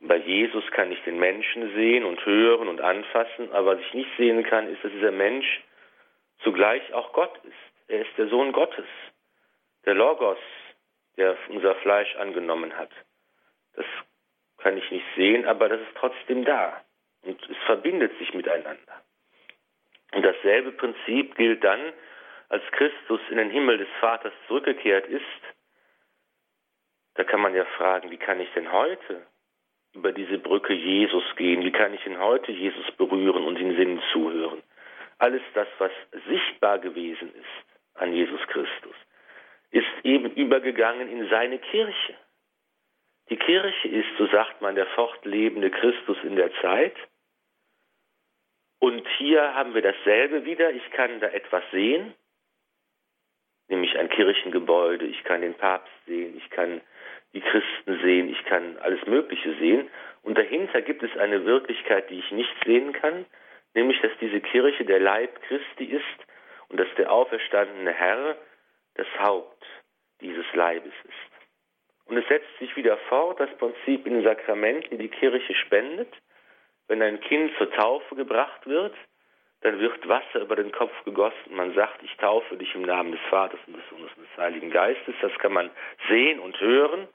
Bei 0.00 0.16
Jesus 0.16 0.64
kann 0.72 0.92
ich 0.92 1.02
den 1.04 1.18
Menschen 1.18 1.74
sehen 1.74 2.04
und 2.04 2.24
hören 2.26 2.68
und 2.68 2.80
anfassen, 2.80 3.50
aber 3.52 3.76
was 3.76 3.80
ich 3.80 3.94
nicht 3.94 4.10
sehen 4.18 4.42
kann, 4.44 4.68
ist, 4.68 4.84
dass 4.84 4.92
dieser 4.92 5.12
Mensch 5.12 5.62
zugleich 6.42 6.92
auch 6.92 7.12
Gott 7.12 7.34
ist. 7.44 7.88
Er 7.88 8.02
ist 8.02 8.16
der 8.18 8.28
Sohn 8.28 8.52
Gottes, 8.52 8.86
der 9.86 9.94
Logos, 9.94 10.38
der 11.16 11.36
unser 11.48 11.74
Fleisch 11.76 12.14
angenommen 12.16 12.76
hat. 12.76 12.90
Das 13.76 13.86
kann 14.64 14.78
ich 14.78 14.90
nicht 14.90 15.04
sehen, 15.14 15.44
aber 15.44 15.68
das 15.68 15.78
ist 15.78 15.94
trotzdem 15.94 16.42
da. 16.46 16.82
Und 17.22 17.38
es 17.50 17.56
verbindet 17.66 18.16
sich 18.18 18.32
miteinander. 18.32 19.02
Und 20.14 20.24
dasselbe 20.24 20.72
Prinzip 20.72 21.34
gilt 21.36 21.62
dann, 21.62 21.92
als 22.48 22.62
Christus 22.72 23.20
in 23.28 23.36
den 23.36 23.50
Himmel 23.50 23.76
des 23.76 23.88
Vaters 24.00 24.32
zurückgekehrt 24.46 25.06
ist. 25.06 25.22
Da 27.14 27.24
kann 27.24 27.42
man 27.42 27.54
ja 27.54 27.66
fragen, 27.76 28.10
wie 28.10 28.16
kann 28.16 28.40
ich 28.40 28.50
denn 28.54 28.72
heute 28.72 29.26
über 29.92 30.12
diese 30.12 30.38
Brücke 30.38 30.72
Jesus 30.72 31.24
gehen? 31.36 31.62
Wie 31.62 31.72
kann 31.72 31.92
ich 31.92 32.02
denn 32.04 32.18
heute 32.18 32.50
Jesus 32.50 32.90
berühren 32.92 33.44
und 33.44 33.58
den 33.58 33.76
Sinn 33.76 34.00
zuhören? 34.12 34.62
Alles 35.18 35.42
das, 35.52 35.68
was 35.78 35.92
sichtbar 36.26 36.78
gewesen 36.78 37.34
ist 37.34 38.00
an 38.00 38.14
Jesus 38.14 38.40
Christus, 38.46 38.96
ist 39.72 40.04
eben 40.04 40.30
übergegangen 40.34 41.10
in 41.10 41.28
seine 41.28 41.58
Kirche. 41.58 42.14
Die 43.30 43.36
Kirche 43.36 43.88
ist, 43.88 44.08
so 44.18 44.26
sagt 44.26 44.60
man, 44.60 44.74
der 44.74 44.86
fortlebende 44.88 45.70
Christus 45.70 46.18
in 46.22 46.36
der 46.36 46.52
Zeit. 46.60 46.94
Und 48.80 49.06
hier 49.16 49.54
haben 49.54 49.74
wir 49.74 49.82
dasselbe 49.82 50.44
wieder. 50.44 50.70
Ich 50.72 50.90
kann 50.90 51.20
da 51.20 51.28
etwas 51.28 51.62
sehen, 51.70 52.14
nämlich 53.68 53.96
ein 53.96 54.10
Kirchengebäude. 54.10 55.06
Ich 55.06 55.24
kann 55.24 55.40
den 55.40 55.54
Papst 55.54 55.92
sehen, 56.06 56.36
ich 56.36 56.50
kann 56.50 56.82
die 57.32 57.40
Christen 57.40 58.00
sehen, 58.02 58.28
ich 58.28 58.44
kann 58.44 58.76
alles 58.78 59.04
Mögliche 59.06 59.54
sehen. 59.54 59.90
Und 60.22 60.36
dahinter 60.36 60.82
gibt 60.82 61.02
es 61.02 61.16
eine 61.16 61.44
Wirklichkeit, 61.44 62.10
die 62.10 62.18
ich 62.18 62.30
nicht 62.30 62.54
sehen 62.64 62.92
kann, 62.92 63.24
nämlich 63.74 64.00
dass 64.02 64.12
diese 64.20 64.40
Kirche 64.40 64.84
der 64.84 65.00
Leib 65.00 65.40
Christi 65.42 65.84
ist 65.84 66.26
und 66.68 66.78
dass 66.78 66.88
der 66.96 67.10
auferstandene 67.10 67.92
Herr 67.92 68.36
das 68.94 69.06
Haupt, 69.18 69.64
dieses 70.20 70.46
Leibes 70.54 70.92
ist. 71.04 71.33
Und 72.06 72.18
es 72.18 72.28
setzt 72.28 72.58
sich 72.58 72.74
wieder 72.76 72.96
fort, 73.08 73.40
das 73.40 73.50
Prinzip 73.56 74.06
in 74.06 74.14
den 74.14 74.24
Sakramenten, 74.24 74.90
die 74.90 75.08
die 75.08 75.08
Kirche 75.08 75.54
spendet. 75.54 76.12
Wenn 76.86 77.00
ein 77.00 77.20
Kind 77.20 77.56
zur 77.56 77.70
Taufe 77.70 78.14
gebracht 78.14 78.66
wird, 78.66 78.94
dann 79.62 79.80
wird 79.80 80.06
Wasser 80.06 80.40
über 80.42 80.56
den 80.56 80.70
Kopf 80.70 80.92
gegossen. 81.04 81.54
Man 81.54 81.74
sagt, 81.74 82.02
ich 82.02 82.14
taufe 82.18 82.56
dich 82.56 82.74
im 82.74 82.82
Namen 82.82 83.12
des 83.12 83.20
Vaters 83.30 83.58
und 83.66 83.76
des 83.76 83.88
Sohnes 83.88 84.10
und 84.16 84.24
des 84.28 84.36
Heiligen 84.36 84.70
Geistes. 84.70 85.14
Das 85.22 85.32
kann 85.38 85.54
man 85.54 85.70
sehen 86.08 86.38
und 86.38 86.60
hören. 86.60 87.08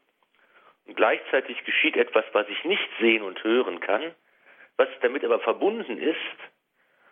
Und 0.88 0.96
gleichzeitig 0.96 1.64
geschieht 1.66 1.96
etwas, 1.96 2.26
was 2.34 2.50
ich 2.50 2.64
nicht 2.64 2.90
sehen 3.00 3.22
und 3.22 3.44
hören 3.44 3.80
kann, 3.80 4.16
was 4.78 4.90
damit 5.02 5.24
aber 5.24 5.40
verbunden 5.40 6.00
ist. 6.00 6.18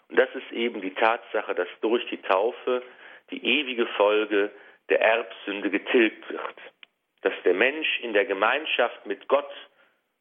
Und 0.09 0.17
das 0.17 0.33
ist 0.33 0.51
eben 0.51 0.81
die 0.81 0.95
Tatsache, 0.95 1.53
dass 1.53 1.67
durch 1.81 2.03
die 2.07 2.21
Taufe 2.23 2.81
die 3.29 3.45
ewige 3.45 3.85
Folge 3.85 4.49
der 4.89 5.01
Erbsünde 5.01 5.69
getilgt 5.69 6.27
wird. 6.29 6.55
Dass 7.27 7.43
der 7.43 7.55
Mensch 7.55 7.99
in 7.99 8.13
der 8.13 8.23
Gemeinschaft 8.23 9.05
mit 9.05 9.27
Gott 9.27 9.51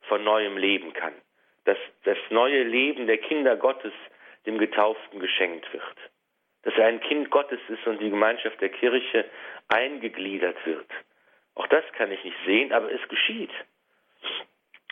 von 0.08 0.24
neuem 0.24 0.56
leben 0.56 0.92
kann. 0.92 1.14
Dass 1.64 1.78
das 2.02 2.18
neue 2.30 2.64
Leben 2.64 3.06
der 3.06 3.18
Kinder 3.18 3.54
Gottes 3.54 3.92
dem 4.44 4.58
Getauften 4.58 5.20
geschenkt 5.20 5.72
wird. 5.72 5.96
Dass 6.64 6.74
er 6.74 6.86
ein 6.86 6.98
Kind 6.98 7.30
Gottes 7.30 7.60
ist 7.68 7.86
und 7.86 8.00
die 8.00 8.10
Gemeinschaft 8.10 8.60
der 8.60 8.70
Kirche 8.70 9.24
eingegliedert 9.68 10.56
wird. 10.66 10.90
Auch 11.54 11.68
das 11.68 11.84
kann 11.92 12.10
ich 12.10 12.24
nicht 12.24 12.36
sehen, 12.44 12.72
aber 12.72 12.90
es 12.90 13.08
geschieht. 13.08 13.52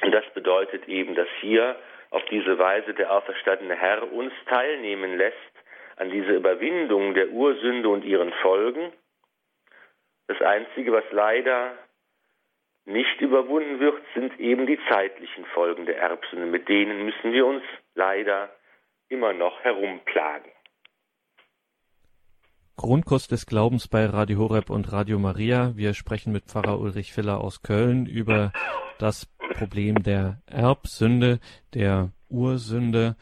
Und 0.02 0.12
das 0.12 0.24
bedeutet 0.34 0.86
eben, 0.86 1.16
dass 1.16 1.28
hier 1.40 1.74
auf 2.10 2.24
diese 2.26 2.60
Weise 2.60 2.94
der 2.94 3.10
auferstandene 3.10 3.74
Herr 3.74 4.12
uns 4.12 4.32
teilnehmen 4.46 5.18
lässt 5.18 5.36
an 5.96 6.10
dieser 6.10 6.34
Überwindung 6.34 7.14
der 7.14 7.30
Ursünde 7.30 7.88
und 7.88 8.04
ihren 8.04 8.32
Folgen. 8.34 8.92
Das 10.28 10.40
Einzige, 10.40 10.92
was 10.92 11.04
leider 11.10 11.76
nicht 12.86 13.20
überwunden 13.20 13.80
wird, 13.80 14.02
sind 14.14 14.38
eben 14.38 14.66
die 14.66 14.78
zeitlichen 14.88 15.44
Folgen 15.54 15.86
der 15.86 15.98
Erbsünde. 15.98 16.46
Mit 16.46 16.68
denen 16.68 17.04
müssen 17.04 17.32
wir 17.32 17.46
uns 17.46 17.62
leider 17.94 18.50
immer 19.08 19.32
noch 19.32 19.60
herumplagen. 19.62 20.50
Grundkurs 22.76 23.28
des 23.28 23.46
Glaubens 23.46 23.86
bei 23.86 24.04
Radio 24.04 24.38
Horeb 24.38 24.68
und 24.68 24.92
Radio 24.92 25.18
Maria. 25.18 25.72
Wir 25.76 25.94
sprechen 25.94 26.32
mit 26.32 26.46
Pfarrer 26.46 26.80
Ulrich 26.80 27.12
Filler 27.12 27.40
aus 27.40 27.62
Köln 27.62 28.06
über 28.06 28.52
das 28.98 29.26
Problem 29.54 30.02
der 30.02 30.42
Erbsünde, 30.46 31.38
der 31.72 32.10
Ursünde. 32.28 33.16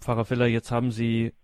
Pfarrer 0.00 0.24
Filler, 0.24 0.46
jetzt 0.46 0.70
haben 0.70 0.90
Sie 0.90 1.34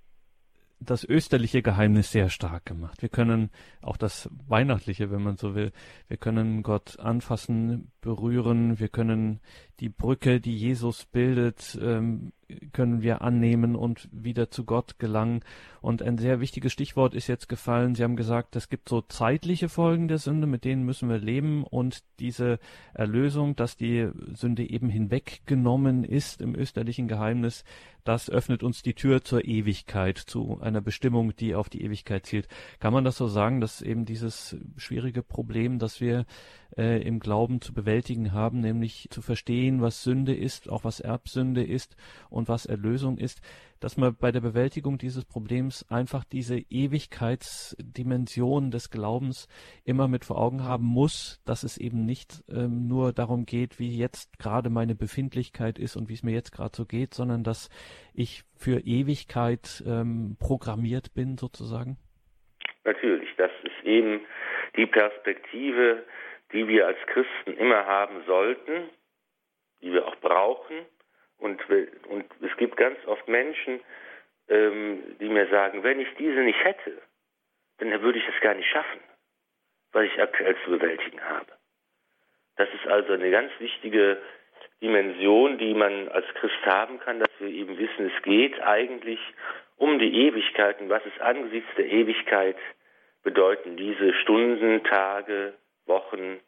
das 0.80 1.04
österliche 1.04 1.62
Geheimnis 1.62 2.12
sehr 2.12 2.28
stark 2.30 2.64
gemacht. 2.64 3.02
Wir 3.02 3.08
können 3.08 3.50
auch 3.82 3.96
das 3.96 4.30
weihnachtliche, 4.46 5.10
wenn 5.10 5.22
man 5.22 5.36
so 5.36 5.54
will, 5.54 5.72
wir 6.08 6.16
können 6.16 6.62
Gott 6.62 6.98
anfassen, 7.00 7.90
berühren, 8.00 8.78
wir 8.78 8.88
können 8.88 9.40
die 9.80 9.88
Brücke, 9.88 10.40
die 10.40 10.56
Jesus 10.56 11.04
bildet, 11.04 11.78
ähm, 11.80 12.32
können 12.72 13.02
wir 13.02 13.22
annehmen 13.22 13.76
und 13.76 14.08
wieder 14.10 14.50
zu 14.50 14.64
Gott 14.64 14.98
gelangen. 14.98 15.40
Und 15.80 16.02
ein 16.02 16.18
sehr 16.18 16.40
wichtiges 16.40 16.72
Stichwort 16.72 17.14
ist 17.14 17.26
jetzt 17.26 17.48
gefallen. 17.48 17.94
Sie 17.94 18.02
haben 18.02 18.16
gesagt, 18.16 18.56
es 18.56 18.68
gibt 18.68 18.88
so 18.88 19.02
zeitliche 19.02 19.68
Folgen 19.68 20.08
der 20.08 20.18
Sünde, 20.18 20.46
mit 20.46 20.64
denen 20.64 20.84
müssen 20.84 21.08
wir 21.08 21.18
leben. 21.18 21.62
Und 21.62 22.02
diese 22.18 22.58
Erlösung, 22.94 23.54
dass 23.54 23.76
die 23.76 24.08
Sünde 24.34 24.68
eben 24.68 24.88
hinweggenommen 24.88 26.04
ist 26.04 26.40
im 26.40 26.54
österlichen 26.54 27.06
Geheimnis, 27.06 27.64
das 28.04 28.30
öffnet 28.30 28.62
uns 28.62 28.82
die 28.82 28.94
Tür 28.94 29.22
zur 29.22 29.44
Ewigkeit, 29.44 30.16
zu 30.16 30.58
einer 30.62 30.80
Bestimmung, 30.80 31.36
die 31.36 31.54
auf 31.54 31.68
die 31.68 31.82
Ewigkeit 31.82 32.24
zielt. 32.24 32.48
Kann 32.80 32.94
man 32.94 33.04
das 33.04 33.18
so 33.18 33.28
sagen, 33.28 33.60
dass 33.60 33.82
eben 33.82 34.06
dieses 34.06 34.56
schwierige 34.78 35.22
Problem, 35.22 35.78
das 35.78 36.00
wir 36.00 36.24
äh, 36.76 37.00
im 37.02 37.20
Glauben 37.20 37.60
zu 37.60 37.72
bewältigen 37.72 38.32
haben, 38.32 38.60
nämlich 38.60 39.08
zu 39.10 39.22
verstehen, 39.22 39.80
was 39.80 40.02
Sünde 40.02 40.34
ist, 40.34 40.68
auch 40.68 40.84
was 40.84 41.00
Erbsünde 41.00 41.64
ist 41.64 41.96
und 42.30 42.48
was 42.48 42.66
Erlösung 42.66 43.18
ist, 43.18 43.40
dass 43.80 43.96
man 43.96 44.16
bei 44.16 44.32
der 44.32 44.40
Bewältigung 44.40 44.98
dieses 44.98 45.24
Problems 45.24 45.86
einfach 45.88 46.24
diese 46.24 46.58
Ewigkeitsdimension 46.58 48.70
des 48.70 48.90
Glaubens 48.90 49.48
immer 49.84 50.08
mit 50.08 50.24
vor 50.24 50.38
Augen 50.38 50.64
haben 50.64 50.84
muss, 50.84 51.40
dass 51.46 51.62
es 51.62 51.78
eben 51.78 52.04
nicht 52.04 52.42
ähm, 52.48 52.88
nur 52.88 53.12
darum 53.12 53.46
geht, 53.46 53.78
wie 53.78 53.96
jetzt 53.96 54.38
gerade 54.38 54.70
meine 54.70 54.94
Befindlichkeit 54.94 55.78
ist 55.78 55.96
und 55.96 56.08
wie 56.08 56.14
es 56.14 56.22
mir 56.22 56.32
jetzt 56.32 56.52
gerade 56.52 56.76
so 56.76 56.86
geht, 56.86 57.12
sondern 57.14 57.44
dass 57.44 57.68
ich 58.14 58.44
für 58.56 58.80
Ewigkeit 58.80 59.82
ähm, 59.86 60.36
programmiert 60.40 61.14
bin 61.14 61.38
sozusagen? 61.38 61.96
Natürlich, 62.84 63.28
das 63.36 63.50
ist 63.62 63.84
eben 63.84 64.20
die 64.76 64.86
Perspektive, 64.86 66.04
die 66.52 66.66
wir 66.68 66.86
als 66.86 66.98
Christen 67.06 67.56
immer 67.56 67.86
haben 67.86 68.24
sollten, 68.26 68.88
die 69.80 69.92
wir 69.92 70.06
auch 70.06 70.16
brauchen. 70.16 70.86
Und, 71.38 71.60
und 72.08 72.26
es 72.40 72.56
gibt 72.56 72.76
ganz 72.76 72.98
oft 73.06 73.28
Menschen, 73.28 73.80
ähm, 74.48 75.16
die 75.20 75.28
mir 75.28 75.48
sagen, 75.48 75.82
wenn 75.82 76.00
ich 76.00 76.08
diese 76.18 76.40
nicht 76.40 76.62
hätte, 76.64 77.00
dann 77.78 78.02
würde 78.02 78.18
ich 78.18 78.28
es 78.28 78.40
gar 78.40 78.54
nicht 78.54 78.68
schaffen, 78.68 79.00
was 79.92 80.04
ich 80.04 80.20
aktuell 80.20 80.56
zu 80.64 80.70
bewältigen 80.70 81.20
habe. 81.22 81.52
Das 82.56 82.68
ist 82.74 82.86
also 82.88 83.12
eine 83.12 83.30
ganz 83.30 83.52
wichtige 83.60 84.20
Dimension, 84.82 85.58
die 85.58 85.74
man 85.74 86.08
als 86.08 86.26
Christ 86.34 86.64
haben 86.64 86.98
kann, 87.00 87.20
dass 87.20 87.30
wir 87.38 87.48
eben 87.48 87.78
wissen, 87.78 88.10
es 88.14 88.22
geht 88.22 88.60
eigentlich 88.60 89.20
um 89.76 89.98
die 89.98 90.26
Ewigkeit 90.26 90.80
und 90.80 90.88
was 90.88 91.02
es 91.06 91.20
angesichts 91.20 91.70
der 91.76 91.86
Ewigkeit 91.86 92.56
bedeuten 93.22 93.76
diese 93.76 94.12
Stunden, 94.14 94.82
Tage, 94.84 95.54
Wochen, 95.88 96.40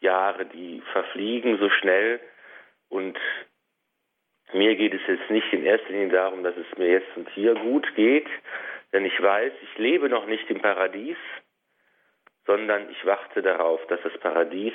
Jahre, 0.00 0.46
die 0.46 0.82
verfliegen 0.92 1.58
so 1.58 1.70
schnell. 1.70 2.20
Und 2.88 3.18
mir 4.52 4.76
geht 4.76 4.94
es 4.94 5.00
jetzt 5.06 5.30
nicht 5.30 5.52
in 5.52 5.64
erster 5.64 5.90
Linie 5.90 6.08
darum, 6.08 6.42
dass 6.42 6.56
es 6.56 6.78
mir 6.78 6.88
jetzt 6.88 7.16
und 7.16 7.28
hier 7.30 7.54
gut 7.54 7.86
geht, 7.94 8.28
denn 8.92 9.04
ich 9.04 9.20
weiß, 9.20 9.52
ich 9.62 9.78
lebe 9.78 10.08
noch 10.08 10.26
nicht 10.26 10.48
im 10.50 10.60
Paradies, 10.60 11.18
sondern 12.46 12.88
ich 12.90 13.04
warte 13.04 13.42
darauf, 13.42 13.84
dass 13.88 14.00
das 14.02 14.16
Paradies 14.18 14.72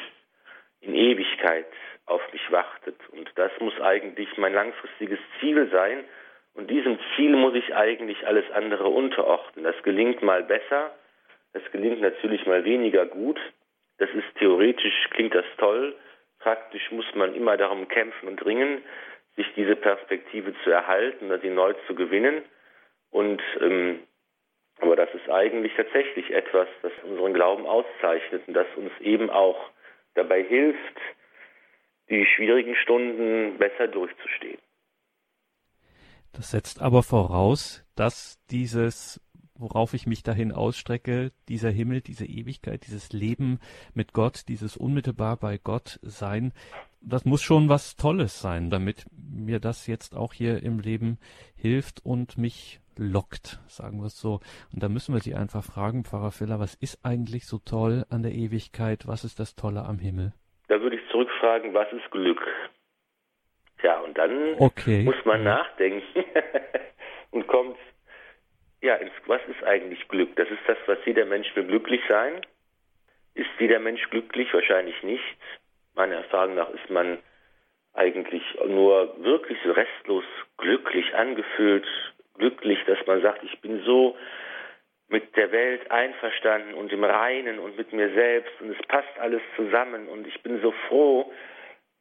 in 0.82 0.94
Ewigkeit 0.94 1.66
auf 2.06 2.22
mich 2.32 2.52
wartet. 2.52 2.98
Und 3.10 3.32
das 3.36 3.52
muss 3.60 3.80
eigentlich 3.82 4.38
mein 4.38 4.54
langfristiges 4.54 5.20
Ziel 5.40 5.70
sein. 5.72 6.04
Und 6.54 6.70
diesem 6.70 7.00
Ziel 7.16 7.36
muss 7.36 7.56
ich 7.56 7.74
eigentlich 7.74 8.28
alles 8.28 8.50
andere 8.52 8.88
unterordnen. 8.88 9.64
Das 9.64 9.82
gelingt 9.82 10.22
mal 10.22 10.44
besser, 10.44 10.94
das 11.54 11.64
gelingt 11.72 12.02
natürlich 12.02 12.46
mal 12.46 12.64
weniger 12.64 13.08
gut. 13.08 13.40
Das 14.04 14.14
ist 14.16 14.38
theoretisch, 14.38 15.08
klingt 15.12 15.34
das 15.34 15.46
toll. 15.58 15.96
Praktisch 16.40 16.92
muss 16.92 17.06
man 17.16 17.34
immer 17.36 17.56
darum 17.56 17.88
kämpfen 17.88 18.28
und 18.28 18.46
ringen, 18.46 18.84
sich 19.38 19.48
diese 19.56 19.78
Perspektive 19.78 20.54
zu 20.62 20.72
erhalten 20.72 21.28
oder 21.28 21.40
sie 21.40 21.50
neu 21.50 21.74
zu 21.88 21.96
gewinnen. 21.96 22.44
Und 23.12 23.42
ähm, 23.62 24.00
aber 24.80 24.98
das 24.98 25.08
ist 25.14 25.30
eigentlich 25.30 25.72
tatsächlich 25.78 26.32
etwas, 26.32 26.68
das 26.82 26.92
unseren 27.04 27.34
Glauben 27.34 27.66
auszeichnet 27.66 28.46
und 28.46 28.56
das 28.56 28.68
uns 28.76 28.92
eben 29.00 29.30
auch 29.30 29.70
dabei 30.16 30.44
hilft, 30.44 31.00
die 32.10 32.26
schwierigen 32.26 32.76
Stunden 32.76 33.58
besser 33.58 33.88
durchzustehen. 33.88 34.60
Das 36.34 36.52
setzt 36.52 36.82
aber 36.82 37.04
voraus, 37.04 37.86
dass 37.96 38.38
dieses 38.52 39.22
worauf 39.64 39.94
ich 39.94 40.06
mich 40.06 40.22
dahin 40.22 40.52
ausstrecke, 40.52 41.32
dieser 41.48 41.72
Himmel, 41.72 42.02
diese 42.02 42.26
Ewigkeit, 42.26 42.86
dieses 42.86 43.14
Leben 43.14 43.60
mit 43.94 44.14
Gott, 44.14 44.44
dieses 44.48 44.78
unmittelbar 44.78 45.38
bei 45.38 45.58
Gott 45.58 46.00
sein, 46.04 46.54
das 47.02 47.26
muss 47.26 47.42
schon 47.42 47.70
was 47.70 47.96
Tolles 47.96 48.40
sein, 48.40 48.70
damit 48.70 49.06
mir 49.12 49.60
das 49.60 49.88
jetzt 49.88 50.16
auch 50.16 50.34
hier 50.34 50.62
im 50.64 50.80
Leben 50.80 51.18
hilft 51.56 52.06
und 52.06 52.38
mich 52.38 52.80
lockt, 52.98 53.60
sagen 53.68 54.00
wir 54.00 54.08
es 54.08 54.20
so. 54.20 54.40
Und 54.74 54.84
da 54.84 54.90
müssen 54.90 55.14
wir 55.14 55.22
Sie 55.22 55.36
einfach 55.36 55.64
fragen, 55.64 56.04
Pfarrer 56.04 56.32
Filler, 56.32 56.60
was 56.60 56.76
ist 56.76 57.04
eigentlich 57.04 57.46
so 57.46 57.58
toll 57.58 58.06
an 58.10 58.24
der 58.24 58.34
Ewigkeit? 58.34 59.08
Was 59.08 59.24
ist 59.24 59.40
das 59.40 59.56
Tolle 59.56 59.84
am 59.86 60.00
Himmel? 60.00 60.34
Da 60.68 60.80
würde 60.80 60.96
ich 60.96 61.02
zurückfragen, 61.10 61.74
was 61.74 61.92
ist 61.92 62.10
Glück? 62.12 62.42
Tja, 63.80 64.00
und 64.00 64.18
dann 64.18 64.56
okay. 64.60 65.04
muss 65.04 65.26
man 65.26 65.44
nachdenken 65.44 66.04
und 67.32 67.48
kommt 67.48 67.78
ja, 68.84 69.00
was 69.28 69.42
ist 69.48 69.64
eigentlich 69.64 70.06
Glück? 70.10 70.36
Das 70.36 70.50
ist 70.50 70.60
das, 70.68 70.78
was 70.88 70.98
jeder 71.06 71.26
Mensch 71.26 71.56
will 71.56 71.64
glücklich 71.64 72.02
sein. 72.10 72.42
Ist 73.34 73.50
jeder 73.58 73.80
Mensch 73.80 74.10
glücklich? 74.10 74.54
Wahrscheinlich 74.54 75.02
nicht. 75.04 75.24
Meiner 75.96 76.18
Erfahrung 76.18 76.56
nach 76.56 76.70
ist 76.70 76.90
man 76.90 77.18
eigentlich 77.94 78.44
nur 78.68 79.16
wirklich 79.24 79.58
so 79.64 79.72
restlos 79.72 80.26
glücklich 80.58 81.16
angefühlt, 81.16 81.86
glücklich, 82.38 82.80
dass 82.86 82.98
man 83.08 83.22
sagt, 83.22 83.44
ich 83.44 83.58
bin 83.62 83.84
so 83.84 84.18
mit 85.08 85.34
der 85.38 85.52
Welt 85.54 85.90
einverstanden 85.90 86.74
und 86.74 86.92
im 86.92 87.06
Reinen 87.06 87.60
und 87.60 87.78
mit 87.78 87.94
mir 87.94 88.12
selbst 88.14 88.52
und 88.60 88.72
es 88.72 88.88
passt 88.88 89.18
alles 89.20 89.42
zusammen 89.56 90.10
und 90.10 90.28
ich 90.28 90.42
bin 90.42 90.62
so 90.62 90.74
froh. 90.90 91.32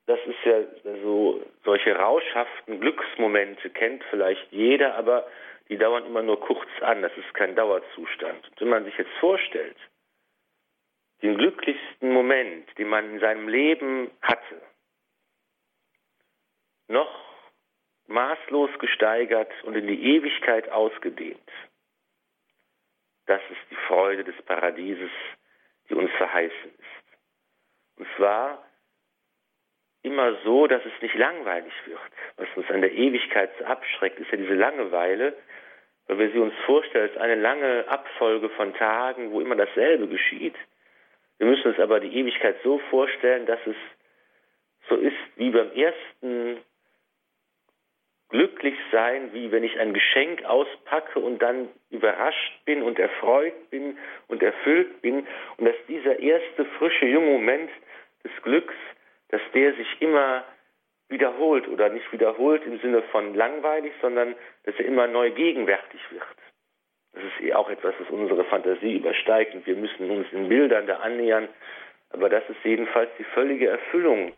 Das 0.07 0.19
ist 0.27 0.45
ja 0.45 0.63
so, 1.05 1.43
solche 1.65 1.95
rauschhaften 1.95 2.81
Glücksmomente 2.81 3.71
kennt 3.71 4.03
vielleicht 4.11 4.51
jeder, 4.51 4.97
aber 4.97 5.29
die 5.73 5.79
dauern 5.79 6.05
immer 6.05 6.23
nur 6.23 6.39
kurz 6.39 6.69
an, 6.83 7.01
das 7.01 7.17
ist 7.17 7.33
kein 7.33 7.57
Dauerzustand. 7.57 8.47
Und 8.47 8.61
wenn 8.61 8.69
man 8.69 8.85
sich 8.85 8.97
jetzt 8.99 9.13
vorstellt, 9.21 9.77
den 11.23 11.39
glücklichsten 11.39 12.13
Moment, 12.13 12.69
den 12.77 12.89
man 12.89 13.15
in 13.15 13.21
seinem 13.21 13.49
Leben 13.49 14.11
hatte, 14.21 14.61
noch 16.89 17.11
maßlos 18.07 18.71
gesteigert 18.81 19.51
und 19.65 19.75
in 19.75 19.87
die 19.87 20.15
Ewigkeit 20.15 20.69
ausgedehnt. 20.69 21.51
Das 23.25 23.41
ist 23.49 23.71
die 23.71 23.87
Freude 23.87 24.25
des 24.25 24.37
Paradieses, 24.43 25.11
die 25.89 25.95
uns 25.95 26.11
verheißen 26.19 26.71
ist. 26.71 27.19
Und 27.97 28.07
zwar 28.17 28.63
immer 30.03 30.37
so, 30.45 30.67
dass 30.67 30.85
es 30.85 31.01
nicht 31.01 31.15
langweilig 31.15 31.73
wird. 31.87 32.01
Was 32.37 32.49
uns 32.57 32.69
an 32.69 32.83
der 32.83 32.93
Ewigkeit 32.93 33.51
abschreckt, 33.63 34.19
ist 34.19 34.31
ja 34.31 34.37
diese 34.37 34.55
Langeweile, 34.55 35.35
weil 36.07 36.19
wir 36.19 36.31
sie 36.31 36.39
uns 36.39 36.55
vorstellen 36.67 37.11
als 37.11 37.17
eine 37.19 37.37
lange 37.37 37.89
Abfolge 37.89 38.49
von 38.51 38.75
Tagen, 38.75 39.31
wo 39.33 39.41
immer 39.41 39.57
dasselbe 39.57 40.09
geschieht. 40.09 40.55
Wir 41.39 41.47
müssen 41.47 41.69
uns 41.69 41.79
aber 41.79 42.01
die 42.01 42.17
Ewigkeit 42.17 42.57
so 42.63 42.79
vorstellen, 42.91 43.47
dass 43.47 43.61
es 43.67 43.77
so 44.89 44.97
ist 44.97 45.17
wie 45.37 45.51
beim 45.51 45.73
ersten 45.73 46.59
glücklich 48.33 48.75
sein, 48.91 49.33
wie 49.33 49.53
wenn 49.53 49.63
ich 49.63 49.79
ein 49.79 49.93
Geschenk 49.93 50.45
auspacke 50.45 51.21
und 51.21 51.41
dann 51.41 51.69
überrascht 51.91 52.65
bin 52.65 52.83
und 52.83 52.99
erfreut 52.99 53.71
bin 53.71 53.99
und 54.29 54.43
erfüllt 54.43 55.03
bin 55.03 55.27
und 55.59 55.67
dass 55.67 55.77
dieser 55.87 56.19
erste 56.19 56.65
frische 56.79 57.07
junge 57.07 57.31
Moment 57.31 57.71
des 58.25 58.33
Glücks, 58.43 58.75
dass 59.29 59.43
der 59.55 59.75
sich 59.75 60.01
immer 60.01 60.45
wiederholt 61.13 61.69
oder 61.69 61.89
nicht 61.89 62.11
wiederholt 62.13 62.65
im 62.67 62.81
Sinne 62.81 63.03
von 63.03 63.35
langweilig, 63.35 63.93
sondern 64.01 64.35
dass 64.65 64.75
er 64.77 64.87
immer 64.87 65.07
neu 65.07 65.31
gegenwärtig 65.31 66.01
wird. 66.11 66.25
Das 67.13 67.23
ist 67.23 67.41
eh 67.47 67.55
auch 67.55 67.69
etwas, 67.69 67.95
das 67.99 68.09
unsere 68.11 68.45
Fantasie 68.45 68.97
übersteigt 68.97 69.55
und 69.55 69.67
wir 69.67 69.77
müssen 69.77 70.11
uns 70.11 70.27
in 70.33 70.49
Bildern 70.49 70.87
da 70.87 70.97
annähern, 70.97 71.49
aber 72.11 72.29
das 72.29 72.43
ist 72.49 72.65
jedenfalls 72.65 73.11
die 73.19 73.25
völlige 73.25 73.69
Erfüllung 73.69 74.33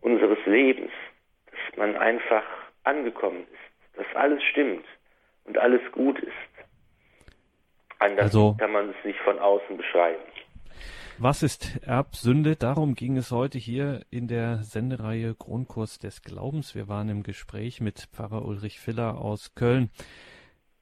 unseres 0.00 0.38
Lebens, 0.46 0.92
dass 1.50 1.76
man 1.76 1.96
einfach 1.96 2.44
angekommen 2.84 3.46
ist, 3.50 3.96
dass 3.98 4.16
alles 4.16 4.42
stimmt 4.44 4.84
und 5.44 5.58
alles 5.58 5.80
gut 5.92 6.18
ist. 6.18 6.32
Anders 7.98 8.26
also, 8.26 8.54
kann 8.58 8.72
man 8.72 8.90
es 8.90 9.04
nicht 9.04 9.18
von 9.20 9.38
außen 9.38 9.76
beschreiben. 9.76 10.22
Was 11.18 11.44
ist 11.44 11.78
Erbsünde? 11.82 12.56
Darum 12.56 12.96
ging 12.96 13.16
es 13.16 13.30
heute 13.30 13.56
hier 13.56 14.04
in 14.10 14.26
der 14.26 14.64
Sendereihe 14.64 15.36
Grundkurs 15.36 16.00
des 16.00 16.22
Glaubens. 16.22 16.74
Wir 16.74 16.88
waren 16.88 17.08
im 17.08 17.22
Gespräch 17.22 17.80
mit 17.80 18.08
Pfarrer 18.12 18.44
Ulrich 18.44 18.80
Filler 18.80 19.18
aus 19.18 19.54
Köln. 19.54 19.90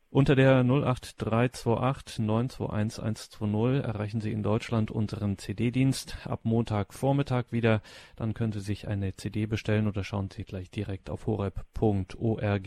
Unter 0.08 0.34
der 0.34 0.64
08328 0.64 2.20
921 2.20 3.02
120 3.02 3.84
erreichen 3.84 4.22
Sie 4.22 4.32
in 4.32 4.42
Deutschland 4.42 4.90
unseren 4.90 5.36
CD-Dienst 5.36 6.16
ab 6.26 6.40
Montagvormittag 6.44 7.44
wieder. 7.50 7.82
Dann 8.16 8.32
können 8.32 8.52
Sie 8.52 8.60
sich 8.60 8.88
eine 8.88 9.14
CD 9.14 9.44
bestellen 9.44 9.86
oder 9.86 10.02
schauen 10.02 10.30
Sie 10.30 10.44
gleich 10.44 10.70
direkt 10.70 11.10
auf 11.10 11.26
horeb.org 11.26 12.66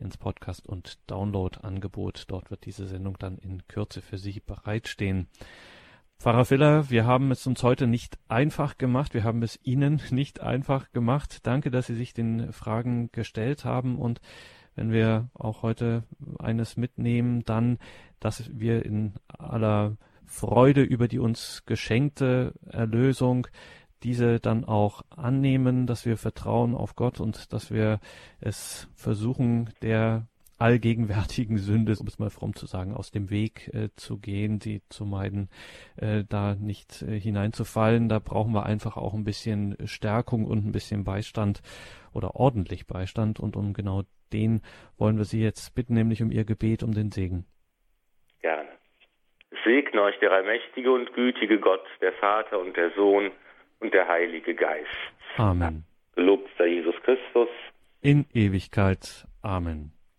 ins 0.00 0.16
Podcast- 0.18 0.66
und 0.66 0.98
Download-Angebot. 1.08 2.24
Dort 2.26 2.50
wird 2.50 2.66
diese 2.66 2.88
Sendung 2.88 3.16
dann 3.16 3.38
in 3.38 3.66
Kürze 3.68 4.02
für 4.02 4.18
Sie 4.18 4.40
bereitstehen. 4.40 5.28
Pfarrer 6.18 6.46
Filler, 6.46 6.90
wir 6.90 7.04
haben 7.04 7.30
es 7.30 7.46
uns 7.46 7.62
heute 7.62 7.86
nicht 7.86 8.18
einfach 8.28 8.78
gemacht. 8.78 9.12
Wir 9.12 9.22
haben 9.22 9.42
es 9.42 9.58
Ihnen 9.62 10.00
nicht 10.10 10.40
einfach 10.40 10.90
gemacht. 10.92 11.40
Danke, 11.46 11.70
dass 11.70 11.86
Sie 11.86 11.94
sich 11.94 12.14
den 12.14 12.52
Fragen 12.52 13.10
gestellt 13.12 13.64
haben 13.64 13.98
und 13.98 14.20
wenn 14.74 14.92
wir 14.92 15.30
auch 15.34 15.62
heute 15.62 16.04
eines 16.38 16.76
mitnehmen, 16.76 17.44
dann, 17.44 17.78
dass 18.20 18.50
wir 18.52 18.84
in 18.84 19.14
aller 19.26 19.96
Freude 20.26 20.82
über 20.82 21.08
die 21.08 21.18
uns 21.18 21.62
geschenkte 21.64 22.52
Erlösung 22.66 23.46
diese 24.02 24.38
dann 24.38 24.64
auch 24.64 25.02
annehmen, 25.10 25.86
dass 25.86 26.04
wir 26.04 26.16
vertrauen 26.16 26.74
auf 26.74 26.94
Gott 26.96 27.20
und 27.20 27.52
dass 27.52 27.70
wir 27.70 28.00
es 28.40 28.88
versuchen, 28.94 29.70
der 29.80 30.26
allgegenwärtigen 30.58 31.58
Sünde, 31.58 31.94
um 32.00 32.06
es 32.06 32.18
mal 32.18 32.30
fromm 32.30 32.54
zu 32.54 32.66
sagen, 32.66 32.94
aus 32.94 33.10
dem 33.10 33.30
Weg 33.30 33.70
äh, 33.74 33.88
zu 33.96 34.18
gehen, 34.18 34.60
sie 34.60 34.82
zu 34.88 35.04
meiden, 35.04 35.48
äh, 35.96 36.24
da 36.28 36.54
nicht 36.54 37.02
äh, 37.02 37.18
hineinzufallen. 37.18 38.08
Da 38.08 38.18
brauchen 38.18 38.52
wir 38.52 38.64
einfach 38.64 38.96
auch 38.96 39.14
ein 39.14 39.24
bisschen 39.24 39.76
Stärkung 39.84 40.46
und 40.46 40.64
ein 40.64 40.72
bisschen 40.72 41.04
Beistand 41.04 41.60
oder 42.14 42.36
ordentlich 42.36 42.86
Beistand. 42.86 43.40
Und 43.40 43.56
um 43.56 43.74
genau 43.74 44.02
den 44.32 44.62
wollen 44.98 45.18
wir 45.18 45.24
Sie 45.24 45.42
jetzt 45.42 45.74
bitten, 45.74 45.94
nämlich 45.94 46.22
um 46.22 46.30
Ihr 46.30 46.44
Gebet, 46.44 46.82
um 46.82 46.92
den 46.92 47.10
Segen. 47.10 47.44
Gerne. 48.40 48.68
Segne 49.64 50.02
euch 50.02 50.18
der 50.20 50.32
allmächtige 50.32 50.90
und 50.90 51.12
gütige 51.14 51.58
Gott, 51.60 51.84
der 52.00 52.12
Vater 52.14 52.58
und 52.58 52.76
der 52.76 52.90
Sohn 52.92 53.30
und 53.80 53.92
der 53.92 54.08
Heilige 54.08 54.54
Geist. 54.54 54.88
Amen. 55.36 55.84
Gelobt 56.14 56.48
sei 56.56 56.68
Jesus 56.68 56.94
Christus. 57.02 57.48
In 58.00 58.24
Ewigkeit. 58.32 59.26
Amen. 59.42 59.95